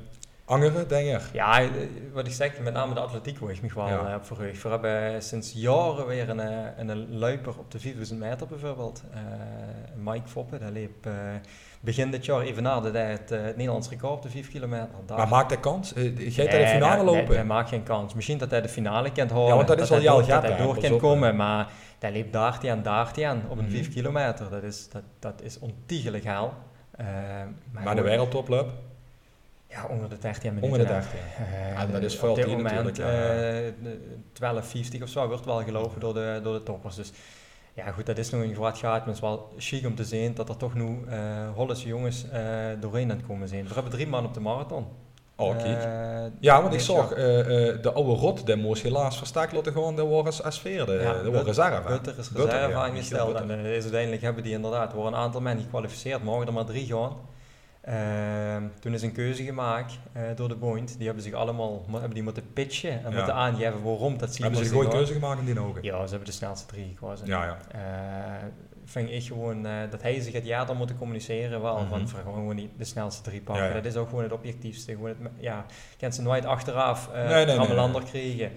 Angeren, 0.50 0.88
denk 0.88 1.08
je? 1.08 1.20
Ja, 1.34 1.62
eh, 1.62 1.70
wat 2.14 2.28
ik 2.28 2.34
zeg, 2.34 2.60
met 2.60 2.74
name 2.74 2.94
de 2.94 3.00
atletiek 3.00 3.40
waar 3.40 3.52
ik 3.52 3.62
me 3.62 3.70
wel 3.76 3.88
ja. 3.88 4.16
op 4.16 4.26
verheugd. 4.26 4.64
We 4.64 4.70
hebben 4.70 5.24
sinds 5.24 5.52
jaren 5.54 6.08
weer 6.08 6.30
een, 6.30 6.40
eh, 6.40 6.88
een, 6.88 7.18
luiper 7.18 7.60
op 7.60 7.72
de 7.72 7.80
4000 7.80 8.20
meter 8.20 8.48
bijvoorbeeld. 8.48 9.04
Uh, 9.14 10.14
Mike 10.14 10.28
Foppen, 10.28 10.60
dat 10.60 10.72
liep 10.72 11.06
uh, 11.06 11.14
begin 11.80 12.12
dit 12.12 12.26
jaar 12.26 12.42
even 12.42 12.64
na 12.64 12.82
hij 12.82 13.12
het, 13.12 13.30
het 13.30 13.56
Nederlands 13.56 13.90
record 13.90 14.14
op 14.14 14.22
de 14.22 14.30
5 14.30 14.50
kilometer. 14.50 14.90
Daar. 15.06 15.18
Maar 15.18 15.28
maakt 15.28 15.50
hij 15.50 15.60
kans? 15.60 15.94
Gaat 15.96 16.48
hij 16.48 16.60
de 16.60 16.68
finale 16.68 17.04
lopen? 17.04 17.28
Nee, 17.28 17.36
hij 17.36 17.46
maakt 17.46 17.70
geen 17.70 17.84
kans. 17.84 18.14
Misschien 18.14 18.38
dat 18.38 18.50
hij 18.50 18.62
de 18.62 18.70
finale 18.70 19.12
kent 19.12 19.32
houden. 19.32 19.50
Ja, 19.50 19.56
want 19.56 19.68
dat 19.68 19.80
is 19.80 19.92
al 19.92 20.02
jouw 20.02 20.26
Dat 20.26 20.42
hij 20.42 20.58
door 20.58 20.80
kan 20.80 20.98
komen, 20.98 21.36
maar 21.36 21.72
hij 22.00 22.12
liep 22.12 22.32
daar 22.32 22.64
en 22.64 22.84
daar 22.84 23.12
aan 23.26 23.44
op 23.50 23.58
een 23.58 23.66
mm 23.66 23.72
5 23.72 23.94
kilometer. 23.94 24.50
Dat 24.50 24.64
is, 24.64 24.90
dat, 24.90 25.04
dat 25.20 25.42
is 25.42 25.60
ontiegelijk 25.60 26.26
haal. 26.26 26.54
maar, 27.72 27.84
maar 27.84 27.96
de 27.96 28.02
wereldtoplub? 28.02 28.70
Ja, 29.70 29.86
onder 29.90 30.10
de 30.10 30.18
13 30.18 30.54
minuten. 30.54 30.72
Onder 30.72 30.88
de 30.88 30.94
13. 30.94 31.20
Uh, 31.20 31.74
ja, 31.74 31.86
dat 31.86 32.02
is 32.02 32.16
veel 32.16 32.30
Op 32.30 32.36
dit 32.36 32.48
moment 32.48 33.00
uh, 33.00 33.68
eh, 33.68 33.74
12,50 34.98 35.02
of 35.02 35.10
zo 35.10 35.28
wordt 35.28 35.46
wel 35.46 35.64
gelopen 35.64 36.00
door 36.00 36.14
de, 36.14 36.40
door 36.44 36.54
de 36.54 36.64
toppers. 36.64 36.96
Dus 36.96 37.12
ja, 37.74 37.92
goed, 37.92 38.06
dat 38.06 38.18
is 38.18 38.30
nog 38.30 38.42
een 38.42 38.56
groot 38.56 38.78
gaat. 38.78 38.98
Maar 38.98 39.06
het 39.06 39.16
is 39.16 39.22
wel 39.22 39.54
chic 39.58 39.86
om 39.86 39.96
te 39.96 40.04
zien 40.04 40.34
dat 40.34 40.50
er 40.50 40.58
toch 40.58 40.74
nu 40.74 41.00
uh, 41.08 41.16
Hollandse 41.56 41.88
jongens 41.88 42.26
uh, 42.34 42.40
doorheen 42.80 43.12
aan 43.12 43.18
het 43.18 43.26
komen 43.26 43.48
zijn. 43.48 43.68
We 43.68 43.74
hebben 43.74 43.92
drie 43.92 44.08
man 44.08 44.26
op 44.26 44.34
de 44.34 44.40
marathon. 44.40 44.86
Oh, 45.36 45.58
kijk. 45.58 45.88
ja, 46.40 46.62
want 46.62 46.74
ik 46.74 46.80
zag 46.80 47.10
de 47.10 47.92
oude 47.94 48.12
rot 48.12 48.46
demo's 48.46 48.82
helaas 48.82 49.18
verstak 49.18 49.52
laten 49.52 49.72
gewoon 49.72 49.96
de 49.96 50.02
worden 50.02 50.44
als 50.44 50.60
vierde. 50.60 50.94
Ja, 50.94 51.42
reserve. 51.42 51.88
Butter 51.88 52.18
is 52.18 52.32
reserve 52.32 52.76
aangesteld. 52.76 53.36
En 53.36 53.50
is 53.66 53.84
uiteindelijk 53.84 54.22
hebben 54.22 54.44
die 54.44 54.54
inderdaad, 54.54 54.90
er 54.90 54.96
worden 54.96 55.14
een 55.14 55.26
aantal 55.26 55.42
mensen 55.42 55.64
gekwalificeerd, 55.64 56.24
mogen 56.24 56.48
er 56.48 56.54
maar 56.54 56.66
drie 56.66 56.86
gaan. 56.86 57.14
Uh, 57.88 58.56
toen 58.80 58.94
is 58.94 59.02
een 59.02 59.12
keuze 59.12 59.44
gemaakt 59.44 60.00
uh, 60.18 60.24
door 60.36 60.48
de 60.48 60.56
Boeing. 60.56 60.92
Die 60.98 61.06
hebben 61.06 61.24
zich 61.24 61.34
allemaal 61.34 61.86
hebben 61.92 62.14
die 62.14 62.24
moeten 62.24 62.54
pitchen 62.54 62.92
en 63.04 63.10
ja. 63.10 63.16
moeten 63.16 63.34
aangeven 63.34 63.84
waarom 63.84 64.18
dat 64.18 64.34
zien. 64.34 64.44
Hebben 64.44 64.66
ze 64.66 64.70
een 64.70 64.76
goede 64.76 64.96
keuze 64.96 65.14
gemaakt 65.14 65.40
in 65.40 65.46
die 65.46 65.60
ogen? 65.60 65.84
Ja, 65.84 66.04
ze 66.04 66.10
hebben 66.10 66.28
de 66.28 66.32
snelste 66.32 66.66
drie 66.66 66.88
gekozen. 66.88 67.28
Ja, 67.28 67.44
ja. 67.44 67.58
Uh, 67.76 68.48
vind 68.86 69.10
ik 69.10 69.24
gewoon 69.24 69.66
uh, 69.66 69.72
dat 69.90 70.02
hij 70.02 70.20
zich 70.20 70.34
het 70.34 70.46
jaar 70.46 70.66
dan 70.66 70.78
moet 70.78 70.98
communiceren 70.98 71.62
wel. 71.62 71.80
Mm 71.80 71.92
-hmm. 71.92 72.08
Van 72.08 72.22
gewoon 72.24 72.56
niet 72.56 72.72
de 72.78 72.86
snelste 72.86 73.22
drie 73.22 73.42
pakken. 73.42 73.68
Ja. 73.68 73.74
Dat 73.74 73.86
is 73.86 73.96
ook 73.96 74.10
gewoon 74.10 74.24
het 74.24 74.34
objectiefste. 74.34 74.92
Gewoon 74.92 75.10
het, 75.10 75.18
ja, 75.38 75.66
kan 75.98 76.14
ze 76.14 76.22
nooit 76.22 76.46
achteraf 76.46 77.10
uh, 77.14 77.14
nee, 77.14 77.46
nee, 77.46 77.58
nee. 78.14 78.52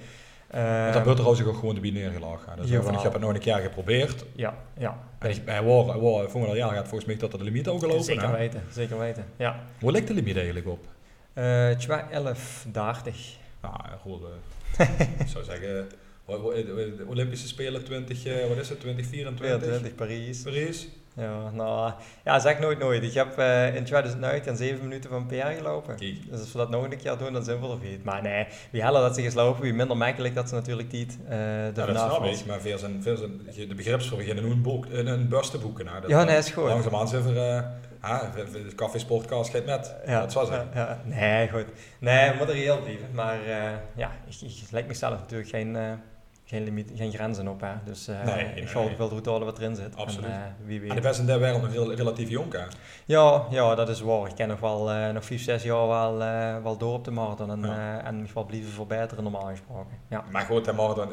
Uh, 0.55 0.93
dat 0.93 1.05
wordt 1.05 1.21
er 1.21 1.49
ook 1.49 1.57
gewoon 1.57 1.75
de 1.75 1.81
binaire 1.81 2.21
laag 2.21 2.43
gaan. 2.43 2.57
Dus 2.57 2.71
ik 2.71 3.01
heb 3.03 3.13
het 3.13 3.23
nog 3.23 3.35
een 3.35 3.41
keer 3.41 3.57
geprobeerd. 3.57 4.25
Ja, 4.35 4.55
ja. 4.79 4.99
En 5.25 5.45
bij 5.45 5.63
War, 5.63 6.01
War 6.01 6.31
volgend 6.31 6.57
jaar 6.57 6.73
gaat 6.73 6.89
volgens 6.89 7.05
mij 7.05 7.17
dat 7.17 7.31
de 7.31 7.45
limiet 7.45 7.69
ook 7.69 7.81
gelopen. 7.81 8.05
Zeker 8.05 8.31
hè? 8.31 8.37
weten, 8.37 8.63
zeker 8.73 8.99
weten. 8.99 9.25
Ja. 9.37 9.65
Hoe 9.81 9.93
ligt 9.93 10.07
de 10.07 10.15
limiet 10.15 10.37
eigenlijk 10.37 10.67
op? 10.67 10.85
Uh, 11.35 11.45
1130. 11.45 13.37
Nou, 13.63 13.75
goed. 14.01 14.21
ik 15.19 15.27
zou 15.27 15.45
zeggen, 15.45 15.89
de 16.27 17.05
Olympische 17.07 17.49
Spelen 17.49 17.85
20, 17.85 18.27
uh, 18.27 18.49
wat 18.49 18.57
is 18.57 18.69
het, 18.69 18.81
2024? 18.81 19.69
20 19.69 19.95
Parijs. 19.95 20.43
Parijs. 20.43 20.89
Ja, 21.16 21.51
nou, 21.51 21.92
ja, 22.25 22.38
zeg 22.38 22.59
nooit 22.59 22.79
nooit. 22.79 23.03
Ik 23.03 23.14
heb 23.14 23.38
uh, 23.38 23.75
in 23.75 23.85
2009 23.85 24.46
en 24.46 24.57
7 24.57 24.83
minuten 24.83 25.11
van 25.11 25.27
PR 25.27 25.35
gelopen. 25.35 25.96
Kijk. 25.96 26.31
Dus 26.31 26.40
als 26.40 26.53
we 26.53 26.59
dat 26.59 26.70
nog 26.70 26.85
een 26.85 26.96
keer 26.96 27.18
doen, 27.18 27.33
dan 27.33 27.44
zijn 27.44 27.61
we 27.61 27.68
er 27.68 27.79
niet. 27.83 28.05
Maar 28.05 28.22
nee, 28.22 28.46
wie 28.70 28.83
heller 28.83 29.01
dat 29.01 29.14
ze 29.14 29.22
eens 29.22 29.35
lopen, 29.35 29.62
wie 29.62 29.75
minder 29.75 29.96
makkelijk 29.96 30.35
dat 30.35 30.48
ze 30.48 30.55
natuurlijk 30.55 30.92
niet 30.92 31.18
uh, 31.22 31.29
de 31.29 31.72
ja, 31.75 31.87
dat 31.87 31.98
snap 31.98 32.25
ik, 32.25 32.46
maar 32.46 32.61
veel 32.61 32.79
zijn, 32.79 33.03
veel 33.03 33.16
zijn, 33.16 33.40
de 33.68 33.75
begripsvorm 33.75 34.18
beginnen 34.18 34.44
nu 34.44 34.51
een, 34.51 34.62
boek, 34.62 34.87
een, 34.90 35.07
een 35.07 35.29
bus 35.29 35.51
te 35.51 35.59
boeken. 35.59 35.85
Nou, 35.85 36.01
dat, 36.01 36.11
ja, 36.11 36.25
nee, 36.25 36.37
is 36.37 36.51
goed. 36.51 36.64
Langzaamaan 36.64 37.09
zijn 37.09 37.22
we... 37.22 37.31
Uh, 37.31 37.61
Ah, 38.03 38.22
koffiesportcast 38.75 39.51
gaat 39.51 39.64
met. 39.64 39.94
Ja, 40.07 40.20
dat 40.20 40.33
was 40.33 40.48
het. 40.51 40.62
Ja, 40.75 41.01
nee, 41.05 41.48
goed. 41.48 41.64
Nee, 41.98 42.31
we 42.31 42.37
moeten 42.37 42.55
reëel 42.55 42.81
blijven. 42.81 43.09
Maar 43.12 43.38
uh, 43.46 43.70
ja, 43.94 44.11
ik, 44.27 44.40
ik 44.40 44.70
lijkt 44.70 44.88
mezelf 44.88 45.18
natuurlijk 45.18 45.51
geen, 45.51 45.75
uh, 45.75 45.92
geen, 46.53 46.65
limiet, 46.65 46.91
geen 46.95 47.12
grenzen 47.12 47.49
op. 47.49 47.61
Hè. 47.61 47.73
Dus 47.85 48.09
uh, 48.09 48.25
nee, 48.25 48.45
ik 48.55 48.69
ga 48.69 48.81
nee. 48.81 48.97
wel 48.97 49.09
goed 49.09 49.27
houden 49.27 49.49
wat 49.49 49.59
erin 49.59 49.77
zit. 49.77 49.97
Absoluut. 49.97 50.31
En, 50.31 50.57
uh, 50.61 50.67
wie 50.67 50.81
weet. 50.81 50.91
En 50.91 50.97
de 50.97 51.03
best 51.03 51.21
in 51.21 51.27
der 51.27 51.41
wereld 51.41 51.62
nog 51.62 51.73
heel, 51.73 51.95
relatief 51.95 52.29
jong, 52.29 52.53
hè? 52.53 52.65
Ja, 53.05 53.47
ja, 53.51 53.75
dat 53.75 53.88
is 53.88 54.01
waar. 54.01 54.29
Ik 54.29 54.35
ken 54.35 54.49
nog 54.49 54.61
wel 54.61 54.93
uh, 54.93 55.11
nog 55.11 55.25
5, 55.25 55.43
6 55.43 55.62
jaar 55.62 55.88
wel, 55.88 56.19
wel 56.62 56.77
door 56.77 56.95
op 56.95 57.05
de 57.05 57.11
marathon 57.11 57.51
en, 57.51 57.61
ja. 57.61 58.05
en 58.05 58.21
nog 58.21 58.33
wel 58.33 58.45
blijven 58.45 58.71
verbeteren 58.71 59.23
normaal 59.23 59.47
gesproken. 59.47 59.99
Ja. 60.09 60.25
Maar 60.31 60.43
goed, 60.43 60.65
de 60.65 60.73
marathon, 60.73 61.09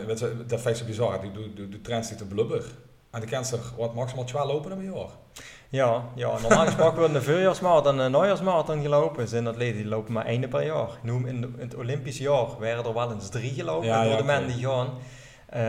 dat 0.47 0.65
is 0.65 0.77
zo 0.77 0.85
bizar. 0.85 1.21
De, 1.21 1.31
de, 1.31 1.53
de, 1.53 1.69
de 1.69 1.81
trend 1.81 2.05
zit 2.05 2.17
te 2.17 2.25
blubber. 2.25 2.65
En 3.11 3.21
de 3.21 3.27
cancer 3.27 3.59
wat 3.77 3.93
maximaal 3.93 4.25
12 4.25 4.47
lopen 4.51 4.71
in 4.71 4.77
een 4.77 4.93
jaar. 4.93 5.09
Ja, 5.69 6.03
ja 6.15 6.39
normaal 6.39 6.65
gesproken 6.65 6.97
worden 6.97 7.13
de 7.13 7.21
voorjaarsmarathon 7.21 7.99
en 7.99 8.11
de 8.11 8.17
najaarsmarathon 8.17 8.81
gelopen. 8.81 9.27
Zijn 9.27 9.47
atleten 9.47 9.77
die 9.77 9.87
lopen 9.87 10.13
maar 10.13 10.25
één 10.25 10.49
per 10.49 10.65
jaar. 10.65 10.89
Noem 11.03 11.25
in, 11.25 11.41
de, 11.41 11.47
in, 11.47 11.59
het 11.59 11.75
Olympisch 11.75 12.17
jaar 12.17 12.47
werden 12.59 12.85
er 12.85 12.93
wel 12.93 13.11
eens 13.11 13.29
drie 13.29 13.53
gelopen 13.53 13.87
ja, 13.87 14.01
door 14.01 14.11
ja, 14.11 14.17
de 14.17 14.23
okay. 14.23 14.39
mensen 14.39 14.57
die 14.57 14.67
gaan. 14.67 14.87
Uh, 15.53 15.59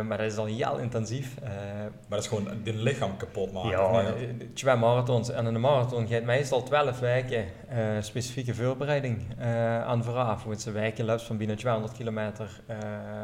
maar 0.00 0.18
dat 0.18 0.26
is 0.26 0.36
al 0.36 0.44
heel 0.44 0.78
intensief. 0.78 1.34
Uh, 1.42 1.48
maar 1.48 1.90
dat 2.08 2.18
is 2.18 2.26
gewoon 2.26 2.46
het 2.46 2.74
lichaam 2.74 3.16
kapot 3.16 3.52
maken. 3.52 3.70
Ja, 3.70 4.14
twee 4.54 4.76
marathons. 4.76 5.30
En 5.30 5.46
in 5.46 5.54
een 5.54 5.60
marathon 5.60 6.06
gaat 6.06 6.22
meestal 6.22 6.62
12 6.62 6.98
weken 6.98 7.44
uh, 7.72 7.76
specifieke 8.00 8.54
voorbereiding 8.54 9.40
aan 9.84 10.04
vooraf. 10.04 10.44
Want 10.44 10.60
ze 10.60 10.70
wijken 10.70 11.20
van 11.20 11.36
binnen 11.36 11.56
200 11.56 11.92
kilometer 11.92 12.60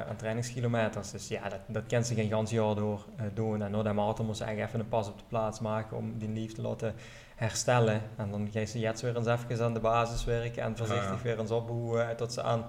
aan 0.08 0.16
trainingskilometers. 0.16 1.10
Dus 1.10 1.28
ja, 1.28 1.48
dat, 1.48 1.60
dat 1.66 1.86
kent 1.86 2.06
ze 2.06 2.14
geen 2.14 2.28
gans 2.28 2.50
jaar 2.50 2.74
door 2.74 3.04
doen. 3.34 3.62
En 3.62 3.72
door 3.72 3.84
de 3.84 3.92
marathon 3.92 4.26
moet 4.26 4.36
ze 4.36 4.44
eigenlijk 4.44 4.72
even 4.72 4.84
een 4.84 4.90
pas 4.90 5.08
op 5.08 5.18
de 5.18 5.24
plaats 5.28 5.60
maken 5.60 5.96
om 5.96 6.18
die 6.18 6.28
lief 6.28 6.52
te 6.52 6.62
laten 6.62 6.94
herstellen. 7.34 8.00
En 8.16 8.30
dan 8.30 8.48
ga 8.52 8.60
je 8.60 8.66
ze 8.66 8.78
jetzt 8.78 9.00
weer 9.00 9.16
eens 9.16 9.26
even 9.26 9.64
aan 9.64 9.74
de 9.74 9.80
basis 9.80 10.24
werken 10.24 10.62
en 10.62 10.76
voorzichtig 10.76 11.16
ja. 11.16 11.22
weer 11.22 11.38
eens 11.38 11.50
opbouwen 11.50 12.16
tot 12.16 12.32
ze 12.32 12.42
aan 12.42 12.64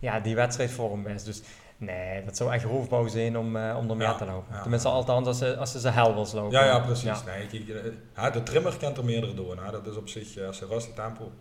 ja, 0.00 0.20
die 0.20 0.34
wedstrijdvorm 0.34 1.06
is. 1.06 1.24
Dus 1.24 1.42
Nee, 1.80 2.24
dat 2.24 2.36
zou 2.36 2.52
echt 2.52 2.64
roofbouw 2.64 3.06
zijn 3.06 3.38
om, 3.38 3.56
uh, 3.56 3.76
om 3.78 3.90
er 3.90 3.96
meer 3.96 4.06
ja, 4.06 4.14
te 4.14 4.24
lopen. 4.24 4.54
Ja, 4.54 4.60
Tenminste, 4.60 4.88
althans 4.88 5.26
als 5.26 5.38
ze, 5.38 5.56
als 5.56 5.72
ze, 5.72 5.80
ze 5.80 5.88
helwels 5.88 6.32
lopen. 6.32 6.50
Ja, 6.50 6.64
ja 6.64 6.78
precies. 6.78 7.24
Nee, 7.24 7.46
kijk, 7.46 7.94
uh, 8.16 8.32
de 8.32 8.42
trimmer 8.42 8.76
kent 8.76 8.96
er 8.96 9.04
meerdere 9.04 9.34
door. 9.34 9.54
Nou, 9.54 9.70
dat 9.70 9.86
is 9.86 9.96
op 9.96 10.08
zich 10.08 10.36
uh, 10.36 10.46
als 10.46 10.60
rustig 10.60 10.94
tempo. 10.94 11.32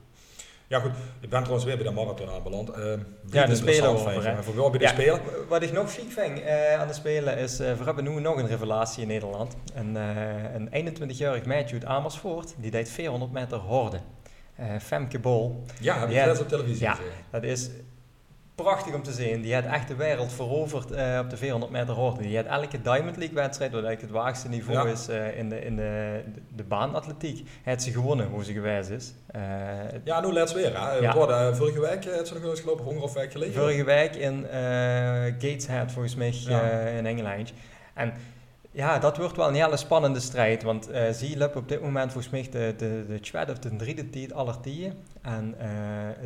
Ja 0.67 0.79
goed, 0.79 0.91
ik 1.19 1.29
ben 1.29 1.39
trouwens 1.39 1.65
weer 1.65 1.75
bij 1.77 1.85
de 1.85 1.91
marathon 1.91 2.29
aanbeland. 2.29 2.77
Uh, 2.77 2.93
ja, 3.25 3.45
de 3.45 3.55
Spelen 3.55 3.89
over. 3.89 4.43
Voor 4.43 4.69
bij 4.71 4.79
de 4.79 4.87
Spelen. 4.87 5.21
Wat 5.47 5.61
ik 5.61 5.71
nog 5.71 5.93
chic 5.93 6.11
vind 6.11 6.39
uh, 6.39 6.79
aan 6.79 6.87
de 6.87 6.93
Spelen 6.93 7.37
is, 7.37 7.59
uh, 7.59 7.73
we 7.73 7.83
hebben 7.83 8.03
nu 8.03 8.19
nog 8.19 8.37
een 8.37 8.47
revelatie 8.47 9.01
in 9.01 9.07
Nederland. 9.07 9.55
Een, 9.73 9.95
een 10.71 10.95
21-jarig 10.95 11.45
meisje 11.45 11.73
uit 11.73 11.85
Amersfoort, 11.85 12.53
die 12.57 12.71
deed 12.71 12.89
400 12.89 13.31
meter 13.31 13.57
horde. 13.57 13.99
Femke 14.79 15.19
Bol. 15.19 15.63
Ja, 15.79 15.99
heb 15.99 16.09
ik 16.09 16.15
ja, 16.15 16.31
op 16.31 16.47
televisie 16.47 16.83
ja, 16.83 16.97
dat 17.31 17.43
is 17.43 17.69
prachtig 18.63 18.93
om 18.93 19.03
te 19.03 19.11
zien. 19.11 19.41
Die 19.41 19.53
had 19.53 19.65
echt 19.65 19.87
de 19.87 19.95
wereld 19.95 20.33
veroverd 20.33 20.91
uh, 20.91 21.19
op 21.23 21.29
de 21.29 21.37
400 21.37 21.71
meter 21.71 21.93
hoogte. 21.93 22.21
Die 22.21 22.35
had 22.35 22.45
elke 22.45 22.81
Diamond 22.81 23.17
League 23.17 23.35
wedstrijd, 23.35 23.71
wat 23.71 23.83
eigenlijk 23.83 24.13
het 24.13 24.23
waagste 24.23 24.49
niveau 24.49 24.89
is 24.89 25.09
uh, 25.09 25.37
in, 25.37 25.49
de, 25.49 25.61
in 25.61 25.75
de, 25.75 26.21
de, 26.55 26.63
baanatletiek, 26.63 27.47
had 27.63 27.83
ze 27.83 27.91
gewonnen, 27.91 28.27
hoe 28.27 28.43
ze 28.43 28.53
geweest 28.53 28.89
is. 28.89 29.13
Uh, 29.35 29.41
ja, 30.03 30.21
nu 30.21 30.31
let's 30.31 30.53
weer. 30.53 30.81
Hè. 30.81 30.91
Ja. 30.91 31.13
Worden, 31.13 31.55
vorige 31.55 31.79
week 31.79 32.05
had 32.05 32.27
ze 32.27 32.33
nog 32.33 32.43
eens 32.43 32.59
gelopen, 32.59 32.85
honger 32.85 33.01
of 33.01 33.13
week 33.13 33.31
geleden. 33.31 33.53
Vorige 33.53 33.83
week 33.83 34.15
in 34.15 34.45
Gateshead, 35.39 35.91
volgens 35.91 36.15
mij, 36.15 36.29
in 36.97 37.05
Engeland. 37.05 37.53
En 37.93 38.13
ja, 38.71 38.99
dat 38.99 39.17
wordt 39.17 39.37
wel 39.37 39.47
een 39.47 39.53
hele 39.53 39.77
spannende 39.77 40.19
strijd. 40.19 40.63
Want 40.63 40.91
uh, 40.91 41.09
Zielep 41.11 41.55
op 41.55 41.69
dit 41.69 41.81
moment 41.81 42.11
volgens 42.11 42.33
mij 42.33 42.47
de, 42.51 42.73
de, 42.77 43.05
de 43.07 43.19
tweede 43.19 43.51
of 43.51 43.59
de 43.59 43.75
derde 43.75 44.09
tijd 44.09 44.33
aller 44.33 44.59
tijden. 44.59 44.93
En 45.21 45.55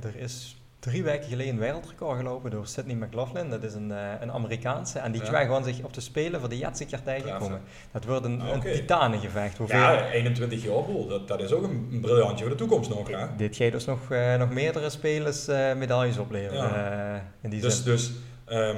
er 0.04 0.16
is 0.16 0.63
drie 0.84 1.04
weken 1.04 1.30
geleden 1.30 1.54
een 1.54 1.60
wereldrecord 1.60 2.18
gelopen 2.18 2.52
door 2.52 2.68
Sidney 2.68 2.96
McLaughlin. 2.96 3.50
Dat 3.50 3.64
is 3.64 3.74
een, 3.74 3.90
uh, 3.90 4.12
een 4.20 4.32
Amerikaanse. 4.32 5.00
En 5.00 5.12
die 5.12 5.22
ja. 5.22 5.28
twee 5.28 5.46
gewoon 5.46 5.64
zich 5.64 5.84
op 5.84 5.94
de 5.94 6.02
Spelen 6.02 6.40
voor 6.40 6.50
de 6.50 6.58
Jetsikert 6.58 7.04
tegenkomen. 7.04 7.62
Dat 7.92 8.06
wordt 8.06 8.26
een, 8.26 8.42
ah, 8.42 8.56
okay. 8.56 8.72
een 8.72 8.78
titanengevecht. 8.78 9.58
Hoeveel... 9.58 9.78
Ja, 9.78 10.10
21 10.10 10.64
jaar 10.64 10.74
oud. 10.74 11.10
Dat, 11.10 11.28
dat 11.28 11.42
is 11.42 11.52
ook 11.52 11.64
een, 11.64 12.00
briljantje 12.02 12.46
voor 12.46 12.54
de 12.54 12.60
toekomst 12.60 12.90
nog. 12.90 13.08
Hè? 13.08 13.26
Dit 13.38 13.56
gaat 13.56 13.72
dus 13.72 13.86
nog, 13.86 14.00
uh, 14.12 14.36
nog 14.36 14.50
meerdere 14.50 14.90
spelers 14.90 15.50
uh, 15.50 15.74
medailles 15.74 16.18
opleveren. 16.18 16.64
Ja. 16.64 17.24
in 17.42 17.50
die 17.50 17.62
dus 17.62 17.84
dus 17.84 18.12
um, 18.50 18.78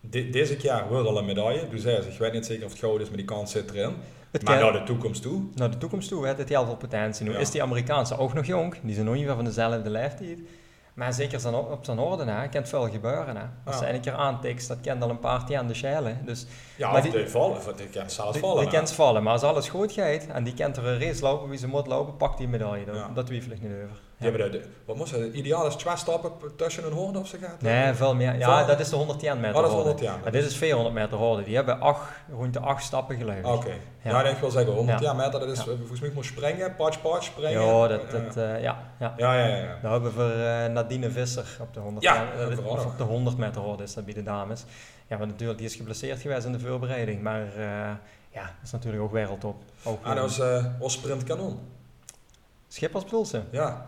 de, 0.00 0.30
deze 0.30 0.56
jaar 0.60 0.88
wordt 0.88 1.08
al 1.08 1.18
een 1.18 1.24
medaille. 1.24 1.68
Dus 1.68 1.84
hij 1.84 1.94
ik 1.94 2.18
weet 2.18 2.32
niet 2.32 2.46
zeker 2.46 2.64
of 2.64 2.70
het 2.70 2.80
goud 2.80 3.00
is, 3.00 3.08
maar 3.08 3.16
die 3.16 3.26
kans 3.26 3.50
zit 3.50 3.70
erin. 3.70 3.94
Het 4.30 4.44
maar 4.44 4.60
naar 4.60 4.72
de 4.72 4.82
toekomst 4.82 5.22
toe? 5.22 5.42
Naar 5.54 5.70
de 5.70 5.78
toekomst 5.78 6.08
toe, 6.08 6.26
het 6.26 6.36
heeft 6.36 6.48
heel 6.48 6.64
veel 6.64 6.76
potentie. 6.76 7.26
Nu 7.26 7.36
is 7.36 7.50
die 7.50 7.62
Amerikaanse 7.62 8.18
ook 8.18 8.34
nog 8.34 8.46
jong. 8.46 8.74
Die 8.82 8.94
zijn 8.94 9.06
nog 9.06 9.14
niet 9.14 9.26
van 9.26 9.44
dezelfde 9.44 9.90
leeftijd. 9.90 10.38
Maar 10.94 11.12
zeker 11.12 11.40
zijn 11.40 11.54
op, 11.54 11.70
op 11.70 11.84
zijn 11.84 11.98
orde, 11.98 12.24
hè. 12.24 12.48
kan 12.48 12.60
het 12.60 12.68
veel 12.68 12.90
gebeuren. 12.90 13.36
Hè. 13.36 13.44
Als 13.64 13.74
ja. 13.74 13.86
ze 13.86 13.92
een 13.92 14.00
keer 14.00 14.12
aantikt, 14.12 14.68
dat 14.68 14.80
kent 14.80 15.02
al 15.02 15.10
een 15.10 15.18
paar 15.18 15.56
aan 15.56 15.66
de 15.66 15.74
schelen. 15.74 16.22
Dus, 16.24 16.46
ja, 16.76 16.92
maar 16.92 17.02
die, 17.02 17.28
vallen, 17.28 17.76
die 17.76 17.86
kent 17.86 18.12
zelfs 18.12 18.38
vallen. 18.38 18.62
Die, 18.62 18.70
kent 18.70 18.92
vallen, 18.92 19.22
maar 19.22 19.32
als 19.32 19.42
alles 19.42 19.68
goed 19.68 19.92
gaat 19.92 20.26
en 20.26 20.44
die 20.44 20.54
kent 20.54 20.76
er 20.76 20.86
een 20.86 21.00
race 21.00 21.22
lopen 21.22 21.48
wie 21.48 21.58
ze 21.58 21.68
moet 21.68 21.86
lopen, 21.86 22.16
pakt 22.16 22.38
die 22.38 22.48
medaille. 22.48 22.92
Ja. 22.92 23.10
dat 23.14 23.26
twijfel 23.26 23.52
ik 23.52 23.62
niet 23.62 23.72
over. 23.84 24.00
Ja. 24.22 24.30
hebben 24.30 24.52
de, 24.52 24.62
wat 24.84 24.96
moest 24.96 25.12
het? 25.12 25.34
Ideaal 25.34 25.66
is 25.66 25.74
twee 25.74 25.96
stappen 25.96 26.30
tussen 26.56 26.86
een 26.86 26.92
horde 26.92 27.18
of 27.18 27.26
ze 27.26 27.38
gaat? 27.38 27.60
Nee, 27.60 27.94
veel 27.94 28.14
meer. 28.14 28.38
Ja, 28.38 28.64
dat 28.64 28.80
is 28.80 28.88
de 28.88 28.96
110 28.96 29.40
meter. 29.40 29.56
Oh, 29.56 29.62
dat 29.62 29.70
is 29.70 29.76
110 29.76 30.10
Maar 30.22 30.32
dit 30.32 30.44
is 30.44 30.56
400 30.56 30.94
meter 30.94 31.16
horde. 31.16 31.42
Die 31.42 31.54
hebben 31.54 31.80
acht, 31.80 32.12
rond 32.32 32.52
de 32.52 32.60
8 32.60 32.84
stappen 32.84 33.16
geleverd. 33.16 33.46
Oké. 33.46 33.56
Okay. 33.56 33.80
Ja. 34.02 34.22
ja, 34.22 34.28
ik 34.28 34.36
wil 34.36 34.50
zeggen, 34.50 34.72
110 34.72 35.16
meter, 35.16 35.40
dat 35.40 35.48
is 35.48 35.62
volgens 35.62 36.00
mij 36.00 36.10
moet 36.14 36.24
springen, 36.24 36.74
patch, 36.74 37.00
patch, 37.00 37.24
springen. 37.24 37.66
Ja, 37.66 37.88
dat, 37.88 38.10
dat, 38.10 38.36
uh, 38.36 38.62
ja, 38.62 38.92
ja. 38.98 39.14
Ja, 39.16 39.34
ja, 39.34 39.46
ja. 39.56 39.78
Dat 39.82 39.90
hebben 39.90 40.14
we 40.14 40.20
voor 40.20 40.30
uh, 40.30 40.66
Nadine 40.66 41.10
Visser 41.10 41.56
op 41.60 41.74
de 41.74 41.80
100, 41.80 42.04
ja, 42.04 42.26
uh, 42.50 42.66
of 42.66 42.86
op 42.86 42.98
de 42.98 43.04
100 43.04 43.36
meter 43.36 43.60
horde 43.60 43.82
is 43.82 43.94
dat 43.94 44.04
bij 44.04 44.14
de 44.14 44.22
dames. 44.22 44.64
Ja, 45.06 45.16
maar 45.18 45.26
natuurlijk, 45.26 45.58
die 45.58 45.68
is 45.68 45.74
geblesseerd 45.74 46.20
geweest 46.20 46.46
in 46.46 46.52
de 46.52 46.60
voorbereiding. 46.60 47.22
Maar 47.22 47.46
ja, 48.30 48.42
dat 48.42 48.64
is 48.64 48.70
natuurlijk 48.70 49.02
ook 49.02 49.12
wereldtop. 49.12 49.62
Ook, 49.82 50.04
ah, 50.04 50.14
dat 50.14 50.36
was 50.36 50.40
ons 50.78 50.92
sprintkanon. 50.92 51.58
Schippers 52.68 53.04
bedoel 53.04 53.26
ze? 53.26 53.40
Ja. 53.50 53.86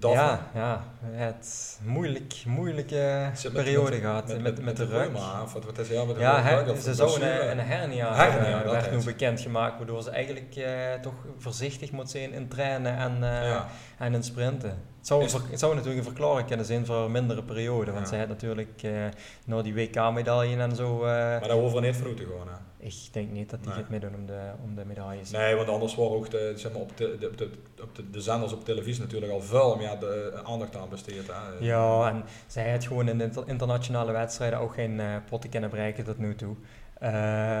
Ja, 0.00 0.40
ja, 0.54 0.84
het 1.02 1.78
moeilijk, 1.82 2.42
moeilijke 2.46 3.30
periode 3.52 4.00
gehad 4.00 4.26
met, 4.26 4.42
met, 4.42 4.62
met, 4.62 4.76
de 4.76 4.86
rug. 4.86 5.08
Of 5.42 5.52
wat, 5.52 5.64
wat 5.64 5.78
is 5.78 5.88
ja, 5.88 6.04
met 6.04 6.14
de 6.14 6.20
ja, 6.20 6.42
her, 6.42 6.76
ze 6.76 6.94
zou 6.94 7.20
een, 7.20 7.50
een 7.50 7.58
hernia, 7.58 8.14
hernia 8.14 8.64
uh, 8.64 8.70
werd 8.70 8.90
nu 8.90 9.04
bekendgemaakt, 9.04 9.76
waardoor 9.76 10.02
ze 10.02 10.10
eigenlijk 10.10 10.56
uh, 10.56 10.94
toch 11.02 11.14
voorzichtig 11.38 11.90
moet 11.90 12.10
zijn 12.10 12.32
in 12.32 12.48
trainen 12.48 12.96
en, 12.96 13.16
uh, 13.16 13.48
ja. 13.48 13.66
en 13.98 14.14
in 14.14 14.22
sprinten. 14.22 14.92
Het 15.04 15.30
zou, 15.30 15.42
het 15.50 15.58
zou 15.58 15.74
natuurlijk 15.74 16.04
een 16.04 16.12
verklaring 16.12 16.46
kunnen 16.46 16.66
zijn 16.66 16.86
voor 16.86 16.96
een 16.96 17.10
mindere 17.10 17.42
periode, 17.42 17.92
want 17.92 18.04
ja. 18.04 18.10
zij 18.10 18.18
had 18.18 18.28
natuurlijk 18.28 18.82
uh, 18.84 19.04
na 19.46 19.62
die 19.62 19.74
WK-medaille 19.74 20.56
en 20.56 20.76
zo... 20.76 20.98
maar 20.98 21.48
daar 21.48 21.50
hoeven 21.50 21.82
niet 21.82 21.96
voor 21.96 22.14
te 22.14 22.22
gaan, 22.22 22.48
hè? 22.48 22.86
Ik 22.86 23.08
denk 23.12 23.30
niet 23.30 23.50
dat 23.50 23.62
die 23.62 23.68
nee. 23.68 23.78
gaat 23.78 23.88
meedoen 23.88 24.14
om 24.14 24.26
de, 24.26 24.40
om 24.64 24.74
de 24.74 24.84
medailles. 24.84 25.30
Nee, 25.30 25.54
want 25.54 25.68
anders 25.68 25.94
worden 25.94 26.18
ook 26.18 26.30
de, 26.30 26.52
zeg 26.56 26.72
maar, 26.72 26.80
op, 26.80 26.96
de, 26.96 27.16
de, 27.18 27.30
de, 27.36 27.50
op 27.82 27.94
de, 27.94 28.10
de 28.10 28.20
zenders 28.20 28.52
op 28.52 28.64
televisie 28.64 29.02
natuurlijk 29.02 29.32
al 29.32 29.40
veel 29.40 29.76
meer 29.76 29.98
de 30.00 30.40
aandacht 30.44 30.76
aan 30.76 30.88
besteed. 30.88 31.26
Hè. 31.26 31.64
Ja, 31.64 32.08
en 32.08 32.24
zij 32.46 32.70
had 32.70 32.86
gewoon 32.86 33.08
in 33.08 33.18
de 33.18 33.30
internationale 33.46 34.12
wedstrijden 34.12 34.58
ook 34.58 34.74
geen 34.74 34.98
uh, 34.98 35.16
potten 35.30 35.50
kunnen 35.50 35.70
bereiken 35.70 36.04
tot 36.04 36.18
nu 36.18 36.34
toe. 36.34 36.54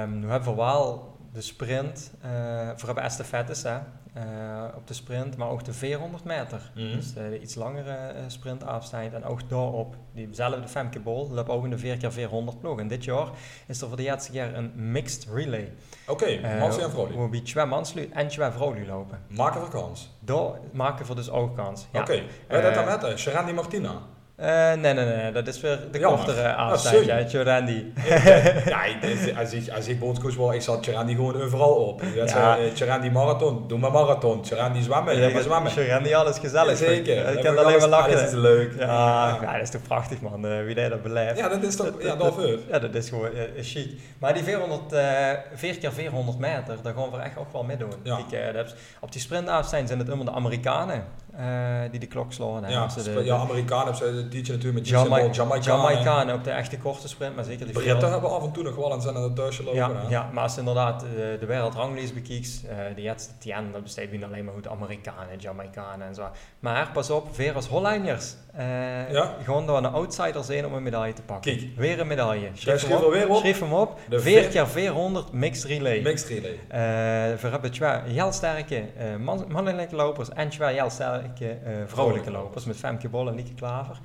Nu 0.08 0.28
hebben 0.28 0.48
we 0.48 0.54
wel 0.54 1.13
de 1.34 1.40
sprint, 1.40 2.12
uh, 2.24 2.68
voor 2.68 2.86
hebben 2.86 3.04
estafettes 3.04 3.62
hè, 3.62 3.76
uh, 4.16 4.76
op 4.76 4.86
de 4.86 4.94
sprint, 4.94 5.36
maar 5.36 5.48
ook 5.48 5.64
de 5.64 5.72
400 5.72 6.24
meter. 6.24 6.70
Mm 6.74 6.82
-hmm. 6.82 6.96
Dus 6.96 7.12
de 7.12 7.40
iets 7.40 7.54
langere 7.54 8.14
uh, 8.14 8.20
sprintafstand. 8.26 9.12
En 9.12 9.24
ook 9.24 9.48
daarop, 9.48 9.96
diezelfde 10.12 10.68
Femke 10.68 11.00
Bol, 11.00 11.30
loopt 11.30 11.48
ook 11.48 11.64
in 11.64 11.70
de 11.70 11.78
4 11.78 11.96
keer 11.96 12.12
400 12.12 12.60
ploeg. 12.60 12.78
En 12.78 12.88
dit 12.88 13.04
jaar 13.04 13.28
is 13.66 13.80
er 13.80 13.88
voor 13.88 13.96
de 13.96 14.16
keer 14.30 14.54
een 14.54 14.72
mixed 14.74 15.26
relay. 15.32 15.72
Oké, 16.06 16.24
okay, 16.24 16.58
mans 16.58 16.78
en 16.78 16.90
vrouwen. 16.90 17.16
Waar 17.16 17.30
we 17.30 17.42
twee 17.42 17.66
en 18.12 18.28
twee 18.28 18.50
vrouwen 18.50 18.86
lopen. 18.86 19.18
Maken 19.28 19.62
we 19.62 19.68
kans? 19.68 20.10
Daar 20.20 20.50
maken 20.72 21.06
we 21.06 21.14
dus 21.14 21.30
ook 21.30 21.56
kans. 21.56 21.86
Ja. 21.92 22.00
Oké, 22.00 22.22
okay. 22.48 22.72
dat 22.72 23.02
met 23.02 23.18
Sharani 23.18 23.52
Martina. 23.52 24.02
Uh, 24.40 24.46
nee, 24.46 24.92
nee, 24.94 25.04
nee, 25.04 25.32
dat 25.32 25.46
is 25.46 25.60
weer 25.60 25.78
de 25.90 26.00
kortere 26.00 26.54
afstand, 26.54 27.04
ja, 27.04 27.42
Randy. 27.42 27.84
ja, 28.66 28.84
als 29.38 29.52
ik, 29.52 29.68
als 29.70 29.88
ik 29.88 29.98
bondscoach 29.98 30.34
word, 30.34 30.54
ik 30.54 30.62
zat 30.62 30.86
Randy 30.86 31.14
gewoon 31.14 31.42
overal 31.42 31.74
op. 31.74 32.02
Ja. 32.14 32.58
Randy 32.78 33.08
marathon, 33.08 33.68
doe 33.68 33.78
maar 33.78 33.90
marathon. 33.90 34.44
Randy 34.50 34.80
zwemmen, 34.80 35.16
ja, 35.16 35.42
zwemmen. 35.42 35.88
Randy 35.88 36.14
alles 36.14 36.38
gezellig. 36.38 36.76
Zeker. 36.76 37.28
Ik 37.28 37.44
kan 37.44 37.58
alleen 37.58 37.78
maar 37.78 37.88
lachen. 37.88 38.12
Dat 38.12 38.22
is 38.22 38.32
leuk. 38.32 38.72
Ja, 38.78 39.38
ja. 39.42 39.52
dat 39.52 39.62
is 39.62 39.70
toch 39.70 39.82
prachtig 39.82 40.20
man, 40.20 40.46
uh, 40.46 40.64
wie 40.64 40.74
dat 40.74 41.02
beleeft. 41.02 41.38
Ja, 41.38 41.48
dat 41.48 41.62
is 41.62 41.76
toch, 41.76 41.92
ja, 42.02 42.16
dat 42.16 42.34
Ja, 42.70 42.78
dat 42.78 42.94
is 42.94 43.08
gewoon 43.08 43.30
uh, 43.34 43.40
chic. 43.62 43.90
Maar 44.18 44.34
die 44.34 44.42
400, 44.42 44.92
uh, 44.92 45.00
4 45.54 45.78
keer 45.78 45.92
400 45.92 46.38
meter, 46.38 46.76
daar 46.82 46.94
gaan 46.94 47.10
we 47.10 47.16
echt 47.18 47.36
ook 47.36 47.52
wel 47.52 47.62
mee 47.62 47.76
doen. 47.76 47.94
Ja. 48.02 48.18
Kijk, 48.30 48.74
op 49.00 49.12
die 49.12 49.20
sprintafstand 49.20 49.88
zijn 49.88 49.98
het 49.98 50.08
immer 50.08 50.24
de 50.24 50.32
Amerikanen. 50.32 51.04
Uh, 51.40 51.90
die 51.90 52.00
de 52.00 52.06
klok 52.06 52.32
slaan. 52.32 52.64
Ja, 52.68 52.88
ze 52.88 53.02
de, 53.02 53.24
ja 53.24 53.36
Amerikanen 53.36 53.94
hebben 53.94 54.14
ze 54.14 54.28
DJ 54.28 54.50
natuurlijk 54.50 54.74
met 54.74 54.88
Jamai 54.88 55.30
Jamaicanen 55.60 56.34
op 56.34 56.44
de 56.44 56.50
echte 56.50 56.78
korte 56.78 57.08
sprint, 57.08 57.34
maar 57.34 57.44
zeker 57.44 57.66
de 57.66 57.72
Britten 57.72 58.10
hebben 58.10 58.30
af 58.30 58.42
en 58.42 58.52
toe 58.52 58.62
nog 58.62 58.76
wel 58.76 58.92
en 58.92 59.00
zijn 59.00 59.16
aan 59.16 59.22
het 59.22 59.36
thuisje 59.36 59.64
lopen. 59.64 59.78
Ja, 59.78 59.90
ja, 60.08 60.30
maar 60.32 60.42
als 60.42 60.52
je 60.52 60.58
inderdaad 60.58 61.04
uh, 61.04 61.10
de 61.40 61.46
wereldranglist 61.46 62.14
bekijkt, 62.14 62.60
uh, 62.64 62.96
de 62.96 63.02
laatste 63.02 63.32
tien, 63.38 63.72
dat 63.72 63.82
bestaat 63.82 64.10
niet 64.10 64.24
alleen 64.24 64.44
maar 64.44 64.54
goed 64.54 64.68
Amerikanen, 64.68 65.38
Jamaicanen 65.38 66.06
en 66.06 66.14
zo. 66.14 66.28
Maar 66.60 66.90
pas 66.92 67.10
op, 67.10 67.36
weer 67.36 67.54
als 67.54 67.66
Hollanders. 67.66 68.34
Uh, 68.58 69.12
ja? 69.12 69.34
Gewoon 69.44 69.66
door 69.66 69.76
een 69.76 69.86
outsider 69.86 70.44
zijn 70.44 70.66
om 70.66 70.74
een 70.74 70.82
medaille 70.82 71.12
te 71.12 71.22
pakken. 71.22 71.56
Kijk. 71.56 71.68
Weer 71.76 72.00
een 72.00 72.06
medaille. 72.06 72.50
Schrijf, 72.54 72.88
hem 72.88 72.96
op. 72.96 73.12
Weer 73.12 73.28
op. 73.28 73.36
Schrijf 73.36 73.60
hem 73.60 73.72
op. 73.72 73.98
De 74.08 74.20
4 74.20 74.48
keer 74.48 74.66
400 74.66 75.32
mixed 75.32 75.64
relay. 75.64 76.00
Mixed 76.00 76.28
relay. 76.28 76.58
We 77.40 77.48
hebben 77.48 77.70
twee 77.70 77.90
heel 78.04 78.32
sterke 78.32 78.84
man 79.18 79.44
mannelijke 79.48 79.96
lopers 79.96 80.28
en 80.28 80.48
twee 80.48 80.74
heel 80.74 80.90
sterke 80.90 81.23
vrouwelijke 81.86 82.30
lopers 82.30 82.64
met 82.64 82.76
Femke 82.76 83.08
Bol 83.08 83.28
en 83.28 83.34
Lieke 83.34 83.54
Klaver. 83.54 84.00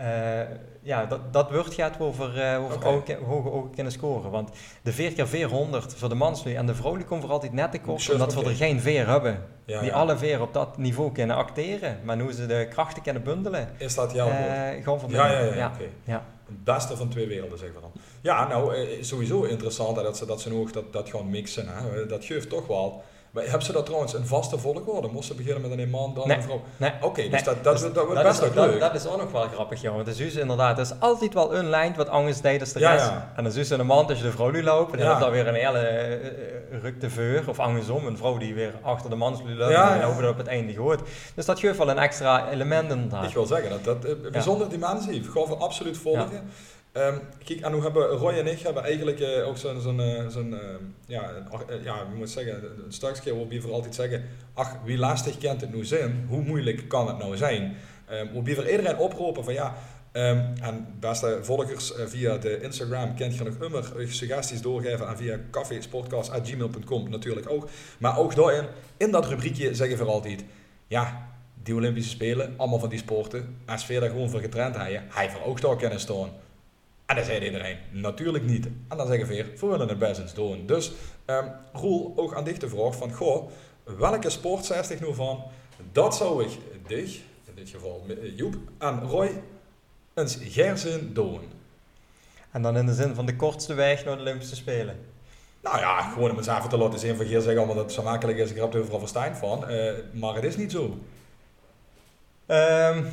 Uh, 0.00 0.40
ja, 0.82 1.06
dat, 1.06 1.32
dat 1.32 1.50
wordt 1.50 1.74
gaat 1.74 2.00
over, 2.00 2.54
uh, 2.54 2.64
over 2.64 2.76
okay. 2.76 3.18
hoge 3.26 3.50
ogen 3.50 3.70
kunnen 3.70 3.92
scoren. 3.92 4.30
Want 4.30 4.50
de 4.82 4.92
4 4.92 5.12
keer 5.12 5.28
400 5.28 5.94
voor 5.94 6.08
de 6.08 6.14
manslu 6.14 6.54
en 6.54 6.66
de 6.66 6.74
vrouwen 6.74 7.04
komen 7.04 7.24
voor 7.24 7.32
altijd 7.32 7.52
net 7.52 7.72
te 7.72 7.80
kort, 7.80 8.12
omdat 8.12 8.34
we 8.34 8.44
er 8.44 8.56
geen 8.56 8.80
veer 8.80 9.06
hebben. 9.06 9.44
Ja, 9.64 9.80
die 9.80 9.88
ja. 9.88 9.94
alle 9.94 10.16
veer 10.16 10.40
op 10.40 10.52
dat 10.52 10.78
niveau 10.78 11.12
kunnen 11.12 11.36
acteren. 11.36 11.98
Maar 12.04 12.18
hoe 12.18 12.32
ze 12.32 12.46
de 12.46 12.66
krachten 12.70 13.02
kunnen 13.02 13.22
bundelen. 13.22 13.68
Is 13.76 13.94
dat 13.94 14.12
jouw 14.12 14.28
uh, 14.28 14.82
Gewoon 14.82 15.00
van 15.00 15.10
ja, 15.10 15.32
ja, 15.32 15.40
ja, 15.40 15.54
ja. 15.54 15.70
Okay. 15.74 15.90
ja. 16.04 16.24
Het 16.46 16.64
beste 16.64 16.96
van 16.96 17.08
twee 17.08 17.26
werelden, 17.26 17.58
zeggen 17.58 17.76
we 17.76 17.82
dan. 17.82 17.92
Ja, 18.20 18.48
nou, 18.48 18.86
sowieso 19.00 19.42
interessant 19.42 19.96
dat 19.96 20.16
ze, 20.16 20.26
dat 20.26 20.40
ze 20.40 20.52
nog 20.52 20.70
dat, 20.70 20.92
dat 20.92 21.10
gaan 21.10 21.30
mixen. 21.30 21.68
Hè. 21.68 22.06
Dat 22.06 22.24
geeft 22.24 22.48
toch 22.48 22.66
wel 22.66 23.02
hebben 23.42 23.62
ze 23.62 23.72
dat 23.72 23.84
trouwens 23.84 24.14
een 24.14 24.26
vaste 24.26 24.58
volgorde? 24.58 25.08
Moesten 25.08 25.36
beginnen 25.36 25.68
met 25.68 25.78
een 25.78 25.90
man, 25.90 26.14
dan 26.14 26.30
een 26.30 26.42
vrouw? 26.42 26.62
Nee. 26.76 26.92
Oké, 26.96 27.06
okay, 27.06 27.28
dus 27.28 27.42
dat, 27.42 27.64
dat, 27.64 27.78
dus, 27.78 27.92
dat, 27.92 28.06
wordt 28.06 28.22
best 28.22 28.40
wel 28.40 28.66
leuk. 28.66 28.80
Dat, 28.80 28.94
is 28.94 29.06
ook 29.06 29.16
nog 29.16 29.30
wel 29.30 29.48
grappig, 29.48 29.80
jongen. 29.80 29.98
Het 29.98 30.08
is 30.08 30.16
dus 30.16 30.34
inderdaad, 30.34 30.76
er 30.76 30.84
is 30.84 30.92
altijd 30.98 31.34
wel 31.34 31.54
een 31.54 31.68
lijn 31.68 31.94
wat 31.96 32.08
anders 32.08 32.40
tijdens 32.40 32.72
de 32.72 32.78
rest. 32.78 33.06
Ja. 33.06 33.32
En 33.36 33.44
dan 33.44 33.52
is 33.52 33.70
een 33.70 33.86
man 33.86 34.06
als 34.06 34.18
je 34.18 34.24
de 34.24 34.30
vrouw 34.30 34.50
nu 34.50 34.62
loopt, 34.62 34.92
en 34.92 34.98
dan 34.98 35.08
heb 35.08 35.16
je 35.16 35.22
dan 35.22 35.32
weer 35.32 35.48
een 35.48 35.54
hele 35.54 36.20
uh, 36.72 36.82
ruk 36.82 37.00
de 37.00 37.10
veur, 37.10 37.48
of 37.48 37.58
andersom, 37.58 38.06
een 38.06 38.16
vrouw 38.16 38.36
die 38.36 38.54
weer 38.54 38.74
achter 38.82 39.10
de 39.10 39.16
man 39.16 39.40
loopt 39.46 39.74
en 39.74 40.04
over 40.04 40.28
op 40.28 40.36
het 40.36 40.46
einde 40.46 40.72
gooit. 40.72 41.00
Dus 41.34 41.44
dat 41.44 41.60
geeft 41.60 41.78
wel 41.78 41.90
een 41.90 41.98
extra 41.98 42.50
element 42.50 42.90
inderdaad. 42.90 43.24
Ik 43.24 43.34
wil 43.34 43.46
zeggen, 43.46 43.70
dat, 43.70 43.84
dat 43.84 44.04
uh, 44.04 44.30
bijzonder 44.30 44.68
dimensie, 44.68 45.22
we 45.32 45.56
absoluut 45.56 45.98
volgen. 45.98 46.50
Um, 46.92 47.20
kijk, 47.44 47.60
en 47.60 47.72
hoe 47.72 47.82
hebben 47.82 48.06
Roy 48.06 48.32
en 48.32 48.46
ik 48.46 48.60
hebben 48.60 48.82
eigenlijk 48.82 49.20
uh, 49.20 49.48
ook 49.48 49.56
zo'n, 49.56 49.80
zo'n, 49.80 50.00
zo'n 50.28 50.52
uh, 50.52 50.58
ja, 51.06 51.30
ja, 51.82 52.08
wie 52.08 52.18
moet 52.18 52.30
zeggen, 52.30 52.62
een 52.84 52.92
stukje 52.92 53.36
waar 53.36 53.48
we 53.48 53.60
voor 53.60 53.72
altijd 53.72 53.94
zeggen, 53.94 54.24
ach, 54.54 54.76
wie 54.84 54.98
lastig 54.98 55.38
kent 55.38 55.60
het 55.60 55.74
nu 55.74 55.84
zijn, 55.84 56.26
hoe 56.28 56.42
moeilijk 56.42 56.88
kan 56.88 57.06
het 57.06 57.18
nou 57.18 57.36
zijn? 57.36 57.76
Um, 58.10 58.44
we 58.44 58.54
voor 58.54 58.70
iedereen 58.70 58.96
oproepen 58.96 59.44
van 59.44 59.52
ja, 59.52 59.74
um, 60.12 60.52
en 60.62 60.86
beste 61.00 61.38
volgers 61.42 61.92
via 62.06 62.36
de 62.36 62.60
Instagram 62.60 63.14
kent 63.14 63.36
je 63.36 63.44
nog 63.44 63.56
immer 63.62 63.92
suggesties 64.08 64.62
doorgeven 64.62 65.08
en 65.08 65.16
via 65.16 65.38
cafeesportcast.gmail.com 65.50 67.10
natuurlijk 67.10 67.50
ook. 67.50 67.68
Maar 67.98 68.18
ook 68.18 68.34
daarin, 68.34 68.64
in 68.96 69.10
dat 69.10 69.26
rubriekje 69.26 69.74
zeggen 69.74 69.98
we 69.98 70.04
altijd, 70.04 70.44
ja, 70.86 71.28
die 71.62 71.74
Olympische 71.74 72.10
Spelen, 72.10 72.54
allemaal 72.56 72.78
van 72.78 72.88
die 72.88 72.98
sporten, 72.98 73.56
als 73.66 73.84
Veer 73.84 74.00
daar 74.00 74.10
gewoon 74.10 74.30
voor 74.30 74.40
getraind 74.40 74.76
hij 74.76 75.30
voor 75.30 75.44
ook 75.44 75.60
daar 75.60 75.76
kunnen 75.76 76.00
staan. 76.00 76.30
En 77.08 77.16
dan 77.16 77.24
zei 77.24 77.44
iedereen, 77.44 77.78
natuurlijk 77.90 78.44
niet. 78.44 78.66
En 78.88 78.96
dan 78.96 79.06
zeggen 79.06 79.26
Veer, 79.26 79.46
we 79.60 79.66
willen 79.66 79.88
het 79.88 79.98
best 79.98 80.20
eens 80.20 80.34
doen. 80.34 80.66
Dus 80.66 80.92
um, 81.26 81.52
Roel, 81.72 82.12
ook 82.16 82.34
aan 82.34 82.44
dich 82.44 82.58
de 82.58 82.68
vraag 82.68 82.96
van, 82.96 83.12
goh, 83.12 83.50
welke 83.84 84.30
sport 84.30 84.64
60 84.64 85.00
nu 85.00 85.14
van? 85.14 85.44
Dat 85.92 86.16
zou 86.16 86.44
ik 86.44 86.50
dich, 86.86 87.14
in 87.44 87.54
dit 87.54 87.68
geval 87.68 88.06
Joep, 88.36 88.54
en 88.78 89.00
Roy 89.00 89.42
eens 90.14 90.38
gerzen 90.40 91.14
doen. 91.14 91.40
En 92.50 92.62
dan 92.62 92.76
in 92.76 92.86
de 92.86 92.94
zin 92.94 93.14
van 93.14 93.26
de 93.26 93.36
kortste 93.36 93.74
weg 93.74 94.04
naar 94.04 94.16
de 94.16 94.22
Olympische 94.22 94.56
Spelen? 94.56 94.96
Nou 95.60 95.78
ja, 95.78 96.00
gewoon 96.10 96.30
om 96.30 96.36
eens 96.36 96.46
even 96.46 96.68
te 96.68 96.76
laten 96.76 96.98
zien 96.98 97.16
van 97.16 97.26
Geer 97.26 97.40
zeggen 97.40 97.56
allemaal 97.56 97.76
dat 97.76 97.84
het 97.84 97.94
zo 97.94 98.02
makkelijk 98.02 98.38
is. 98.38 98.50
Ik 98.50 98.56
heb 98.56 98.74
er 98.74 98.80
overal 98.80 98.98
verstaan 98.98 99.36
van. 99.36 99.70
Uh, 99.70 99.92
maar 100.12 100.34
het 100.34 100.44
is 100.44 100.56
niet 100.56 100.72
zo. 100.72 100.98
Um, 102.46 103.06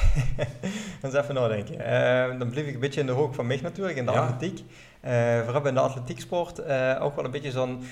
eens 1.02 1.14
even 1.14 1.34
nadenken. 1.34 1.74
Uh, 1.74 2.38
dan 2.38 2.50
blijf 2.50 2.66
ik 2.66 2.74
een 2.74 2.80
beetje 2.80 3.00
in 3.00 3.06
de 3.06 3.12
hoek 3.12 3.34
van 3.34 3.46
mij 3.46 3.60
natuurlijk, 3.62 3.96
in 3.96 4.06
de 4.06 4.10
atletiek. 4.10 4.64
Uh, 5.04 5.40
vooral 5.40 5.66
in 5.66 5.74
de 5.74 5.80
atletieksport 5.80 6.60
uh, 6.60 6.98
ook 7.00 7.16
wel 7.16 7.24
een 7.24 7.30
beetje 7.30 7.50
zo'n, 7.50 7.84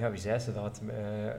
ja 0.00 0.10
wie 0.10 0.20
zei 0.20 0.38
ze 0.38 0.52
dat, 0.52 0.80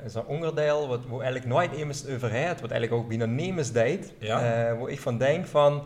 zo'n 0.06 0.26
onderdeel 0.26 0.88
wat, 0.88 1.00
waar 1.06 1.20
eigenlijk 1.20 1.46
nooit 1.46 1.72
iemand 1.72 2.06
overheid, 2.10 2.62
wat 2.62 2.72
eigenlijk 2.72 3.02
ook 3.02 3.10
binnen 3.10 3.36
deed. 3.72 4.14
Ja. 4.20 4.76
waar 4.76 4.90
ik 4.90 5.00
van 5.00 5.18
denk 5.18 5.46
van, 5.46 5.84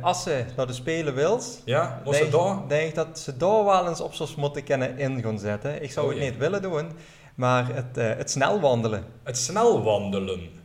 als 0.00 0.22
ze 0.22 0.44
naar 0.56 0.66
de 0.66 0.72
Spelen 0.72 1.14
wilt, 1.14 1.62
ja, 1.64 2.02
denk, 2.10 2.32
daar? 2.32 2.68
denk 2.68 2.94
dat 2.94 3.18
ze 3.18 3.36
daar 3.36 3.64
wel 3.64 3.88
eens 3.88 4.00
op 4.00 4.14
zo'n 4.14 4.28
moeten 4.36 4.64
kunnen 4.64 4.98
in 4.98 5.22
gaan 5.22 5.38
zetten. 5.38 5.82
Ik 5.82 5.92
zou 5.92 6.06
oh, 6.06 6.12
het 6.12 6.22
niet 6.22 6.36
willen 6.36 6.62
doen, 6.62 6.90
maar 7.34 7.74
het, 7.74 7.96
het 7.96 8.30
snel 8.30 8.60
wandelen. 8.60 9.04
Het 9.22 9.38
snel 9.38 9.82
wandelen. 9.82 10.57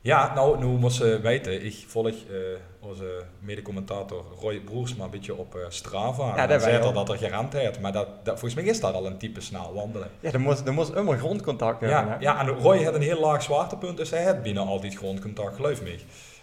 Ja, 0.00 0.34
nou, 0.34 0.58
nu 0.58 0.66
moet 0.66 0.92
ze 0.92 1.20
weten, 1.20 1.64
ik 1.64 1.84
volg 1.86 2.06
uh, 2.06 2.36
onze 2.80 3.22
mede-commentator 3.40 4.24
Roy 4.40 4.60
Broersma 4.60 5.04
een 5.04 5.10
beetje 5.10 5.34
op 5.34 5.54
uh, 5.54 5.62
Strava. 5.68 6.36
Ja, 6.36 6.46
dat 6.46 6.62
zei 6.62 6.82
al 6.82 6.92
dat 6.92 7.08
er 7.08 7.16
gerendheid, 7.16 7.80
maar 7.80 7.92
dat, 7.92 8.08
dat, 8.22 8.38
volgens 8.38 8.54
mij 8.54 8.70
is 8.70 8.80
dat 8.80 8.94
al 8.94 9.06
een 9.06 9.18
type 9.18 9.40
snel 9.40 9.74
wandelen. 9.74 10.10
Ja, 10.20 10.32
er 10.32 10.40
moest, 10.40 10.66
er 10.66 10.72
moest 10.72 10.94
immer 10.94 11.18
grondcontact 11.18 11.80
hebben. 11.80 11.98
Ja, 11.98 12.16
ja, 12.20 12.40
en 12.40 12.48
Roy 12.48 12.84
had 12.84 12.94
een 12.94 13.02
heel 13.02 13.20
laag 13.20 13.42
zwaartepunt, 13.42 13.96
dus 13.96 14.10
hij 14.10 14.24
had 14.24 14.42
binnen 14.42 14.66
altijd 14.66 14.94
grondcontact, 14.94 15.56
geloof 15.56 15.82
me. 15.82 15.98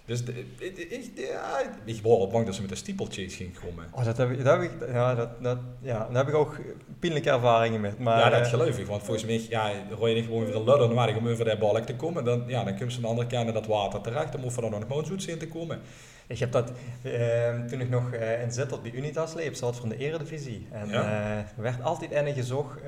Dus 0.05 0.23
ik, 0.59 0.77
ik, 0.77 1.11
ja, 1.15 1.59
ik 1.85 2.01
was 2.01 2.01
wel 2.01 2.27
bang 2.27 2.45
dat 2.45 2.55
ze 2.55 2.61
met 2.61 2.69
de 2.69 2.75
steeplechase 2.75 3.35
ging 3.35 3.59
komen. 3.59 3.89
Oh, 3.91 4.05
dat 4.05 4.17
heb 4.17 4.31
ik, 4.31 4.43
dat 4.43 4.61
heb 4.61 4.71
ik, 4.71 4.71
ja, 4.91 5.15
dat, 5.15 5.29
dat, 5.41 5.57
ja, 5.81 5.97
daar 5.97 6.17
heb 6.17 6.27
ik 6.27 6.35
ook 6.35 6.57
pijnlijke 6.99 7.29
ervaringen 7.29 7.81
met. 7.81 7.99
Maar, 7.99 8.19
ja, 8.19 8.29
dat 8.29 8.41
uh, 8.41 8.47
geloof 8.47 8.77
ik. 8.77 8.85
Want 8.85 9.03
volgens 9.03 9.25
mij, 9.25 9.45
ja, 9.49 9.71
gooi 9.97 10.13
je 10.13 10.19
niet 10.19 10.29
gewoon 10.29 10.45
weer 10.45 10.55
een 10.55 10.63
ludder 10.63 10.93
nodig 10.93 11.17
om 11.17 11.27
over 11.27 11.45
die 11.45 11.57
balk 11.57 11.85
te 11.85 11.95
komen. 11.95 12.23
Dan, 12.23 12.43
ja, 12.47 12.63
dan 12.63 12.75
kun 12.75 12.89
je 12.89 12.95
aan 12.95 13.01
de 13.01 13.07
andere 13.07 13.27
kant 13.27 13.53
dat 13.53 13.67
water 13.67 14.01
terecht. 14.01 14.31
Dan 14.31 14.41
moet 14.41 14.55
er 14.55 14.61
dan 14.61 14.71
nog 14.71 14.81
gewoon 14.87 15.05
zoet 15.05 15.39
te 15.39 15.47
komen. 15.47 15.81
Ik 16.28 16.39
heb 16.39 16.51
dat 16.51 16.71
uh, 17.03 17.13
toen 17.67 17.82
ik 17.82 17.89
nog 17.89 18.13
uh, 18.13 18.41
in 18.41 18.51
Zittert 18.51 18.82
bij 18.82 18.91
Unitas 18.91 19.34
leef, 19.34 19.57
zat 19.57 19.76
van 19.76 19.89
de 19.89 19.97
Eredivisie. 19.97 20.67
En 20.71 20.89
ja. 20.89 21.38
uh, 21.38 21.43
werd 21.55 21.84
altijd 21.84 22.11
ene 22.11 22.34
gezocht 22.34 22.84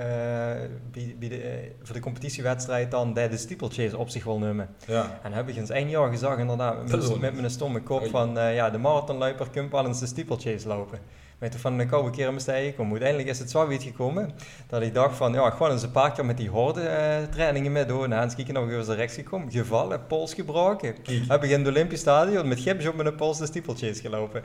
bij, 0.91 1.15
bij 1.19 1.29
de, 1.29 1.71
voor 1.83 1.95
de 1.95 2.01
competitiewedstrijd 2.01 2.91
dan 2.91 3.13
de 3.13 3.37
steeplechase 3.37 3.97
op 3.97 4.09
zich 4.09 4.23
wil 4.23 4.39
nemen. 4.39 4.69
Ja. 4.85 5.19
En 5.23 5.33
heb 5.33 5.47
ik 5.47 5.55
eens 5.55 5.69
één 5.69 5.89
jaar 5.89 6.09
gezag 6.09 6.37
inderdaad 6.37 6.89
met, 6.89 7.19
met 7.19 7.35
mijn 7.35 7.49
stomme 7.49 7.81
kop 7.81 8.07
van 8.07 8.33
ja, 8.33 8.69
de 8.69 8.77
marathonloper 8.77 9.49
kunt 9.49 9.71
wel 9.71 9.85
eens 9.85 9.99
de 9.99 10.07
steeplechase 10.07 10.67
lopen. 10.67 10.99
Weet 11.37 11.53
je, 11.53 11.59
van 11.59 11.79
een 11.79 11.87
koude 11.87 12.09
keer 12.09 12.33
moest 12.33 12.45
komen. 12.75 12.91
Uiteindelijk 12.91 13.29
is 13.29 13.39
het 13.39 13.51
zo 13.51 13.67
weer 13.67 13.81
gekomen 13.81 14.31
dat 14.67 14.81
ik 14.81 14.93
dacht 14.93 15.17
van, 15.17 15.33
ja, 15.33 15.49
gewoon 15.49 15.71
eens 15.71 15.83
een 15.83 15.91
paar 15.91 16.11
keer 16.11 16.25
met 16.25 16.37
die 16.37 16.49
horde 16.49 16.81
uh, 16.81 17.31
trainingen 17.31 17.71
mee 17.71 17.85
doen. 17.85 18.13
En 18.13 18.23
eens 18.23 18.35
nog 18.47 18.69
eens 18.69 18.87
rechts 18.87 19.15
gekomen, 19.15 19.51
gevallen, 19.51 20.07
pols 20.07 20.33
gebroken. 20.33 20.95
Heb 21.27 21.43
ik 21.43 21.49
in 21.49 21.59
het 21.59 21.67
Olympisch 21.67 21.99
Stadion 21.99 22.47
met 22.47 22.59
gips 22.59 22.87
op 22.87 22.95
mijn 22.95 23.15
pols 23.15 23.37
de 23.37 23.45
steeplechase 23.45 24.01
gelopen. 24.01 24.41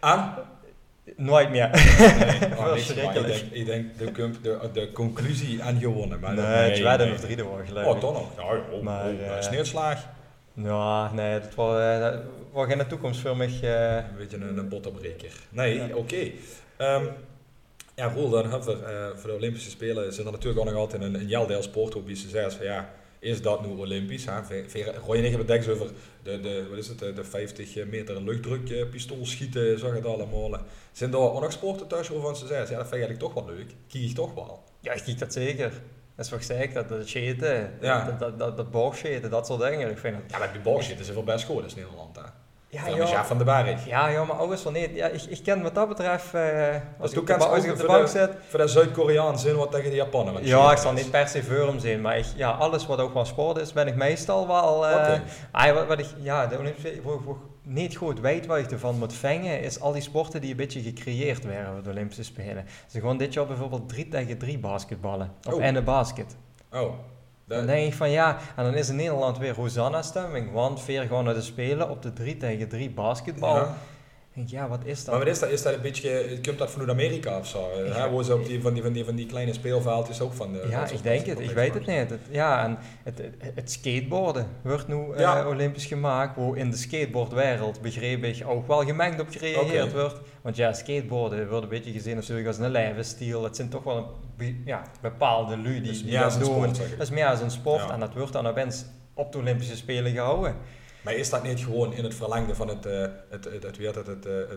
En? 0.00 0.34
Nooit 1.16 1.50
meer. 1.50 1.70
Nee, 1.70 2.58
oh, 2.58 2.76
ik, 2.76 2.94
denk, 3.26 3.40
ik 3.50 3.66
denk 3.66 3.98
de, 3.98 4.30
de, 4.42 4.70
de 4.72 4.92
conclusie 4.92 5.62
aan 5.62 5.78
gewonnen. 5.78 6.20
Maar 6.20 6.34
nee, 6.34 6.82
nee 6.82 7.12
of 7.12 7.20
drie 7.20 7.44
was 7.44 7.66
geloof 7.66 7.86
Oh, 7.86 7.98
toch 7.98 8.12
nog? 8.12 8.28
Ja, 8.36 8.60
oh, 8.72 8.82
maar, 8.82 9.04
oh, 9.04 9.12
uh, 9.12 9.40
sneeuwslaag. 9.40 10.06
Ja, 10.56 11.12
nee, 11.12 11.40
dat 11.40 11.54
was, 11.54 11.78
uh, 11.78 12.18
was 12.52 12.66
geen 12.66 12.86
toekomst 12.86 13.20
voor 13.20 13.36
mij. 13.36 13.48
Uh... 13.62 13.94
Een 13.96 14.16
beetje 14.18 14.36
een, 14.36 14.58
een 14.58 14.68
bottenbreker. 14.68 15.32
Nee, 15.48 15.96
oké. 15.96 15.96
Okay. 15.96 16.34
Um, 17.00 17.08
ja, 17.94 18.12
Roel, 18.12 18.30
dan 18.30 18.50
hebben 18.50 18.66
we 18.66 19.10
uh, 19.12 19.18
voor 19.18 19.30
de 19.30 19.36
Olympische 19.36 19.70
Spelen 19.70 20.12
zit 20.12 20.26
er 20.26 20.32
natuurlijk 20.32 20.60
ook 20.60 20.72
nog 20.72 20.74
altijd 20.74 21.02
een, 21.02 21.14
een 21.14 21.26
jeldeel 21.26 21.62
sport 21.62 21.94
op 21.94 22.06
wie 22.06 22.16
ze 22.16 22.28
zeggen 22.28 22.52
van 22.52 22.66
ja, 22.66 22.90
is 23.18 23.42
dat 23.42 23.66
nu 23.66 23.76
Olympisch? 23.76 24.26
Roy 25.06 25.16
en 25.16 25.24
ik 25.24 25.30
hebben 25.30 25.56
het 25.56 25.68
over 25.68 25.90
de, 26.22 26.40
de, 26.40 26.66
wat 26.68 26.78
is 26.78 26.88
het, 26.88 26.98
de 26.98 27.24
50 27.24 27.86
meter 27.86 28.22
luchtdruk 28.22 28.90
pistool 28.90 29.26
schieten, 29.26 29.78
zag 29.78 29.94
het 29.94 30.06
allemaal. 30.06 30.60
Zijn 30.92 31.12
er 31.12 31.18
ook 31.18 31.40
nog 31.40 31.52
sporten 31.52 31.86
thuis 31.86 32.08
waarvan 32.08 32.36
ze 32.36 32.46
zeggen, 32.46 32.70
ja, 32.70 32.76
dat 32.76 32.88
vind 32.88 33.02
ik 33.02 33.08
eigenlijk 33.08 33.34
toch 33.34 33.44
wel 33.44 33.54
leuk. 33.54 33.70
Kiek 33.88 34.10
ik 34.10 34.14
toch 34.14 34.34
wel? 34.34 34.62
Ja, 34.80 34.92
ik 34.92 35.02
kiek 35.02 35.18
dat 35.18 35.32
zeker. 35.32 35.72
Dat 36.16 36.24
is 36.24 36.30
wat 36.30 36.40
ik 36.40 36.46
zeg, 36.46 36.72
dat, 36.72 36.88
dat 36.88 37.08
scheten, 37.08 37.72
ja. 37.80 38.04
dat, 38.04 38.18
dat, 38.18 38.38
dat, 38.38 38.56
dat 38.56 39.30
dat 39.30 39.46
soort 39.46 39.60
dingen. 39.60 39.90
Ik 39.90 39.98
vind 39.98 40.16
het... 40.16 40.24
Ja, 40.30 40.38
maar 40.38 40.52
die 40.52 40.60
boogscheten 40.60 41.00
is 41.00 41.10
wel 41.10 41.24
best 41.24 41.44
goed 41.44 41.72
in 41.74 41.82
Nederland. 41.82 42.16
Hè? 42.16 42.22
Ja, 42.68 42.86
ja. 42.86 43.24
van 43.24 43.38
de 43.38 43.44
Barrig. 43.44 43.86
Ja, 43.86 44.08
ja, 44.08 44.24
maar 44.24 44.36
alles 44.36 44.60
van 44.60 44.72
nee. 44.72 44.94
Ja, 44.94 45.06
ik, 45.06 45.22
ik 45.22 45.42
ken 45.42 45.62
wat 45.62 45.74
dat 45.74 45.88
betreft, 45.88 46.34
uh, 46.34 46.42
als, 47.00 47.12
ik 47.12 47.26
de, 47.26 47.34
als 47.34 47.64
ik 47.64 47.70
op 47.70 47.76
de 47.78 47.86
bank 47.86 48.08
zit... 48.08 48.30
Voor 48.48 48.58
de 48.58 48.68
Zuid-Koreaan 48.68 49.38
zijn 49.38 49.56
wat 49.56 49.70
tegen 49.70 49.90
de 49.90 49.96
Japanen. 49.96 50.46
Ja, 50.46 50.72
ik 50.72 50.78
zal 50.78 50.92
niet 50.92 51.10
per 51.10 51.28
se 51.28 51.42
voor 51.42 51.66
hem 51.66 51.78
zijn, 51.78 52.00
maar 52.00 52.18
ik, 52.18 52.26
ja, 52.36 52.50
alles 52.50 52.86
wat 52.86 52.98
ook 52.98 53.12
van 53.12 53.26
sport 53.26 53.58
is, 53.58 53.72
ben 53.72 53.86
ik 53.86 53.94
meestal 53.94 54.46
wel... 54.46 54.88
Uh, 54.88 54.94
okay. 54.94 55.22
ah, 55.50 55.74
wat, 55.74 55.86
wat 55.86 55.98
ik, 55.98 56.06
ja, 56.18 56.46
de 56.46 56.58
Olympische 56.58 57.00
niet 57.66 57.96
goed 57.96 58.20
weet 58.20 58.46
wat 58.46 58.58
ik 58.58 58.70
ervan 58.70 58.98
moet 58.98 59.14
vangen, 59.14 59.60
is 59.60 59.80
al 59.80 59.92
die 59.92 60.02
sporten 60.02 60.40
die 60.40 60.50
een 60.50 60.56
beetje 60.56 60.82
gecreëerd 60.82 61.44
werden 61.44 61.72
voor 61.72 61.82
de 61.82 61.90
Olympische 61.90 62.24
Spelen. 62.24 62.64
Dus 62.64 63.00
gewoon 63.00 63.16
dit 63.16 63.32
jaar 63.32 63.46
bijvoorbeeld 63.46 63.88
3 63.88 64.08
tegen 64.08 64.38
3 64.38 64.58
basketballen. 64.58 65.32
Of 65.46 65.54
oh. 65.54 65.64
en 65.64 65.74
een 65.74 65.84
basket. 65.84 66.36
Oh. 66.72 66.92
Dan 67.44 67.66
denk 67.66 67.86
ik 67.86 67.94
van 67.94 68.10
ja, 68.10 68.38
en 68.56 68.64
dan 68.64 68.74
is 68.74 68.88
in 68.88 68.96
Nederland 68.96 69.38
weer 69.38 69.54
Hosanna-stemming, 69.54 70.52
want 70.52 70.80
veer 70.80 71.02
gewoon 71.02 71.24
naar 71.24 71.34
de 71.34 71.42
Spelen 71.42 71.90
op 71.90 72.02
de 72.02 72.12
3 72.12 72.36
tegen 72.36 72.68
3 72.68 72.90
basketbal. 72.90 73.56
Ja 73.56 73.76
denk, 74.36 74.48
ja, 74.48 74.68
wat 74.68 74.80
is 74.84 75.04
dat? 75.04 75.14
Maar 75.14 75.24
wat 75.24 75.32
is 75.32 75.38
dat? 75.38 75.50
Is 75.50 75.62
dat 75.62 75.74
een 75.74 75.80
beetje, 75.80 76.38
komt 76.42 76.58
dat 76.58 76.70
vanuit 76.70 76.90
Amerika 76.90 77.38
of 77.38 77.46
zo? 77.46 77.68
Ja. 77.86 78.10
Hoe 78.10 78.24
ze 78.24 78.34
op 78.34 78.46
die, 78.46 78.60
van, 78.60 78.74
die, 78.74 78.82
van, 78.82 78.92
die, 78.92 79.04
van 79.04 79.14
die 79.14 79.26
kleine 79.26 79.52
speelveldjes 79.52 80.20
ook 80.20 80.32
van 80.32 80.52
de... 80.52 80.66
Ja, 80.70 80.90
ik 80.90 81.02
denk 81.02 81.26
het. 81.26 81.40
Ik 81.40 81.50
weet 81.50 81.74
het 81.74 81.86
niet. 81.86 82.10
Het, 82.10 82.20
ja, 82.30 82.64
en 82.64 82.78
het, 83.02 83.22
het, 83.54 83.70
skateboarden 83.70 84.46
wordt 84.62 84.88
nu 84.88 84.94
uh, 84.94 85.46
olympisch 85.48 85.86
gemaakt, 85.86 86.36
hoe 86.36 86.56
in 86.56 86.70
de 86.70 86.76
skateboardwereld, 86.76 87.80
begreep 87.80 88.24
ik, 88.24 88.44
ook 88.46 88.66
wel 88.66 88.84
gemengd 88.84 89.20
op 89.20 89.28
gereageerd 89.30 89.92
wordt. 89.92 90.20
Want 90.42 90.56
ja, 90.56 90.72
skateboarden 90.72 91.48
wordt 91.48 91.62
een 91.62 91.68
beetje 91.68 91.92
gezien 91.92 92.14
natuurlijk 92.14 92.46
als 92.46 92.58
een 92.58 92.70
levensstijl. 92.70 93.44
Het 93.44 93.56
zijn 93.56 93.68
toch 93.68 93.82
wel 93.82 94.16
een 94.38 94.62
ja, 94.64 94.82
bepaalde 95.00 95.58
lui 95.58 95.80
die, 95.80 96.02
die 96.02 96.18
dat 96.18 96.40
doen. 96.40 96.62
dat 96.62 97.00
is 97.00 97.10
meer 97.10 97.26
als 97.26 97.40
een 97.40 97.50
sport 97.50 97.90
en 97.90 98.00
dat 98.00 98.14
wordt 98.14 98.32
dan 98.32 98.46
opeens 98.46 98.84
op 99.14 99.32
de 99.32 99.38
Olympische 99.38 99.76
Spelen 99.76 100.12
gehouden. 100.12 100.54
Maar 101.06 101.14
is 101.14 101.30
dat 101.30 101.42
niet 101.42 101.60
gewoon 101.60 101.92
in 101.92 102.04
het 102.04 102.14
verlengde 102.14 102.54
van 102.54 102.68
het, 102.68 102.86
eh, 102.86 103.00
het, 103.28 103.44
het, 103.44 103.62
het, 103.62 103.78
het, 103.78 104.06
het, 104.06 104.26
eh, 104.26 104.40
eh, 104.40 104.48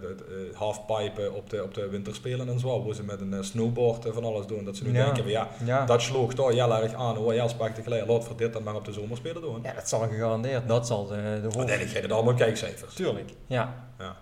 halfpipen 0.53 1.33
op 1.33 1.49
de, 1.49 1.63
op 1.63 1.73
de 1.73 1.89
winterspelen 1.89 2.49
en 2.49 2.59
zo, 2.59 2.81
Hoe 2.81 2.93
ze 2.93 3.03
met 3.03 3.21
een 3.21 3.43
snowboard 3.43 4.05
van 4.09 4.23
alles 4.23 4.45
doen, 4.45 4.65
dat 4.65 4.77
ze 4.77 4.83
nu 4.83 4.91
denken 4.91 5.23
van 5.23 5.31
ja, 5.65 5.85
dat 5.85 6.01
sloeg 6.01 6.33
toch. 6.33 6.51
heel 6.51 6.75
erg 6.75 6.93
aan, 6.93 7.17
oh 7.17 7.33
jij 7.33 7.47
spekte 7.47 7.81
gelijk, 7.81 8.07
laat 8.07 8.23
voor 8.23 8.37
dit 8.37 8.53
dan 8.53 8.63
maar 8.63 8.75
op 8.75 8.85
de 8.85 8.91
zomerspelen 8.91 9.41
doen. 9.41 9.59
Ja, 9.63 9.73
dat 9.73 9.89
zal 9.89 9.99
gegarandeerd, 9.99 10.67
dat 10.67 10.87
zal 10.87 11.07
de, 11.07 11.15
de 11.15 11.41
dan 11.41 11.57
Uiteindelijk 11.57 11.95
je 11.95 12.01
het 12.01 12.11
allemaal 12.11 12.33
kijkcijfers. 12.33 12.93
Tuurlijk, 12.93 13.29
ja. 13.47 13.89
ja. 13.97 14.15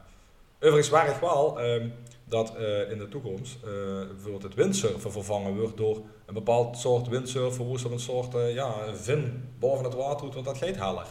Overigens, 0.60 0.90
waar 0.90 1.10
ik 1.10 1.16
wel... 1.22 1.60
Ehm, 1.60 1.88
dat 2.30 2.54
uh, 2.60 2.92
in 2.92 2.98
de 2.98 3.08
toekomst 3.08 3.58
uh, 3.66 3.72
bijvoorbeeld 4.08 4.44
het 4.44 4.54
windsurfen 4.54 5.12
vervangen 5.12 5.58
wordt 5.58 5.78
door 5.78 6.02
een 6.26 6.34
bepaald 6.34 6.78
soort 6.78 7.08
windsurfen, 7.08 7.66
hoe 7.66 7.80
ze 7.80 7.92
een 7.92 8.00
soort 8.00 8.36
uh, 8.36 8.54
ja, 8.54 8.74
vin 8.94 9.54
boven 9.60 9.86
het 9.86 9.94
water 9.94 10.26
doet, 10.26 10.34
want 10.34 10.46
dat 10.46 10.58
gaat 10.58 10.76
heller. 10.76 11.06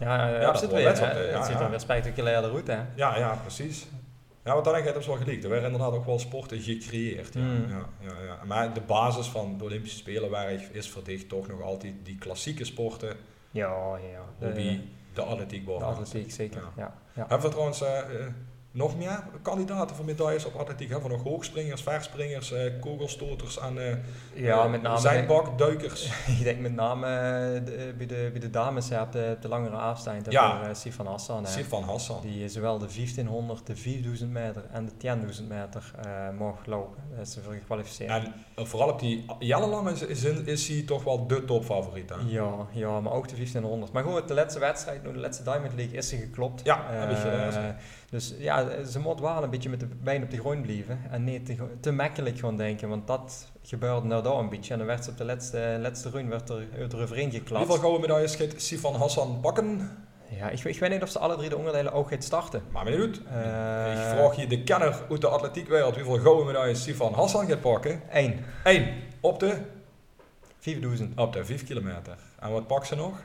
Ja, 0.00 0.28
ja, 0.28 0.40
ja 0.40 0.40
dat, 0.40 0.58
zit 0.58 0.70
weer, 0.72 0.88
het 0.88 0.98
ja, 1.30 1.44
ziet 1.44 1.60
er 1.60 1.70
weer 1.70 1.80
spectaculair 1.80 2.52
uit, 2.54 2.66
hè? 2.66 2.82
Ja, 2.94 3.18
ja, 3.18 3.38
precies. 3.42 3.86
Ja, 4.44 4.52
want 4.52 4.64
dan 4.64 4.76
ik, 4.76 4.94
dat 4.94 5.06
wel 5.06 5.16
gelikt. 5.16 5.44
Er 5.44 5.50
werden 5.50 5.70
inderdaad 5.70 5.94
ook 5.98 6.04
wel 6.04 6.18
sporten 6.18 6.60
gecreëerd. 6.60 7.34
Ja. 7.34 7.40
Mm. 7.40 7.68
Ja, 7.68 7.86
ja, 8.00 8.22
ja. 8.24 8.44
Maar 8.44 8.74
de 8.74 8.80
basis 8.80 9.26
van 9.26 9.58
de 9.58 9.64
Olympische 9.64 9.98
Spelen 9.98 10.30
waar 10.30 10.52
is 10.72 10.90
verdicht 10.90 11.28
toch 11.28 11.48
nog 11.48 11.62
altijd 11.62 11.94
die 12.02 12.18
klassieke 12.18 12.64
sporten. 12.64 13.16
Ja, 13.50 13.96
ja. 14.12 14.52
De, 14.52 14.80
de 15.12 15.22
atletiek 15.22 15.64
boven. 15.64 15.86
De 15.86 15.92
atletiek, 15.92 16.32
zeker. 16.32 16.62
Ja. 16.76 16.94
Ja. 17.14 17.26
Hebben 17.28 17.40
we 17.40 17.48
trouwens 17.48 17.82
nog 18.74 18.96
meer 18.96 19.24
kandidaten 19.42 19.96
voor 19.96 20.04
medailles 20.04 20.44
op 20.44 20.54
atletiek. 20.54 20.92
Voor 21.00 21.10
nog 21.10 21.22
hoogspringers, 21.22 21.82
verspringers, 21.82 22.52
uh, 22.52 22.80
kogelstoters 22.80 23.58
en 23.58 23.76
uh, 23.76 23.94
ja, 24.44 24.68
met 24.68 24.82
name 24.82 25.26
duikers. 25.56 26.04
ik 26.38 26.44
denk 26.44 26.60
met 26.60 26.74
name 26.74 27.06
de, 27.64 27.94
bij, 27.96 28.06
de, 28.06 28.28
bij 28.32 28.40
de 28.40 28.50
dames 28.50 28.88
ja, 28.88 29.02
op, 29.02 29.12
de, 29.12 29.36
de 29.40 29.48
langere 29.48 29.76
afstand. 29.76 30.32
Ja. 30.32 30.58
Voor, 30.58 30.68
uh, 30.68 30.74
Sifan 30.74 31.06
Hassan. 31.06 31.46
Sifan 31.46 31.82
Hassan. 31.82 32.20
Die 32.22 32.48
zowel 32.48 32.78
de 32.78 32.86
1500, 32.86 33.66
de 33.66 33.76
4000 33.76 34.30
meter 34.30 34.64
en 34.70 34.90
de 34.98 35.16
10.000 35.40 35.46
meter 35.48 35.90
mag 36.38 36.66
lopen. 36.66 37.02
Dat 37.16 37.26
is 37.26 37.38
voor 37.42 37.52
gekwalificeerd. 37.52 38.10
En 38.54 38.66
vooral 38.66 38.88
op 38.88 39.00
die 39.00 39.24
jarenlang 39.38 39.88
is, 39.88 40.02
is, 40.02 40.24
is 40.24 40.68
hij 40.68 40.82
toch 40.82 41.04
wel 41.04 41.26
de 41.26 41.44
topfavoriet. 41.44 42.10
Hè? 42.10 42.16
Ja, 42.26 42.66
ja, 42.72 43.00
maar 43.00 43.12
ook 43.12 43.28
de 43.28 43.34
1500. 43.34 43.92
Maar 43.92 44.04
goed, 44.04 44.28
de 44.28 44.34
laatste 44.34 44.60
wedstrijd, 44.60 45.04
de 45.04 45.18
laatste 45.18 45.42
Diamond 45.44 45.74
League, 45.74 45.96
is 45.96 46.08
ze 46.08 46.16
geklopt. 46.16 46.64
Ja, 46.64 46.84
heb 46.88 47.10
ik. 47.10 47.74
Dus 48.14 48.34
ja, 48.38 48.84
ze 48.84 48.98
moet 48.98 49.20
wel 49.20 49.42
een 49.42 49.50
beetje 49.50 49.68
met 49.68 49.80
de 49.80 49.86
been 49.86 50.22
op 50.22 50.30
de 50.30 50.38
grond 50.38 50.62
blijven. 50.62 51.00
En 51.10 51.24
niet 51.24 51.46
te, 51.46 51.56
te 51.80 51.92
makkelijk 51.92 52.38
gaan 52.38 52.56
denken, 52.56 52.88
want 52.88 53.06
dat 53.06 53.52
gebeurde 53.62 54.06
nou 54.06 54.22
daar 54.22 54.34
een 54.34 54.48
beetje. 54.48 54.72
En 54.72 54.78
dan 54.78 54.86
werd 54.86 55.04
ze 55.04 55.10
op 55.10 55.16
de 55.16 55.24
laatste, 55.24 55.78
laatste 55.80 56.10
run 56.10 56.28
werd 56.28 56.48
er, 56.48 56.66
eroverheen 56.78 57.30
geklapt. 57.30 57.66
Hoeveel 57.66 57.82
gouden 57.82 58.00
medailles 58.00 58.36
gaat 58.36 58.54
Sifan 58.56 58.94
Hassan 58.94 59.38
pakken? 59.40 59.90
Ja, 60.28 60.48
ik, 60.48 60.64
ik 60.64 60.78
weet 60.78 60.90
niet 60.90 61.02
of 61.02 61.08
ze 61.08 61.18
alle 61.18 61.36
drie 61.36 61.48
de 61.48 61.56
onderdelen 61.56 61.92
ook 61.92 62.08
gaat 62.08 62.24
starten. 62.24 62.62
Maar 62.70 62.84
benieuwd. 62.84 63.16
Uh, 63.16 63.92
ik 63.92 64.16
vraag 64.16 64.36
je 64.36 64.46
de 64.46 64.62
kenner 64.62 65.02
uit 65.10 65.20
de 65.20 65.28
atletiekwereld 65.28 65.94
hoeveel 65.94 66.18
gouden 66.18 66.46
medailles 66.46 66.82
Sifan 66.82 67.14
Hassan 67.14 67.46
gaat 67.46 67.60
pakken. 67.60 68.00
Eén. 68.10 68.44
Eén. 68.64 68.88
Op 69.20 69.40
de? 69.40 69.56
4000. 70.58 71.20
Op 71.20 71.32
de 71.32 71.44
5 71.44 71.64
kilometer. 71.64 72.16
En 72.40 72.50
wat 72.50 72.66
pakt 72.66 72.86
ze 72.86 72.94
nog? 72.94 73.22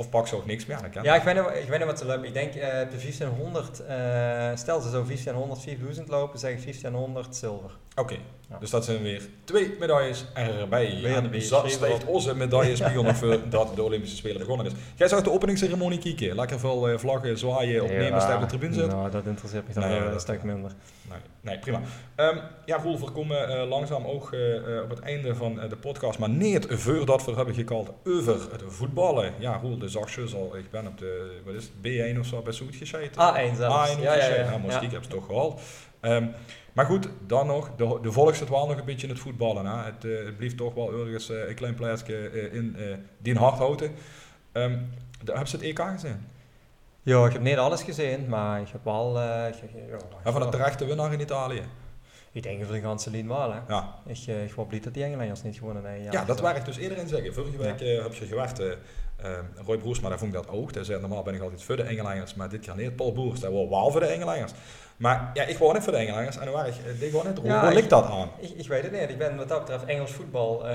Of 0.00 0.08
pak 0.10 0.26
ze 0.26 0.36
ook 0.36 0.46
niks 0.46 0.66
meer? 0.66 0.78
ja, 1.02 1.14
ik 1.14 1.22
weet, 1.22 1.34
niet, 1.34 1.62
ik 1.62 1.68
weet 1.68 1.78
niet 1.78 1.86
wat 1.86 1.98
ze 1.98 2.04
lopen. 2.04 2.24
Ik 2.24 2.34
denk 2.34 2.54
uh, 2.54 2.60
de 2.62 2.98
1500, 3.00 3.80
uh, 3.80 4.50
stel 4.54 4.80
ze 4.80 4.90
zo 4.90 5.04
1500, 5.04 5.60
4000 5.60 6.08
lopen, 6.08 6.38
zeg 6.38 6.50
ik 6.50 6.62
1500 6.62 7.36
zilver. 7.36 7.70
Oké, 7.94 8.16
dus 8.60 8.70
dat 8.70 8.84
zijn 8.84 9.02
weer 9.02 9.28
twee 9.44 9.76
medailles 9.78 10.24
erbij. 10.34 10.98
Weer 11.02 11.16
en 11.16 11.30
dat 11.50 11.70
steekt 11.70 12.04
onze 12.04 12.34
medaillespiegel 12.34 13.02
nog 13.10 13.16
voor 13.16 13.38
dat 13.48 13.76
de 13.76 13.82
Olympische 13.82 14.16
Spelen 14.16 14.38
begonnen 14.38 14.66
is. 14.66 14.72
Jij 14.96 15.08
zag 15.08 15.22
de 15.22 15.30
openingsceremonie 15.30 15.98
kijken. 15.98 16.36
Lekker 16.36 16.58
veel 16.58 16.90
uh, 16.90 16.98
vlaggen, 16.98 17.38
zwaaien, 17.38 17.82
opnemen, 17.82 18.20
ja, 18.20 18.34
op 18.34 18.40
de 18.40 18.46
tribune 18.46 18.74
zitten. 18.74 18.96
Nou, 18.96 19.10
dat 19.10 19.26
interesseert 19.26 19.68
me 19.68 19.74
dan 19.74 19.88
nee, 19.88 20.00
een 20.00 20.20
stuk 20.20 20.42
minder. 20.42 20.72
Nee, 21.08 21.18
nee 21.40 21.58
prima. 21.58 21.80
Um, 22.16 22.40
ja, 22.64 22.76
Roel, 22.76 23.00
we 23.00 23.10
komen 23.10 23.50
uh, 23.50 23.68
langzaam 23.68 24.04
ook 24.04 24.32
uh, 24.32 24.82
op 24.82 24.90
het 24.90 24.98
einde 24.98 25.34
van 25.34 25.54
de 25.68 25.76
podcast, 25.76 26.18
maar 26.18 26.28
niet 26.28 26.66
voordat 26.68 27.24
we 27.24 27.32
hebben 27.32 27.54
gekald 27.54 27.92
over 28.04 28.52
het 28.52 28.62
voetballen. 28.66 29.32
Ja, 29.38 29.56
Roel, 29.56 29.78
de 29.78 29.88
zachtjes 29.88 30.34
al. 30.34 30.56
Ik 30.56 30.70
ben 30.70 30.86
op 30.86 30.98
de, 30.98 31.40
wat 31.44 31.54
is 31.54 31.64
het, 31.64 32.14
B1 32.14 32.18
of 32.18 32.26
zo 32.26 32.42
bij 32.42 32.52
Zoet 32.52 32.76
gescheten. 32.76 33.12
A1 33.12 33.56
zelfs. 33.56 33.96
A1 33.96 34.00
ja, 34.00 34.14
ja, 34.14 34.26
ja, 34.26 34.34
ja. 34.34 34.58
Nou, 34.58 34.72
ja. 34.72 34.88
heb 34.90 35.02
ze 35.02 35.08
toch 35.08 35.26
gehaald. 35.26 35.60
Um, 36.00 36.34
maar 36.72 36.86
goed, 36.86 37.08
dan 37.26 37.46
nog, 37.46 37.70
de, 37.76 37.98
de 38.02 38.12
volks 38.12 38.40
het 38.40 38.48
wel 38.48 38.66
nog 38.66 38.78
een 38.78 38.84
beetje 38.84 39.06
in 39.06 39.12
het 39.12 39.22
voetballen. 39.22 39.66
Hè. 39.66 39.84
Het, 39.84 40.04
uh, 40.04 40.24
het 40.24 40.36
blijft 40.36 40.56
toch 40.56 40.74
wel 40.74 40.92
ergens 40.92 41.30
uh, 41.30 41.48
een 41.48 41.54
klein 41.54 41.74
plaatsje 41.74 42.30
uh, 42.32 42.54
in 42.54 42.76
die 43.18 43.34
hart 43.34 43.58
houden. 43.58 43.90
Um, 44.52 44.90
heb 45.24 45.46
je 45.46 45.56
het 45.56 45.62
EK 45.62 45.78
gezien? 45.78 46.26
Ja, 47.02 47.26
ik 47.26 47.32
heb 47.32 47.42
niet 47.42 47.56
alles 47.56 47.82
gezien, 47.82 48.28
maar 48.28 48.60
ik 48.60 48.68
heb 48.68 48.84
wel... 48.84 49.08
Ik, 49.48 49.54
ja, 49.88 49.96
en 50.24 50.32
van 50.32 50.40
de 50.40 50.48
terechte 50.48 50.84
winnaar 50.84 51.12
in 51.12 51.20
Italië? 51.20 51.62
Ik 52.32 52.42
denk 52.42 52.64
voor 52.64 52.74
de 52.74 52.80
ganse 52.80 53.10
lijn 53.10 53.28
wel. 53.28 53.52
Hè. 53.52 53.58
Ja. 53.68 53.94
Ik, 54.06 54.26
ik 54.26 54.52
hoop 54.52 54.72
niet 54.72 54.84
dat 54.84 54.94
die 54.94 55.04
Engelanders 55.04 55.42
niet 55.42 55.58
gewonnen 55.58 55.84
hebben. 55.84 56.02
Ja, 56.02 56.12
ja 56.12 56.24
dat 56.24 56.40
waar 56.40 56.56
ik 56.56 56.64
dus 56.64 56.78
iedereen 56.78 57.08
zeggen. 57.08 57.34
Vorige 57.34 57.56
week 57.56 57.80
ja. 57.80 58.02
heb 58.02 58.14
je 58.14 58.26
gewerkt, 58.26 58.62
Roy 59.64 59.78
Broers, 59.78 60.00
maar 60.00 60.10
daar 60.10 60.18
vond 60.18 60.34
ik 60.34 60.42
dat 60.42 60.48
ook. 60.48 60.74
Hij 60.74 60.84
zei, 60.84 61.00
normaal 61.00 61.22
ben 61.22 61.34
ik 61.34 61.40
altijd 61.40 61.62
voor 61.62 61.76
de 61.76 61.82
Engelanders, 61.82 62.34
maar 62.34 62.48
dit 62.48 62.60
keer 62.60 62.76
niet. 62.76 62.96
Paul 62.96 63.12
Boers, 63.12 63.40
dat 63.40 63.52
was 63.52 63.68
wel 63.68 63.90
voor 63.90 64.00
de 64.00 64.06
Engelanders. 64.06 64.52
Maar 65.00 65.30
ja, 65.34 65.44
ik 65.44 65.58
woon 65.58 65.72
net 65.72 65.82
voor 65.82 65.92
de 65.92 65.98
Engelanders 65.98 66.38
en 66.38 66.52
waar 66.52 66.68
ik, 66.68 66.74
ik 66.74 67.10
gewoon 67.10 67.24
net 67.24 67.40
ja, 67.42 67.64
Hoe 67.64 67.74
ligt 67.74 67.90
dat 67.90 68.04
aan? 68.04 68.28
Ik, 68.38 68.50
ik, 68.50 68.68
weet 68.68 68.82
het 68.82 68.92
niet. 68.92 69.10
Ik 69.10 69.18
ben 69.18 69.36
wat 69.36 69.48
dat 69.48 69.58
betreft 69.58 69.84
Engels 69.84 70.12
voetbal, 70.12 70.66
uh, 70.66 70.70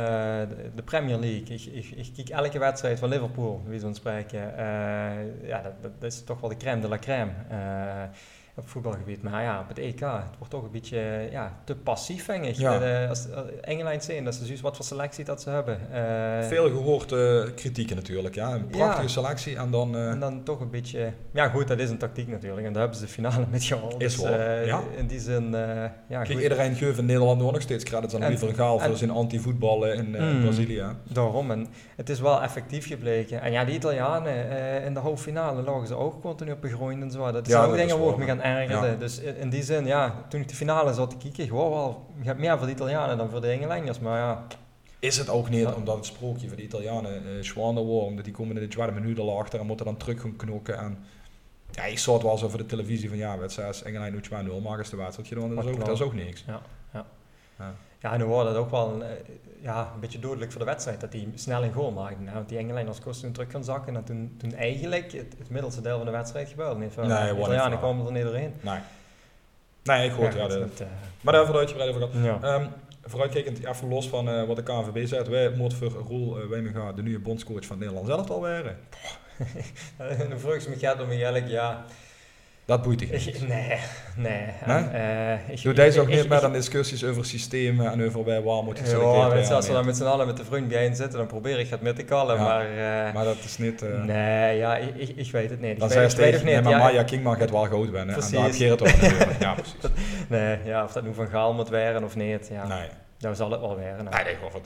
de, 0.76 0.84
Premier 0.86 1.18
League. 1.18 1.56
Ik, 1.56 1.66
ik, 1.66 1.92
ik, 1.96 2.12
kijk 2.16 2.30
elke 2.30 2.60
wedstrijd 2.60 3.00
van 3.00 3.10
Liverpool, 3.10 3.62
wie 3.66 3.80
zo'n 3.80 3.96
spreken. 3.96 4.40
Uh, 4.40 5.48
ja, 5.48 5.62
dat, 5.62 5.92
dat, 6.00 6.12
is 6.12 6.24
toch 6.24 6.40
wel 6.40 6.50
de 6.50 6.58
crème 6.58 6.82
de 6.82 6.88
la 6.88 6.98
crème. 6.98 7.32
Op 8.58 8.70
voetbalgebied. 8.70 9.24
Maar 9.24 9.44
ja, 9.44 9.60
op 9.60 9.68
het 9.68 9.78
EK, 9.78 10.00
het 10.00 10.38
wordt 10.38 10.54
toch 10.54 10.64
een 10.64 10.72
beetje 10.72 11.28
ja, 11.32 11.58
te 11.64 11.76
passief, 11.76 12.26
denk 12.26 12.46
ik. 12.46 12.56
Ja. 12.56 12.80
De, 12.80 13.06
als 13.10 13.28
Engeland 13.62 14.04
zien, 14.04 14.24
dat 14.24 14.36
ze 14.36 14.46
juist 14.46 14.62
wat 14.62 14.76
voor 14.76 14.86
selectie 14.86 15.26
dat 15.26 15.42
ze 15.42 15.50
hebben. 15.50 15.80
Uh, 15.94 16.48
Veel 16.48 16.70
gehoord 16.70 17.12
uh, 17.12 17.44
kritieken 17.56 17.96
natuurlijk, 17.96 18.36
ja. 18.36 18.54
Een 18.54 18.68
prachtige 18.68 19.08
selectie 19.08 19.58
en 19.58 19.72
dan... 19.72 19.96
Uh, 19.96 20.10
en 20.10 20.20
dan 20.20 20.44
toch 20.44 20.60
een 20.60 20.70
beetje... 20.70 21.12
Ja 21.32 21.50
goed, 21.50 21.68
dat 21.68 21.80
is 21.80 21.90
een 21.90 21.98
tactiek 21.98 22.28
natuurlijk. 22.28 22.68
En 22.68 22.74
daar 22.74 22.82
hebben 22.82 23.00
ze 23.00 23.06
de 23.06 23.12
finale 23.12 23.46
met 23.50 23.64
gehaald. 23.64 24.02
Is 24.02 24.16
dus, 24.16 24.24
wel, 24.24 24.40
ja. 24.66 24.82
In 24.98 25.08
die 25.08 25.20
zin, 25.20 25.52
ja 26.08 26.24
Kijk, 26.24 26.40
iedereen 26.40 26.76
geeft 26.76 26.98
in 26.98 27.06
Nederland 27.06 27.42
nog 27.42 27.62
steeds 27.62 27.84
credits 27.84 28.14
aan 28.14 28.22
Louis 28.22 28.40
van 28.40 28.54
Gaal 28.54 28.80
voor 28.80 28.98
zijn 28.98 29.12
anti-voetballen 29.12 29.96
in 29.96 30.10
mm, 30.10 30.42
Brazilië. 30.42 30.86
Daarom, 31.04 31.52
en 31.52 31.68
het 31.96 32.10
is 32.10 32.20
wel 32.20 32.42
effectief 32.42 32.88
gebleken. 32.88 33.42
En 33.42 33.52
ja, 33.52 33.66
die 33.66 33.76
Italianen 33.76 34.50
in 34.86 34.94
de 34.94 35.00
halve 35.00 35.24
finale 35.24 35.62
lagen 35.62 35.88
ze 35.88 35.96
ook 35.96 36.22
continu 36.22 36.52
op 36.52 36.62
begroeid 36.62 37.02
en 37.02 37.12
zo. 37.12 37.32
Dat 37.32 37.48
is 37.48 37.54
ja, 37.54 37.66
ook 37.66 37.76
dingen 37.76 38.00
waar 38.00 38.20
ik 38.20 38.28
gaan 38.28 38.44
ergerde. 38.46 38.98
Dus 38.98 39.20
in 39.20 39.50
die 39.50 39.64
zin, 39.64 39.86
ja, 39.86 40.26
toen 40.30 40.42
ik 40.42 40.48
de 40.48 40.56
finale 40.56 40.94
zat 40.94 41.10
te 41.10 41.18
kijken, 41.18 41.48
gewoon 41.48 41.70
wel, 41.70 42.06
je 42.20 42.28
hebt 42.28 42.40
meer 42.40 42.58
voor 42.58 42.68
de 42.68 42.74
Italianen 42.74 43.18
dan 43.18 43.30
voor 43.30 43.42
de 43.42 43.48
Engelanders, 43.48 44.00
maar 44.00 44.20
ja. 44.20 44.48
Is 45.00 45.18
het 45.18 45.30
ook 45.30 45.50
niet 45.50 45.68
omdat 45.68 45.96
het 45.96 46.06
sprookje 46.06 46.48
van 46.48 46.58
de 46.58 46.64
Italianen 46.64 47.24
uh, 47.24 47.52
wordt, 47.54 48.08
omdat 48.08 48.26
die 48.26 48.34
komen 48.34 48.56
in 48.56 48.62
de 48.62 48.68
tweede 48.68 48.92
minuut 48.92 49.20
al 49.20 49.40
achter 49.40 49.60
en 49.60 49.66
moeten 49.66 49.86
dan 49.86 49.98
terug 49.98 50.22
gaan 50.22 50.36
knokken 50.36 50.78
en... 50.78 50.98
Ja, 51.72 51.84
ik 51.84 52.00
zat 52.00 52.22
wel 52.22 52.38
zo 52.38 52.50
voor 52.50 52.58
de 52.58 52.66
televisie 52.66 53.10
van 53.10 53.18
ja, 53.18 53.38
wedstrijd 53.38 53.82
Engeland 53.82 54.12
doet 54.12 54.30
2-0, 54.30 54.32
maar 54.64 54.80
is 54.80 54.90
de 54.90 54.98
wedstrijd 54.98 55.86
dat 55.86 55.90
is 55.90 56.02
ook 56.02 56.14
niks. 56.14 56.44
Ja, 56.48 56.62
ja. 56.94 57.06
ja. 57.58 57.76
Ja, 58.06 58.12
en 58.12 58.20
dan 58.20 58.28
wordt 58.28 58.50
het 58.50 58.58
ook 58.58 58.72
wel 58.72 58.94
een, 58.94 59.02
eh, 59.02 59.10
ja, 59.62 59.92
een 59.94 60.00
beetje 60.00 60.20
dodelijk 60.20 60.52
voor 60.52 60.60
de 60.60 60.66
wedstrijd 60.66 61.02
dat 61.02 61.12
die 61.12 61.32
snel 61.36 61.64
een 61.64 61.74
goal 61.74 61.92
maakten. 61.92 62.24
Nou, 62.24 62.36
want 62.36 62.50
die 62.50 62.58
Engelanders 62.58 63.00
kosten 63.00 63.24
toen 63.24 63.32
terug 63.32 63.52
gaan 63.52 63.64
zakken 63.64 63.96
en 63.96 64.04
toen, 64.04 64.36
toen 64.38 64.54
eigenlijk 64.54 65.12
het, 65.12 65.36
het 65.38 65.50
middelste 65.50 65.82
deel 65.82 65.98
van 65.98 66.06
de 66.06 66.12
wedstrijd 66.12 66.50
gebeurde 66.50 66.76
nee, 66.76 66.90
ja, 67.50 67.70
dan 67.70 67.78
kwamen 67.78 68.06
er 68.06 68.12
niet 68.12 68.24
doorheen. 68.24 68.54
Nee. 68.62 68.80
Nee, 69.84 70.10
ik 70.10 70.16
hoor 70.16 70.26
ja, 70.26 70.36
ja 70.36 70.48
de, 70.48 70.60
het, 70.60 70.82
uh, 70.82 70.88
Maar 71.22 71.34
daar 71.34 71.44
hebben 71.44 71.54
we 71.54 71.60
uitgebreid 71.60 71.90
over 71.90 72.02
gehad. 72.02 72.42
Ja. 72.42 72.56
Um, 72.56 72.68
vooruitkijkend, 73.04 73.66
even 73.66 73.88
los 73.88 74.10
van 74.10 74.30
uh, 74.30 74.44
wat 74.44 74.56
de 74.56 74.64
KNVB 74.64 75.08
zegt, 75.08 75.28
wij 75.28 75.50
moeten 75.50 75.78
voor 75.78 75.92
Roel 75.92 76.42
uh, 76.42 76.50
Wijminga 76.50 76.92
de 76.92 77.04
nieuwe 77.04 77.20
bondscoach 77.20 77.66
van 77.66 77.78
Nederland 77.78 78.08
zelf 78.08 78.30
al 78.30 78.42
werden. 78.42 78.78
dan 80.30 80.40
vroeg 80.40 80.62
ze 80.62 80.70
me 80.70 80.78
gaat 80.78 81.02
om 81.02 81.10
eigenlijk, 81.10 81.48
ja, 81.48 81.86
dat 82.66 82.84
boeit 82.84 83.02
ik 83.02 83.12
niet. 83.12 83.48
Nee, 83.48 83.78
nee. 84.16 84.44
nee? 84.66 85.38
Uh, 85.52 85.64
Doe 85.64 85.74
deze 85.74 86.00
ook 86.02 86.08
niet 86.08 86.30
meer 86.30 86.42
dan 86.42 86.54
discussies 86.54 87.04
over 87.04 87.26
systemen 87.26 87.92
en 87.92 88.06
over 88.06 88.24
bij 88.24 88.42
waar 88.42 88.64
moet 88.64 88.78
je 88.78 88.86
selecteren. 88.86 89.44
Ja, 89.44 89.54
als 89.54 89.68
we 89.68 89.74
dan 89.74 89.86
met 89.86 89.98
z'n 89.98 90.04
allen 90.04 90.28
met 90.28 90.38
de 90.38 90.46
vriend 90.46 90.68
bij 90.68 90.94
zitten, 90.94 91.18
dan 91.18 91.28
probeer 91.28 91.60
ik 91.60 91.70
het 91.70 91.82
met 91.82 91.96
te 91.96 92.04
kallen, 92.04 92.40
maar... 92.40 92.72
Uh, 92.72 93.14
maar 93.14 93.24
dat 93.24 93.38
is 93.44 93.58
niet... 93.58 93.84
Uh, 93.84 94.04
nee, 94.04 94.58
ja, 94.58 94.78
ik, 94.78 95.10
ik, 95.16 95.32
weet 95.32 95.50
het 95.50 95.62
niet. 95.62 95.80
Dan 95.80 95.90
zei 95.90 96.08
je 96.08 96.14
tegen, 96.14 96.46
nee, 96.46 96.62
maar 96.62 96.72
ja, 96.72 96.78
Maya 96.78 97.04
Kingman 97.04 97.36
gaat 97.36 97.52
wel 97.52 97.66
goed 97.66 97.90
winnen. 97.90 98.14
Precies. 98.14 98.32
En 98.32 98.38
daar 98.38 98.50
heb 98.50 98.56
je 98.56 98.70
het 98.70 98.82
over 98.82 99.36
Ja, 99.40 99.54
precies. 99.54 99.76
nee, 100.28 100.58
ja, 100.66 100.84
of 100.84 100.92
dat 100.92 101.04
nu 101.04 101.14
van 101.14 101.28
Gaal 101.28 101.54
moet 101.54 101.70
werden 101.70 102.04
of 102.04 102.16
niet, 102.16 102.48
ja. 102.52 102.68
Nee. 102.68 102.88
Dat 103.28 103.38
zal 103.38 103.52
het 103.52 103.60
wel 103.60 103.76
weer. 103.76 104.04
Nee, 104.04 104.24
nee, 104.24 104.36
gewoon, 104.36 104.62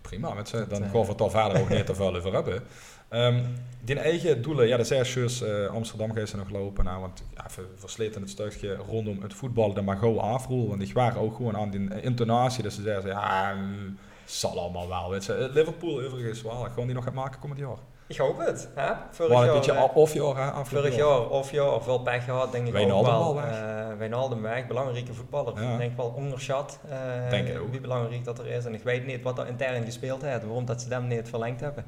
prima. 0.00 0.34
Met 0.34 0.48
ze, 0.48 0.66
dan 0.68 0.82
gaan 0.82 0.90
we 0.90 0.98
het 0.98 1.20
al 1.20 1.30
verder 1.30 1.60
ook 1.60 1.68
niet 1.78 1.86
te 1.86 1.94
veel 1.94 2.16
over 2.16 2.32
hebben. 2.32 2.62
Um, 3.10 3.54
die 3.80 3.98
eigen 3.98 4.42
doelen, 4.42 4.68
ja, 4.68 4.76
de 4.76 4.84
zesjes 4.84 5.42
uh, 5.42 5.66
Amsterdam 5.66 6.12
gaan 6.12 6.26
ze 6.26 6.36
nog 6.36 6.50
lopen. 6.50 6.84
Nou, 6.84 7.00
want 7.00 7.22
ja, 7.34 7.46
we 7.56 7.68
versleten 7.76 8.20
het 8.20 8.30
stukje 8.30 8.74
rondom 8.74 9.22
het 9.22 9.34
voetbal 9.34 9.74
de 9.74 9.82
Mago 9.82 10.18
afroel. 10.18 10.68
Want 10.68 10.80
die 10.80 10.92
waren 10.92 11.20
ook 11.20 11.36
gewoon 11.36 11.56
aan 11.56 11.70
die 11.70 12.02
intonatie. 12.02 12.62
Dus 12.62 12.74
ze 12.74 12.82
zeiden, 12.82 13.10
ja, 13.10 13.56
zal 14.24 14.58
allemaal 14.60 14.88
wel. 14.88 15.10
Weet 15.10 15.24
ze. 15.24 15.50
Liverpool 15.52 16.02
overigens 16.02 16.42
wel. 16.42 16.54
Gewoon 16.54 16.86
die 16.86 16.94
nog 16.94 17.04
gaat 17.04 17.14
maken 17.14 17.40
komend 17.40 17.60
jaar. 17.60 17.78
Ik 18.10 18.16
hoop 18.16 18.38
het. 18.38 18.68
Hè? 18.74 18.92
Vorig 19.10 19.44
jaar, 19.44 19.54
beetje 19.54 19.72
uh, 19.72 19.96
of 19.96 20.14
jaar, 20.14 20.56
hè? 20.56 20.64
Vorig 20.64 20.96
jaar, 20.96 21.28
of 21.28 21.50
jaar, 21.50 21.72
of 21.72 21.84
wel 21.84 21.98
pech 21.98 22.24
gehad, 22.24 22.52
denk 22.52 22.66
ik 22.66 22.72
Wijnaldum 22.72 23.12
ook 23.12 23.34
wel. 23.34 23.34
Weg. 23.34 23.60
Uh, 23.90 23.96
Wijnaldum 23.98 24.42
weg, 24.42 24.66
belangrijke 24.66 25.14
voetballer. 25.14 25.62
Ja. 25.62 25.72
Ik 25.72 25.78
denk 25.78 25.96
wel 25.96 26.12
onderschat 26.16 26.80
uh, 26.88 27.30
denk 27.30 27.48
wie 27.70 27.80
belangrijk 27.80 28.24
dat 28.24 28.38
er 28.38 28.46
is. 28.46 28.64
En 28.64 28.74
ik 28.74 28.82
weet 28.82 29.06
niet 29.06 29.22
wat 29.22 29.38
er 29.38 29.46
intern 29.46 29.84
gespeeld 29.84 30.22
heeft, 30.22 30.44
waarom 30.44 30.64
dat 30.64 30.82
ze 30.82 30.88
hem 30.88 31.06
niet 31.06 31.28
verlengd 31.28 31.60
hebben. 31.60 31.86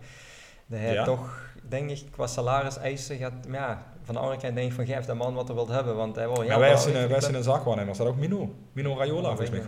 De 0.66 0.79
ja. 0.79 1.05
toch, 1.05 1.41
denk 1.68 1.91
ik, 1.91 2.05
qua 2.11 2.27
salaris 2.27 2.79
eisen 2.79 3.16
gaat, 3.16 3.33
ja, 3.51 3.83
van 4.03 4.14
de 4.14 4.20
andere 4.20 4.41
kant 4.41 4.55
denk 4.55 4.68
ik 4.68 4.75
van 4.75 4.87
geef 4.87 5.05
de 5.05 5.14
man 5.14 5.35
wat 5.35 5.47
hij 5.47 5.57
wilt 5.57 5.68
hebben, 5.68 5.97
want 5.97 6.16
hij 6.16 6.29
wil... 6.29 6.43
Ja, 6.43 6.59
wij 6.59 6.77
zijn, 6.77 7.09
wij 7.09 7.20
zijn 7.20 7.35
een 7.35 7.43
zaakwaarnemer, 7.43 7.97
dat 7.97 8.07
ook 8.07 8.16
Mino. 8.16 8.55
Mino 8.73 8.97
Raiola, 8.97 9.29
volgens 9.29 9.51
mij, 9.51 9.62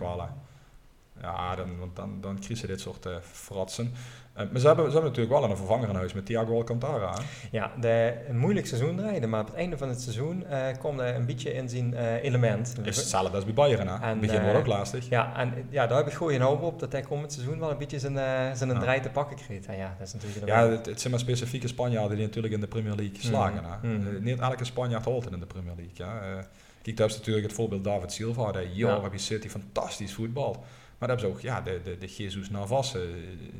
Ja, 1.21 1.55
dan, 1.55 1.79
want 1.79 1.95
dan, 1.95 2.21
dan 2.21 2.39
krijg 2.39 2.61
dit 2.61 2.81
soort 2.81 3.05
uh, 3.05 3.15
fratsen. 3.21 3.93
Uh, 4.37 4.43
maar 4.51 4.59
ze 4.59 4.67
hebben, 4.67 4.85
ze 4.85 4.91
hebben 4.91 5.09
natuurlijk 5.11 5.39
wel 5.39 5.49
een 5.49 5.57
vervanger 5.57 5.89
in 5.89 5.95
huis 5.95 6.13
met 6.13 6.25
Thiago 6.25 6.55
Alcantara. 6.55 7.17
Ja, 7.51 7.71
de, 7.79 8.13
een 8.27 8.37
moeilijk 8.37 8.67
seizoen 8.67 9.01
rijden, 9.01 9.29
maar 9.29 9.41
op 9.41 9.47
het 9.47 9.55
einde 9.55 9.77
van 9.77 9.89
het 9.89 10.01
seizoen 10.01 10.43
uh, 10.49 10.65
komt 10.79 10.99
er 10.99 11.15
een 11.15 11.25
beetje 11.25 11.53
in 11.53 11.69
zijn 11.69 11.93
element. 12.21 12.75
Is 12.83 12.97
hetzelfde 12.97 13.35
als 13.35 13.45
bij 13.45 13.53
Bayern, 13.53 13.87
hè? 13.87 13.99
En, 13.99 14.19
begin 14.19 14.41
wordt 14.41 14.57
ook 14.57 14.65
lastig. 14.65 15.09
Ja, 15.09 15.37
en 15.37 15.53
ja, 15.69 15.87
daar 15.87 15.97
heb 15.97 16.07
ik 16.07 16.13
gewoon 16.13 16.41
hoop 16.41 16.61
op 16.61 16.79
dat 16.79 16.91
hij 16.91 17.01
komend 17.01 17.33
seizoen 17.33 17.59
wel 17.59 17.71
een 17.71 17.77
beetje 17.77 17.99
zijn, 17.99 18.15
zijn 18.57 18.69
ja. 18.69 18.79
draai 18.79 19.01
te 19.01 19.09
pakken 19.09 19.37
krijgt. 19.37 19.65
En 19.65 19.77
ja, 19.77 19.95
dat 19.97 20.07
is 20.07 20.13
natuurlijk 20.13 20.45
ja, 20.45 20.69
het, 20.69 20.85
het, 20.85 20.99
zijn 20.99 21.13
maar 21.13 21.21
specifieke 21.21 21.67
Spanjaarden 21.67 22.17
die 22.17 22.25
natuurlijk 22.25 22.53
in 22.53 22.59
de 22.59 22.67
Premier 22.67 22.95
League 22.95 23.15
mm. 23.15 23.21
slagen. 23.21 23.63
Hè? 23.63 23.87
Mm. 23.87 24.23
niet 24.23 24.39
elke 24.39 24.65
Spanjaard 24.65 25.05
holt 25.05 25.31
in 25.31 25.39
de 25.39 25.45
Premier 25.45 25.73
League. 25.75 25.93
Ja? 25.95 26.45
kijk, 26.81 26.97
daar 26.97 27.07
is 27.07 27.17
natuurlijk 27.17 27.45
het 27.45 27.55
voorbeeld 27.55 27.83
David 27.83 28.11
Silva. 28.11 28.51
Die 28.51 28.69
jaar 28.73 29.03
heb 29.03 29.11
je 29.11 29.17
City 29.17 29.49
fantastisch 29.49 30.13
voetbal. 30.13 30.65
Maar 30.97 31.07
dat 31.07 31.19
hebben 31.21 31.39
ze 31.41 31.47
ook, 31.47 31.55
ja, 31.55 31.61
de, 31.61 31.81
de, 31.83 31.97
de 31.97 32.07
Jesus 32.07 32.49
Navas, 32.49 32.97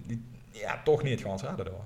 die, 0.06 0.24
ja, 0.60 0.82
toch 0.84 1.04
niet 1.04 1.22
gaan 1.22 1.38
redden 1.38 1.66
door. 1.66 1.84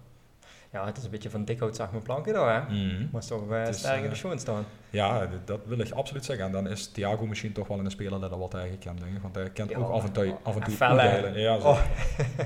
Ja, 0.72 0.86
het 0.86 0.98
is 0.98 1.04
een 1.04 1.10
beetje 1.10 1.30
van 1.30 1.46
dik 1.46 1.60
hout 1.60 1.76
zag 1.76 1.92
mijn 1.92 2.04
planken 2.04 2.34
door, 2.34 2.50
hè? 2.50 2.60
Mm. 2.60 3.10
Maar 3.12 3.26
toch 3.26 3.52
uh, 3.52 3.66
sterk 3.72 3.96
in 3.96 4.04
de 4.04 4.10
eh, 4.10 4.16
show 4.16 4.40
staan. 4.40 4.66
Ja, 4.90 5.30
dat 5.46 5.60
wil 5.66 5.80
ik 5.80 5.92
absoluut 5.92 6.26
zeggen. 6.26 6.46
En 6.46 6.52
dan 6.52 6.68
is 6.68 6.88
Thiago 6.88 7.26
misschien 7.26 7.52
toch 7.52 7.68
wel 7.68 7.80
een 7.80 7.92
speler 7.92 8.20
dat 8.20 8.32
er 8.32 8.40
wat 8.40 8.52
tegen 8.52 8.80
kan 8.80 8.96
dingen. 8.96 9.22
Want 9.22 9.36
hij 9.36 9.50
kent 9.50 9.76
ook 9.76 9.90
af 9.90 10.04
en 10.04 10.12
toe, 10.12 10.38
af 10.44 10.56
en 10.56 10.64
toe 10.64 10.90
oordelen. 10.90 11.40
Ja, 11.40 11.60
zo. 11.60 11.68
Oh. 11.68 11.82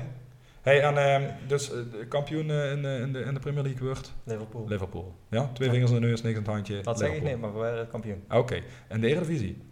hey, 0.62 0.82
en 0.82 1.22
uh, 1.22 1.30
dus 1.46 1.72
uh, 1.72 1.78
kampioen 2.08 2.48
uh, 2.48 2.70
in, 2.72 2.84
in, 2.84 3.12
de, 3.12 3.20
in 3.20 3.34
de 3.34 3.40
Premier 3.40 3.62
League 3.62 3.86
wordt? 3.86 4.12
Liverpool. 4.24 4.68
Liverpool. 4.68 5.14
Ja, 5.28 5.50
twee 5.52 5.70
vingers 5.70 5.90
in 5.90 6.00
de 6.00 6.06
neus, 6.06 6.22
niks 6.22 6.36
aan 6.36 6.42
het 6.42 6.52
handje. 6.52 6.80
Dat 6.80 6.98
zeg 6.98 7.12
ik 7.12 7.22
niet, 7.22 7.40
maar 7.40 7.52
we 7.52 7.58
waren 7.58 7.88
kampioen. 7.88 8.24
Oké. 8.26 8.36
Okay. 8.36 8.62
En 8.88 9.00
de 9.00 9.06
Eredivisie? 9.06 9.62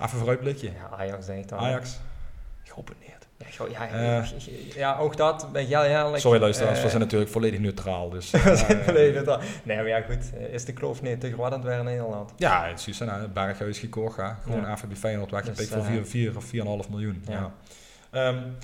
Even 0.00 0.18
vooruitblikje. 0.18 0.72
Ja, 0.72 0.96
Ajax 0.96 1.26
denk 1.26 1.42
ik 1.42 1.48
dan. 1.48 1.58
Ajax? 1.58 2.00
Geopeneerd. 2.62 3.15
Ja, 3.38 3.66
ja, 3.70 3.84
ja, 3.84 4.20
uh, 4.20 4.74
ja, 4.74 4.98
ook 4.98 5.16
dat. 5.16 5.48
Ja, 5.52 5.84
ja, 5.84 6.06
like, 6.06 6.20
sorry 6.20 6.40
luisteraars, 6.40 6.76
uh, 6.76 6.82
we 6.82 6.88
zijn 6.88 7.00
natuurlijk 7.00 7.30
volledig 7.30 7.60
neutraal. 7.60 8.10
Dus, 8.10 8.30
we 8.44 8.56
zijn 8.56 8.82
volledig 8.82 9.14
neutraal. 9.14 9.40
Nee, 9.62 9.76
maar 9.76 9.88
ja 9.88 10.00
goed, 10.00 10.32
is 10.52 10.64
de 10.64 10.72
kloof 10.72 11.02
niet 11.02 11.20
te 11.20 11.32
groot 11.32 11.46
aan 11.46 11.52
het 11.52 11.64
werden 11.64 11.86
in 11.86 11.92
Nederland? 11.92 12.32
Ja, 12.36 12.66
het 12.66 12.86
is 12.86 13.00
een 13.00 13.32
Berghuis 13.32 13.78
gekocht. 13.78 14.16
Hè. 14.16 14.28
Gewoon 14.42 14.60
ja. 14.60 14.76
Feyenoord 14.94 15.30
weggepikt 15.30 15.72
dus, 15.72 15.84
voor 15.84 15.84
4, 15.84 16.06
4 16.06 16.36
of 16.36 16.84
4,5 16.84 16.90
miljoen. 16.90 17.24
Ja. 17.28 17.52
Ja. 18.12 18.28
Um, 18.28 18.56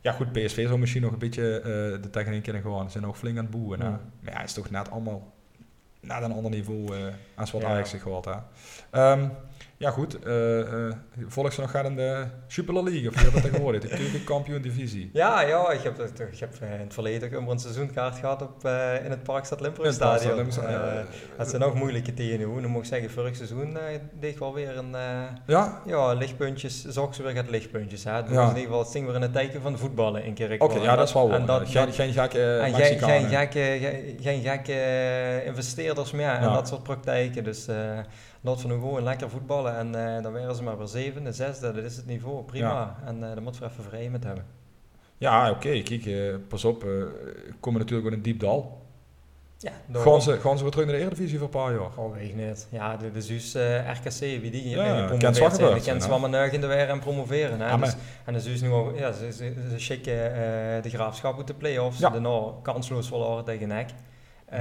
ja 0.00 0.12
goed, 0.12 0.32
PSV 0.32 0.66
zou 0.66 0.78
misschien 0.78 1.02
nog 1.02 1.12
een 1.12 1.18
beetje 1.18 1.58
uh, 1.58 2.02
de 2.02 2.10
tegenin 2.10 2.42
kunnen 2.42 2.62
gewoon. 2.62 2.84
Ze 2.84 2.90
zijn 2.90 3.06
ook 3.06 3.16
flink 3.16 3.38
aan 3.38 3.44
het 3.44 3.52
boeien. 3.52 3.78
Mm. 3.78 3.98
Maar 4.20 4.32
ja, 4.32 4.40
het 4.40 4.48
is 4.48 4.54
toch 4.54 4.70
net 4.70 4.90
allemaal 4.90 5.32
naar 6.00 6.22
een 6.22 6.32
ander 6.32 6.50
niveau 6.50 6.96
uh, 6.96 7.04
als 7.34 7.50
wat 7.50 7.64
Ajax 7.64 7.90
zich 7.90 8.02
gehad. 8.02 8.26
Um, 8.92 9.30
ja, 9.80 9.90
goed. 9.90 10.26
Uh, 10.26 10.58
uh, 10.58 10.92
volgens 11.26 11.56
nog 11.56 11.70
gaat 11.70 11.84
in 11.84 11.96
de 11.96 12.24
Super 12.46 12.74
League, 12.74 13.08
of 13.08 13.24
je 13.24 13.30
dat 13.30 13.42
tegenwoordig, 13.42 13.80
de 13.80 13.88
keukenkampioen 13.88 14.62
divisie. 14.62 15.10
Ja, 15.12 15.40
ja, 15.40 15.70
ik 15.70 15.80
heb, 15.80 16.00
ik 16.32 16.38
heb 16.38 16.54
in 16.60 16.68
het 16.68 16.94
verleden 16.94 17.36
ook 17.36 17.50
een 17.50 17.58
seizoenkaart 17.58 18.18
gehad 18.18 18.42
op, 18.42 18.64
uh, 18.64 19.04
in 19.04 19.10
het 19.10 19.22
Parkstad 19.22 19.60
Limburg 19.60 19.92
stadion. 19.92 20.38
Uh, 20.38 21.00
dat 21.36 21.48
zijn 21.48 21.62
nog 21.62 21.74
moeilijke 21.74 22.42
hoe. 22.44 22.60
Dan 22.60 22.70
moet 22.70 22.82
ik 22.82 22.88
zeggen, 22.88 23.10
vorig 23.10 23.36
seizoen 23.36 23.78
deed 24.20 24.38
wel 24.38 24.54
weer 24.54 24.76
een, 24.76 24.94
ja? 25.46 25.82
ja, 25.86 26.12
lichtpuntjes, 26.12 26.84
zorg 26.84 27.14
ze 27.14 27.22
weer 27.22 27.34
gaat 27.34 27.50
lichtpuntjes. 27.50 28.04
Hè. 28.04 28.22
Dus 28.22 28.32
ja. 28.32 28.42
in 28.42 28.48
ieder 28.48 28.62
geval, 28.62 28.78
het 28.78 28.88
sting 28.88 29.06
weer 29.06 29.14
in 29.14 29.22
het 29.22 29.32
teken 29.32 29.62
van 29.62 29.72
de 29.72 29.78
voetballen 29.78 30.24
in 30.24 30.34
keer. 30.34 30.54
Oké, 30.58 30.78
ja, 30.78 30.96
dat 30.96 31.08
is 31.08 31.14
wel 31.14 31.28
waar. 31.28 31.66
Geen, 31.66 31.92
geen 31.92 32.12
gekke 32.12 32.60
geen, 32.62 32.98
geen, 32.98 33.28
gekke, 33.28 33.78
geen, 33.80 34.18
geen 34.20 34.42
gekke 34.42 35.42
investeerders 35.44 36.10
meer 36.10 36.30
en 36.30 36.52
dat 36.52 36.68
soort 36.68 36.82
praktijken. 36.82 37.44
Dus 37.44 37.66
Lot 38.42 38.60
van 38.60 38.70
gewoon 38.70 39.02
lekker 39.02 39.30
voetballen 39.30 39.76
en 39.76 39.86
uh, 39.86 40.22
dan 40.22 40.32
waren 40.32 40.54
ze 40.54 40.62
maar 40.62 40.78
weer 40.78 40.86
zevende, 40.86 41.32
zesde, 41.32 41.72
dat 41.72 41.84
is 41.84 41.96
het 41.96 42.06
niveau, 42.06 42.42
prima. 42.44 42.96
En 43.04 43.14
uh, 43.14 43.20
daar 43.20 43.42
moeten 43.42 43.62
we 43.62 43.68
even 43.68 43.84
vrij 43.84 44.10
met 44.10 44.24
hebben. 44.24 44.44
Ja, 45.18 45.50
oké, 45.50 45.82
kijk, 45.82 46.04
uh, 46.04 46.34
pas 46.48 46.64
op, 46.64 46.84
komen 47.60 47.80
natuurlijk 47.80 48.08
in 48.08 48.14
een 48.14 48.22
diep 48.22 48.40
dal. 48.40 48.78
Ja, 49.58 49.72
gaan, 49.92 50.22
ze, 50.22 50.40
gaan 50.40 50.56
ze 50.56 50.62
weer 50.62 50.72
terug 50.72 50.86
naar 50.86 50.96
de 50.96 51.00
Eredivisie 51.00 51.38
voor 51.38 51.46
een 51.46 51.52
paar 51.52 51.72
jaar? 51.72 51.90
Oh, 51.96 52.14
weet 52.14 52.28
ik 52.28 52.36
niet. 52.36 52.68
Ja, 52.70 52.96
de, 52.96 53.12
de 53.12 53.22
ZUS 53.22 53.54
RKC, 53.54 54.18
wie 54.18 54.50
die 54.50 54.68
ja, 54.68 55.06
promoveert 55.06 55.56
zijn, 55.56 55.74
die 55.74 55.82
kent 55.82 56.02
zwammen 56.02 56.30
neug 56.30 56.52
in 56.52 56.60
de 56.60 56.66
weer 56.66 56.88
en 56.88 57.00
promoveren. 57.00 57.60
Hè. 57.60 57.68
Ja, 57.68 57.76
dus, 57.76 57.96
en 58.24 58.32
de 58.32 58.40
ZUS 58.40 58.60
nu 58.60 58.68
ja, 58.94 59.12
ze, 59.12 59.32
ze, 59.32 59.52
ze 59.70 59.78
schikken 59.78 60.14
de 60.82 60.90
graafschap 60.90 61.36
uit 61.36 61.46
de 61.46 61.54
play-offs, 61.54 61.98
ja. 61.98 62.10
de 62.10 62.52
kansloos 62.62 63.08
verloren 63.08 63.44
tegen 63.44 63.68
NEC. 63.68 63.88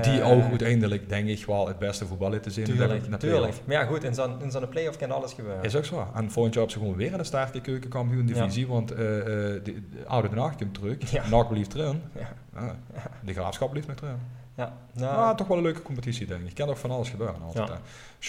Die 0.01 0.23
ook 0.23 0.43
uiteindelijk, 0.43 1.09
denk 1.09 1.27
ik, 1.27 1.45
wel 1.45 1.67
het 1.67 1.79
beste 1.79 2.05
voetballen 2.05 2.41
te 2.41 2.49
zien. 2.49 2.65
Tuurlijk, 2.65 3.07
natuurlijk. 3.07 3.53
Maar 3.65 3.75
ja, 3.75 3.85
goed, 3.85 4.03
in 4.03 4.13
zo'n, 4.13 4.41
in 4.41 4.51
zo'n 4.51 4.69
play-off 4.69 4.97
kan 4.97 5.11
alles 5.11 5.33
gebeuren. 5.33 5.63
Is 5.63 5.75
ook 5.75 5.85
zo. 5.85 6.07
En 6.15 6.31
volgend 6.31 6.53
jaar 6.53 6.63
op 6.63 6.69
ze 6.69 6.77
gewoon 6.77 6.95
weer 6.95 7.11
in 7.11 7.17
de 7.17 7.23
sterke 7.23 7.61
keukenkampioen 7.61 8.25
divisie, 8.25 8.65
ja. 8.65 8.71
want 8.71 8.91
uh, 8.91 8.97
de, 8.97 9.61
de, 9.63 9.81
oude 10.07 10.29
Den 10.29 10.37
Haag 10.37 10.55
komt 10.55 10.73
terug. 10.73 11.11
Ja. 11.11 11.29
NAC 11.29 11.49
blijft 11.49 11.73
erin. 11.73 12.01
Ja. 12.15 12.75
De 13.23 13.33
graafschap 13.33 13.69
blijft 13.69 13.87
nog 13.87 14.01
erin. 14.01 14.19
Ja, 14.55 14.73
nou, 14.93 15.15
ah, 15.15 15.35
toch 15.35 15.47
wel 15.47 15.57
een 15.57 15.63
leuke 15.63 15.81
competitie, 15.81 16.25
denk 16.25 16.41
ik. 16.41 16.47
Ik 16.47 16.55
kan 16.55 16.67
toch 16.67 16.79
van 16.79 16.91
alles 16.91 17.09
gebeuren. 17.09 17.41
Altijd, 17.41 17.67
ja. 17.67 17.79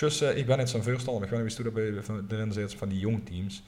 Dus 0.00 0.22
uh, 0.22 0.36
ik 0.36 0.46
ben 0.46 0.56
net 0.56 0.68
zo'n 0.68 0.82
voorstander. 0.82 1.24
Ik 1.24 1.30
weet 1.30 1.58
niet 1.58 1.72
bij 1.74 1.92
erin 2.28 2.52
zit 2.52 2.74
van 2.74 2.88
die 2.88 2.98
jong 2.98 3.26
teams. 3.26 3.62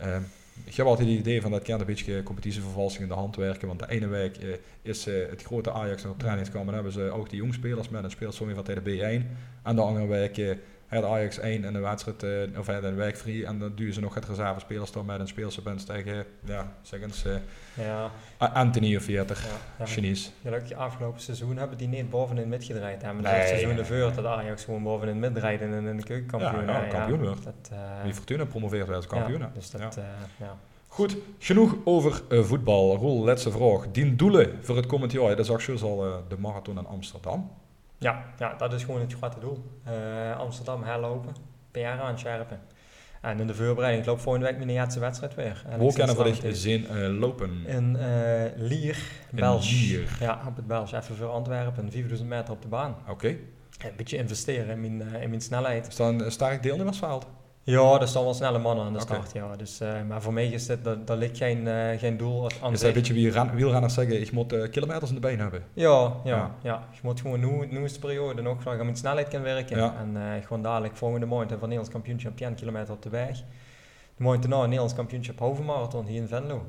Uh, 0.00 0.16
ik 0.64 0.74
heb 0.74 0.86
altijd 0.86 1.08
het 1.08 1.18
idee 1.18 1.40
van 1.40 1.50
dat 1.50 1.62
kan 1.62 1.80
een 1.80 1.86
beetje 1.86 2.22
competitievervalsing 2.22 3.02
in 3.02 3.08
de 3.08 3.14
hand 3.14 3.36
werken. 3.36 3.68
Want 3.68 3.80
de 3.80 3.90
ene 3.90 4.06
week 4.06 4.42
uh, 4.42 4.54
is 4.82 5.06
uh, 5.06 5.28
het 5.30 5.42
grote 5.42 5.72
Ajax 5.72 6.02
nog 6.02 6.12
op 6.12 6.18
trainingskamp 6.18 6.68
en 6.68 6.74
hebben 6.74 6.92
ze 6.92 7.10
ook 7.10 7.30
die 7.30 7.38
jongspelers 7.38 7.88
met. 7.88 8.04
En 8.04 8.10
speelt 8.10 8.34
zo 8.34 8.50
van 8.54 8.64
tegen 8.64 8.84
de 8.84 9.22
B1. 9.22 9.36
En 9.62 9.76
de 9.76 9.82
andere 9.82 10.06
week 10.06 10.36
uh, 10.36 10.50
had 10.88 11.04
Ajax 11.04 11.38
1 11.38 11.64
en 11.64 11.72
de 11.72 11.78
wedstrijd, 11.78 12.48
of 12.58 12.68
een 12.68 12.96
week 12.96 13.16
free. 13.16 13.46
En 13.46 13.58
dan 13.58 13.72
duwen 13.74 13.94
ze 13.94 14.00
nog 14.00 14.14
het 14.14 14.24
reservespelers 14.24 14.92
door 14.92 15.04
met 15.04 15.20
een 15.20 15.28
speelse 15.28 15.62
bent 15.62 15.86
tegen, 15.86 16.24
ja, 16.44 16.72
zeg 16.82 17.00
eens, 17.00 17.24
ja. 17.74 18.10
Anthony 18.38 18.96
of 18.96 19.02
40, 19.02 19.46
ja, 19.78 19.86
Chinese. 19.86 20.30
Gelukkig 20.42 20.72
afgelopen 20.72 21.20
seizoen 21.20 21.56
hebben 21.56 21.78
die 21.78 21.88
niet 21.88 22.10
bovenin 22.10 22.48
midgedraaid. 22.48 23.02
Hebben 23.02 23.22
nee, 23.22 23.32
het 23.32 23.48
seizoen 23.48 23.78
ervoor 23.78 24.12
dat 24.14 24.24
Ajax 24.24 24.64
gewoon 24.64 24.82
bovenin 24.82 25.18
mid 25.18 25.36
rijdt 25.36 25.62
en 25.62 25.72
in 25.72 25.96
de 25.96 26.02
keukenkampioen. 26.02 26.66
Ja, 26.66 26.82
ja, 26.82 26.88
kampioen 26.88 27.22
wordt. 27.24 27.44
Dat, 27.44 27.70
uh, 28.06 28.12
Fortuna 28.12 28.44
promoveert 28.44 28.90
als 28.90 29.06
kampioen. 29.06 29.42
dus 29.54 29.70
dat, 29.70 29.98
ja. 30.38 30.56
Goed, 30.88 31.16
genoeg 31.38 31.76
over 31.84 32.22
uh, 32.28 32.44
voetbal. 32.44 32.96
Roel, 32.96 33.24
laatste 33.24 33.50
vraag. 33.50 33.86
Die 33.92 34.16
doelen 34.16 34.58
voor 34.60 34.76
het 34.76 34.86
komend 34.86 35.12
jaar, 35.12 35.36
dat 35.36 35.46
zag 35.46 35.66
je 35.66 35.78
al 35.82 36.06
uh, 36.06 36.14
de 36.28 36.38
marathon 36.38 36.78
in 36.78 36.86
Amsterdam. 36.86 37.50
Ja, 37.98 38.24
ja, 38.38 38.54
dat 38.54 38.72
is 38.72 38.84
gewoon 38.84 39.00
het 39.00 39.14
grote 39.14 39.40
doel. 39.40 39.64
Uh, 39.88 40.38
Amsterdam 40.38 40.82
herlopen, 40.82 41.34
PR 41.70 41.80
aanscherpen. 41.80 42.60
En 43.20 43.40
in 43.40 43.46
de 43.46 43.54
voorbereiding, 43.54 44.02
ik 44.02 44.08
loop 44.08 44.20
volgende 44.20 44.46
week 44.46 44.56
mijn 44.56 44.70
eerste 44.70 45.00
wedstrijd 45.00 45.34
weer. 45.34 45.64
Hoe 45.78 45.92
kennen 45.92 46.16
we 46.16 46.40
dit 46.40 46.58
zin 46.58 47.08
lopen? 47.18 47.66
In 47.66 47.98
Lier, 48.56 48.98
België. 49.30 50.06
Ja, 50.20 50.42
op 50.46 50.56
het 50.56 50.66
België, 50.66 50.96
even 50.96 51.16
voor 51.16 51.28
Antwerpen, 51.28 51.90
4000 51.90 52.28
meter 52.28 52.52
op 52.52 52.62
de 52.62 52.68
baan. 52.68 52.96
Oké. 53.08 53.28
Een 53.28 53.92
beetje 53.96 54.16
investeren 54.16 54.84
in 54.84 54.96
mijn, 54.96 55.22
in 55.22 55.28
mijn 55.28 55.40
snelheid. 55.40 55.86
Is 55.86 55.96
dat 55.96 56.20
een 56.20 56.32
sterk 56.32 56.62
deelnemersveld? 56.62 57.26
Ja, 57.70 58.00
er 58.00 58.08
staan 58.08 58.24
wel 58.24 58.34
snelle 58.34 58.58
mannen 58.58 58.84
aan 58.84 58.92
de 58.92 59.00
start. 59.00 59.32
Ja. 59.32 59.56
Dus, 59.56 59.80
uh, 59.80 60.02
maar 60.08 60.22
voor 60.22 60.32
mij 60.32 60.46
is 60.46 60.66
dit, 60.66 60.84
dat, 60.84 61.06
dat 61.06 61.18
ligt 61.18 61.36
geen, 61.36 61.66
uh, 61.66 61.98
geen 61.98 62.16
doel 62.16 62.48
aan 62.62 62.72
Is 62.72 62.80
dat 62.80 62.88
een 62.88 62.94
beetje 62.94 63.14
wie 63.14 63.32
wielrenners 63.54 63.94
zeggen, 63.94 64.20
ik 64.20 64.32
moet 64.32 64.52
uh, 64.52 64.70
kilometers 64.70 65.08
in 65.08 65.14
de 65.14 65.20
been 65.20 65.40
hebben? 65.40 65.64
Ja, 65.72 66.12
ja, 66.24 66.36
ja. 66.36 66.54
ja. 66.62 66.88
je 66.92 66.98
moet 67.02 67.20
gewoon 67.20 67.40
nu, 67.40 67.66
nu 67.70 67.84
is 67.84 67.92
de 67.92 67.98
periode 67.98 68.42
nog 68.42 68.62
dat 68.62 68.78
je 68.78 68.84
met 68.84 68.98
snelheid 68.98 69.28
kan 69.28 69.42
werken. 69.42 69.76
Ja. 69.76 69.94
En 70.00 70.42
gewoon 70.42 70.62
dadelijk 70.62 70.96
volgende 70.96 71.26
maand 71.26 71.48
van 71.48 71.58
Nederlands 71.58 71.90
kampioenschap 71.90 72.36
10 72.36 72.54
kilometer 72.54 72.94
op 72.94 73.02
de 73.02 73.08
weg. 73.08 73.36
De 74.16 74.22
maand 74.22 74.40
daarna 74.40 74.56
een 74.56 74.62
Nederlands 74.62 74.94
kampioenschap 74.94 75.38
hovenmarathon 75.38 76.06
hier 76.06 76.20
in 76.20 76.28
Venlo. 76.28 76.66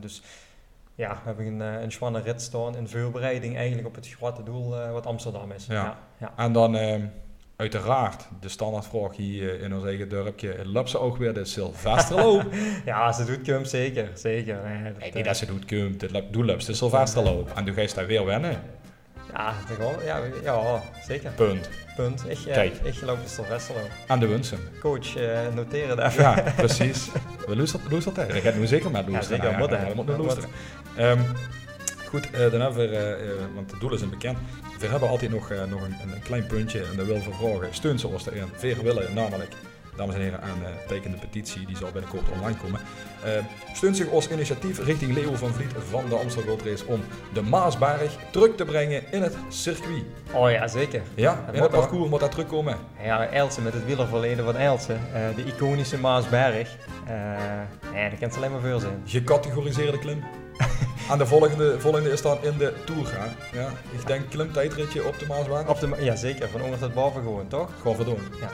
dus 0.00 0.22
ja, 0.94 1.10
we 1.10 1.20
hebben 1.24 1.46
een, 1.46 1.60
een 1.60 1.92
schwanne 1.92 2.20
rit 2.20 2.42
staan 2.42 2.76
in 2.76 2.88
voorbereiding 2.88 3.56
eigenlijk 3.56 3.86
op 3.86 3.94
het 3.94 4.08
grote 4.08 4.42
doel 4.42 4.90
wat 4.92 5.06
Amsterdam 5.06 5.52
is. 5.52 5.66
Ja. 5.66 5.98
Ja, 6.18 6.32
En 6.36 6.52
dan 6.52 6.76
ehm, 6.76 7.04
uiteraard 7.56 8.28
de 8.40 8.48
standaardvraag 8.48 9.16
hier 9.16 9.60
in 9.60 9.74
ons 9.74 9.84
eigen 9.84 10.08
dorpje. 10.08 10.56
Loopt 10.64 10.90
ze 10.90 10.98
ook 10.98 11.16
weer 11.16 11.34
de 11.34 11.44
Sylvesterloop? 11.44 12.44
ja, 12.84 13.12
ze 13.12 13.24
doet 13.24 13.42
cum 13.42 13.64
zeker. 13.64 14.08
zeker. 14.14 14.58
Nee, 14.64 14.82
dat, 14.82 14.98
nee, 14.98 15.10
niet 15.14 15.24
dat 15.24 15.36
ze 15.36 15.46
doet 15.46 15.64
cum, 15.64 15.96
doet 16.30 16.46
loopt 16.46 16.66
de 16.66 16.74
Sylvesterloop. 16.74 17.52
En 17.56 17.64
doe 17.64 17.80
je 17.80 17.90
daar 17.94 18.06
weer 18.06 18.24
wennen. 18.24 18.62
Ja, 19.32 19.54
ja, 20.04 20.20
ja, 20.42 20.82
zeker. 21.06 21.30
Punt. 21.30 21.68
Punt. 21.96 22.24
Ik, 22.28 22.38
Kijk. 22.44 22.74
ik 22.82 22.94
geloof 22.94 23.22
de 23.22 23.28
Sylvesterloop. 23.28 23.90
Aan 24.06 24.18
de 24.18 24.26
wensen. 24.26 24.58
Coach, 24.80 25.16
uh, 25.16 25.38
noteren 25.54 25.96
daar. 25.96 26.14
Ja, 26.20 26.42
precies. 26.56 27.08
We 27.46 27.56
luisteren 27.56 28.04
altijd. 28.04 28.34
Ik 28.34 28.42
ga 28.42 28.50
nu 28.50 28.66
zeker 28.66 28.90
maar 28.90 29.04
luisteren. 29.10 29.42
Ja, 29.42 29.44
zeker. 29.44 29.60
Ja, 29.60 29.94
moet, 29.94 30.16
moet 30.16 30.48
um, 30.98 31.20
goed, 32.08 32.28
uh, 32.32 32.50
dan 32.50 32.60
hebben 32.60 32.90
we, 32.90 33.18
uh, 33.38 33.54
want 33.54 33.70
het 33.70 33.80
doel 33.80 33.92
is 33.92 34.00
een 34.00 34.10
bekend. 34.10 34.38
We 34.78 34.86
hebben 34.86 35.08
altijd 35.08 35.30
nog, 35.30 35.50
uh, 35.50 35.64
nog 35.64 35.82
een, 35.82 35.96
een, 36.12 36.22
klein 36.22 36.46
puntje 36.46 36.78
en 36.78 36.96
dat 36.96 37.06
wil 37.06 37.14
we 37.14 37.22
vragen. 37.22 37.74
Steun 37.74 37.98
zoals 37.98 38.26
erin. 38.26 38.48
Veer 38.56 38.82
willen 38.82 39.14
namelijk 39.14 39.52
dames 39.96 40.14
en 40.14 40.20
heren, 40.20 40.42
aan 40.42 40.58
uh, 40.62 40.68
teken 40.86 41.10
de 41.10 41.16
petitie. 41.16 41.66
Die 41.66 41.76
zal 41.76 41.90
binnenkort 41.92 42.22
online 42.32 42.56
komen. 42.56 42.80
Uh, 43.24 43.30
steunt 43.74 43.96
zich 43.96 44.10
als 44.10 44.28
initiatief 44.28 44.84
richting 44.84 45.14
Leo 45.14 45.34
van 45.34 45.52
Vliet 45.52 45.72
van 45.88 46.08
de 46.08 46.14
Amsterdam 46.14 46.50
Gold 46.50 46.68
Race 46.68 46.86
om 46.86 47.00
de 47.32 47.42
Maasberg 47.42 48.16
terug 48.30 48.54
te 48.54 48.64
brengen 48.64 49.12
in 49.12 49.22
het 49.22 49.36
circuit. 49.48 50.04
Oh 50.32 50.50
ja, 50.50 50.68
zeker. 50.68 51.02
Ja, 51.14 51.44
in 51.52 51.62
het 51.62 51.70
parcours 51.70 52.10
moet 52.10 52.20
dat 52.20 52.30
terugkomen. 52.30 52.76
Ja, 53.02 53.26
Elsen 53.26 53.62
met 53.62 53.72
het 53.72 53.84
wielerverleden 53.84 54.44
van 54.44 54.56
Elsen. 54.56 55.00
De 55.36 55.44
iconische 55.44 55.98
Maasberg. 55.98 56.76
ja, 57.94 58.08
dat 58.10 58.18
kan 58.18 58.28
het 58.28 58.36
alleen 58.36 58.52
maar 58.52 58.60
veel 58.60 58.80
zijn. 58.80 59.02
Gecategoriseerde 59.04 59.98
klim. 59.98 60.22
Aan 61.10 61.18
de 61.18 61.26
volgende, 61.26 61.80
volgende 61.80 62.10
is 62.10 62.22
dan 62.22 62.38
in 62.42 62.58
de 62.58 62.72
Tour 62.84 63.06
gaan. 63.06 63.36
Ja, 63.52 63.68
ik 63.98 64.06
denk 64.06 64.30
klimtijdritje 64.30 65.06
op 65.06 65.18
de 65.18 65.26
Maasbaan. 65.26 65.68
Op 65.68 65.80
de, 65.80 65.96
ja, 65.98 66.16
zeker. 66.16 66.48
Van 66.48 66.62
onder 66.62 66.78
tot 66.78 66.94
boven 66.94 67.22
gewoon, 67.22 67.48
toch? 67.48 67.70
Gewoon 67.80 67.96
verdoen. 67.96 68.18
Ja. 68.40 68.50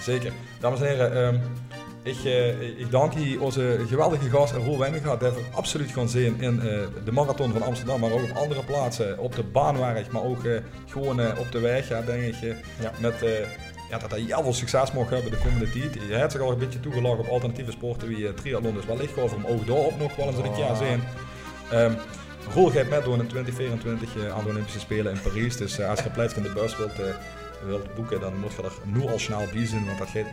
Zeker. 0.00 0.32
Dames 0.60 0.80
en 0.80 0.86
heren, 0.86 1.16
um, 1.16 1.40
ik, 2.02 2.24
uh, 2.24 2.60
ik 2.60 2.90
dank 2.90 3.14
hier 3.14 3.42
onze 3.42 3.78
geweldige 3.88 4.30
gast 4.30 4.52
Roel 4.54 4.78
Wijngaard. 4.78 5.20
Die 5.20 5.28
we 5.28 5.42
absoluut 5.52 5.90
gaan 5.90 6.08
zien 6.08 6.40
in 6.40 6.54
uh, 6.54 6.62
de 7.04 7.12
marathon 7.12 7.52
van 7.52 7.62
Amsterdam, 7.62 8.00
maar 8.00 8.12
ook 8.12 8.22
op 8.22 8.36
andere 8.36 8.64
plaatsen. 8.64 9.18
Op 9.18 9.34
de 9.34 9.42
baanwerk, 9.42 10.12
maar 10.12 10.22
ook 10.22 10.44
uh, 10.44 10.58
gewoon 10.86 11.38
op 11.38 11.52
de 11.52 11.60
weg, 11.60 11.88
ja, 11.88 12.02
denk 12.02 12.22
ik. 12.22 12.56
Ja. 12.80 12.92
Met, 13.00 13.14
ja, 13.90 13.98
dat 13.98 14.10
hij 14.10 14.20
heel 14.20 14.42
veel 14.42 14.52
succes 14.52 14.92
mag 14.92 15.10
hebben 15.10 15.30
de 15.30 15.38
komende 15.38 15.70
tijd. 15.70 15.94
Hij 16.08 16.18
heeft 16.20 16.32
zich 16.32 16.40
al 16.40 16.50
een 16.50 16.58
beetje 16.58 16.80
toegelagen 16.80 17.18
op 17.18 17.28
alternatieve 17.28 17.70
sporten 17.70 18.08
wie 18.08 18.34
triathlon. 18.34 18.74
Dus 18.74 18.86
wellicht 18.86 19.18
over 19.18 19.36
hem 19.36 19.46
ook 19.46 19.66
daarop 19.66 19.98
nog 19.98 20.16
wel 20.16 20.26
eens 20.26 20.36
een 20.36 20.56
jaar 20.58 20.76
zien. 20.76 21.02
Um, 21.72 21.96
Roel 22.54 22.70
gaat 22.70 22.88
meedoen 22.88 23.20
in 23.20 23.26
2024 23.26 24.16
uh, 24.16 24.36
aan 24.36 24.44
de 24.44 24.50
Olympische 24.50 24.78
Spelen 24.78 25.12
in 25.12 25.20
Parijs. 25.20 25.56
Dus 25.56 25.78
uh, 25.78 25.90
als 25.90 26.00
je 26.02 26.10
plek 26.10 26.30
in 26.30 26.42
de 26.42 26.52
bus 26.52 26.76
wilt, 26.76 26.98
uh, 27.00 27.06
wilt 27.64 27.94
boeken, 27.94 28.20
dan 28.20 28.40
moet 28.40 28.52
je 28.52 28.62
er 28.62 28.72
nu 28.84 29.08
al 29.08 29.18
snel 29.18 29.44
bij 29.52 29.66
zijn, 29.66 29.86
want 29.86 29.98
dat 29.98 30.08
gaat 30.08 30.26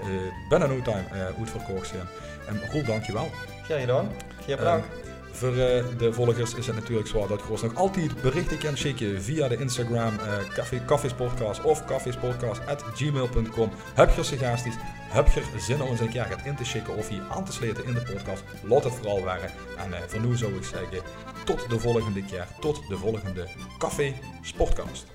binnen 0.49 0.69
no 0.69 0.81
time 0.81 1.03
uitverkocht 1.37 1.87
zijn. 1.87 2.07
En 2.47 2.71
Roel, 2.71 2.83
dankjewel. 2.83 3.29
Graag 3.63 3.79
gedaan. 3.79 4.09
Geen 4.45 4.57
bedankt. 4.57 4.87
Voor 5.31 5.53
de 5.53 6.09
volgers 6.11 6.55
is 6.55 6.67
het 6.67 6.75
natuurlijk 6.75 7.07
zo 7.07 7.27
dat 7.27 7.41
Groos 7.41 7.61
nog 7.61 7.75
altijd 7.75 8.21
berichten 8.21 8.57
kan 8.57 8.77
schikken 8.77 9.21
via 9.21 9.47
de 9.47 9.57
Instagram 9.57 10.13
uh, 10.13 10.81
Kaffeespodcast 10.85 11.63
of 11.63 11.85
kaffeespodcast.gmail.com. 11.85 13.71
Heb 13.93 14.15
je 14.15 14.23
suggesties? 14.23 14.75
Heb 15.13 15.27
je 15.27 15.39
er 15.39 15.59
zin 15.59 15.81
om 15.81 15.89
eens 15.89 15.99
een 15.99 16.09
keer 16.09 16.25
gaat 16.25 16.45
in 16.45 16.55
te 16.55 16.65
schikken 16.65 16.95
of 16.95 17.09
hier 17.09 17.21
aan 17.29 17.45
te 17.45 17.51
sleten 17.51 17.85
in 17.85 17.93
de 17.93 18.01
podcast? 18.01 18.43
Laat 18.63 18.83
het 18.83 18.93
vooral 18.93 19.23
waren. 19.23 19.49
En 19.77 19.89
uh, 19.89 19.97
voor 20.07 20.19
nu 20.19 20.37
zou 20.37 20.55
ik 20.55 20.63
zeggen, 20.63 21.03
tot 21.45 21.69
de 21.69 21.79
volgende 21.79 22.23
keer. 22.23 22.47
Tot 22.59 22.87
de 22.87 22.97
volgende 22.97 23.47
Café 23.77 24.13
Sportcast. 24.41 25.05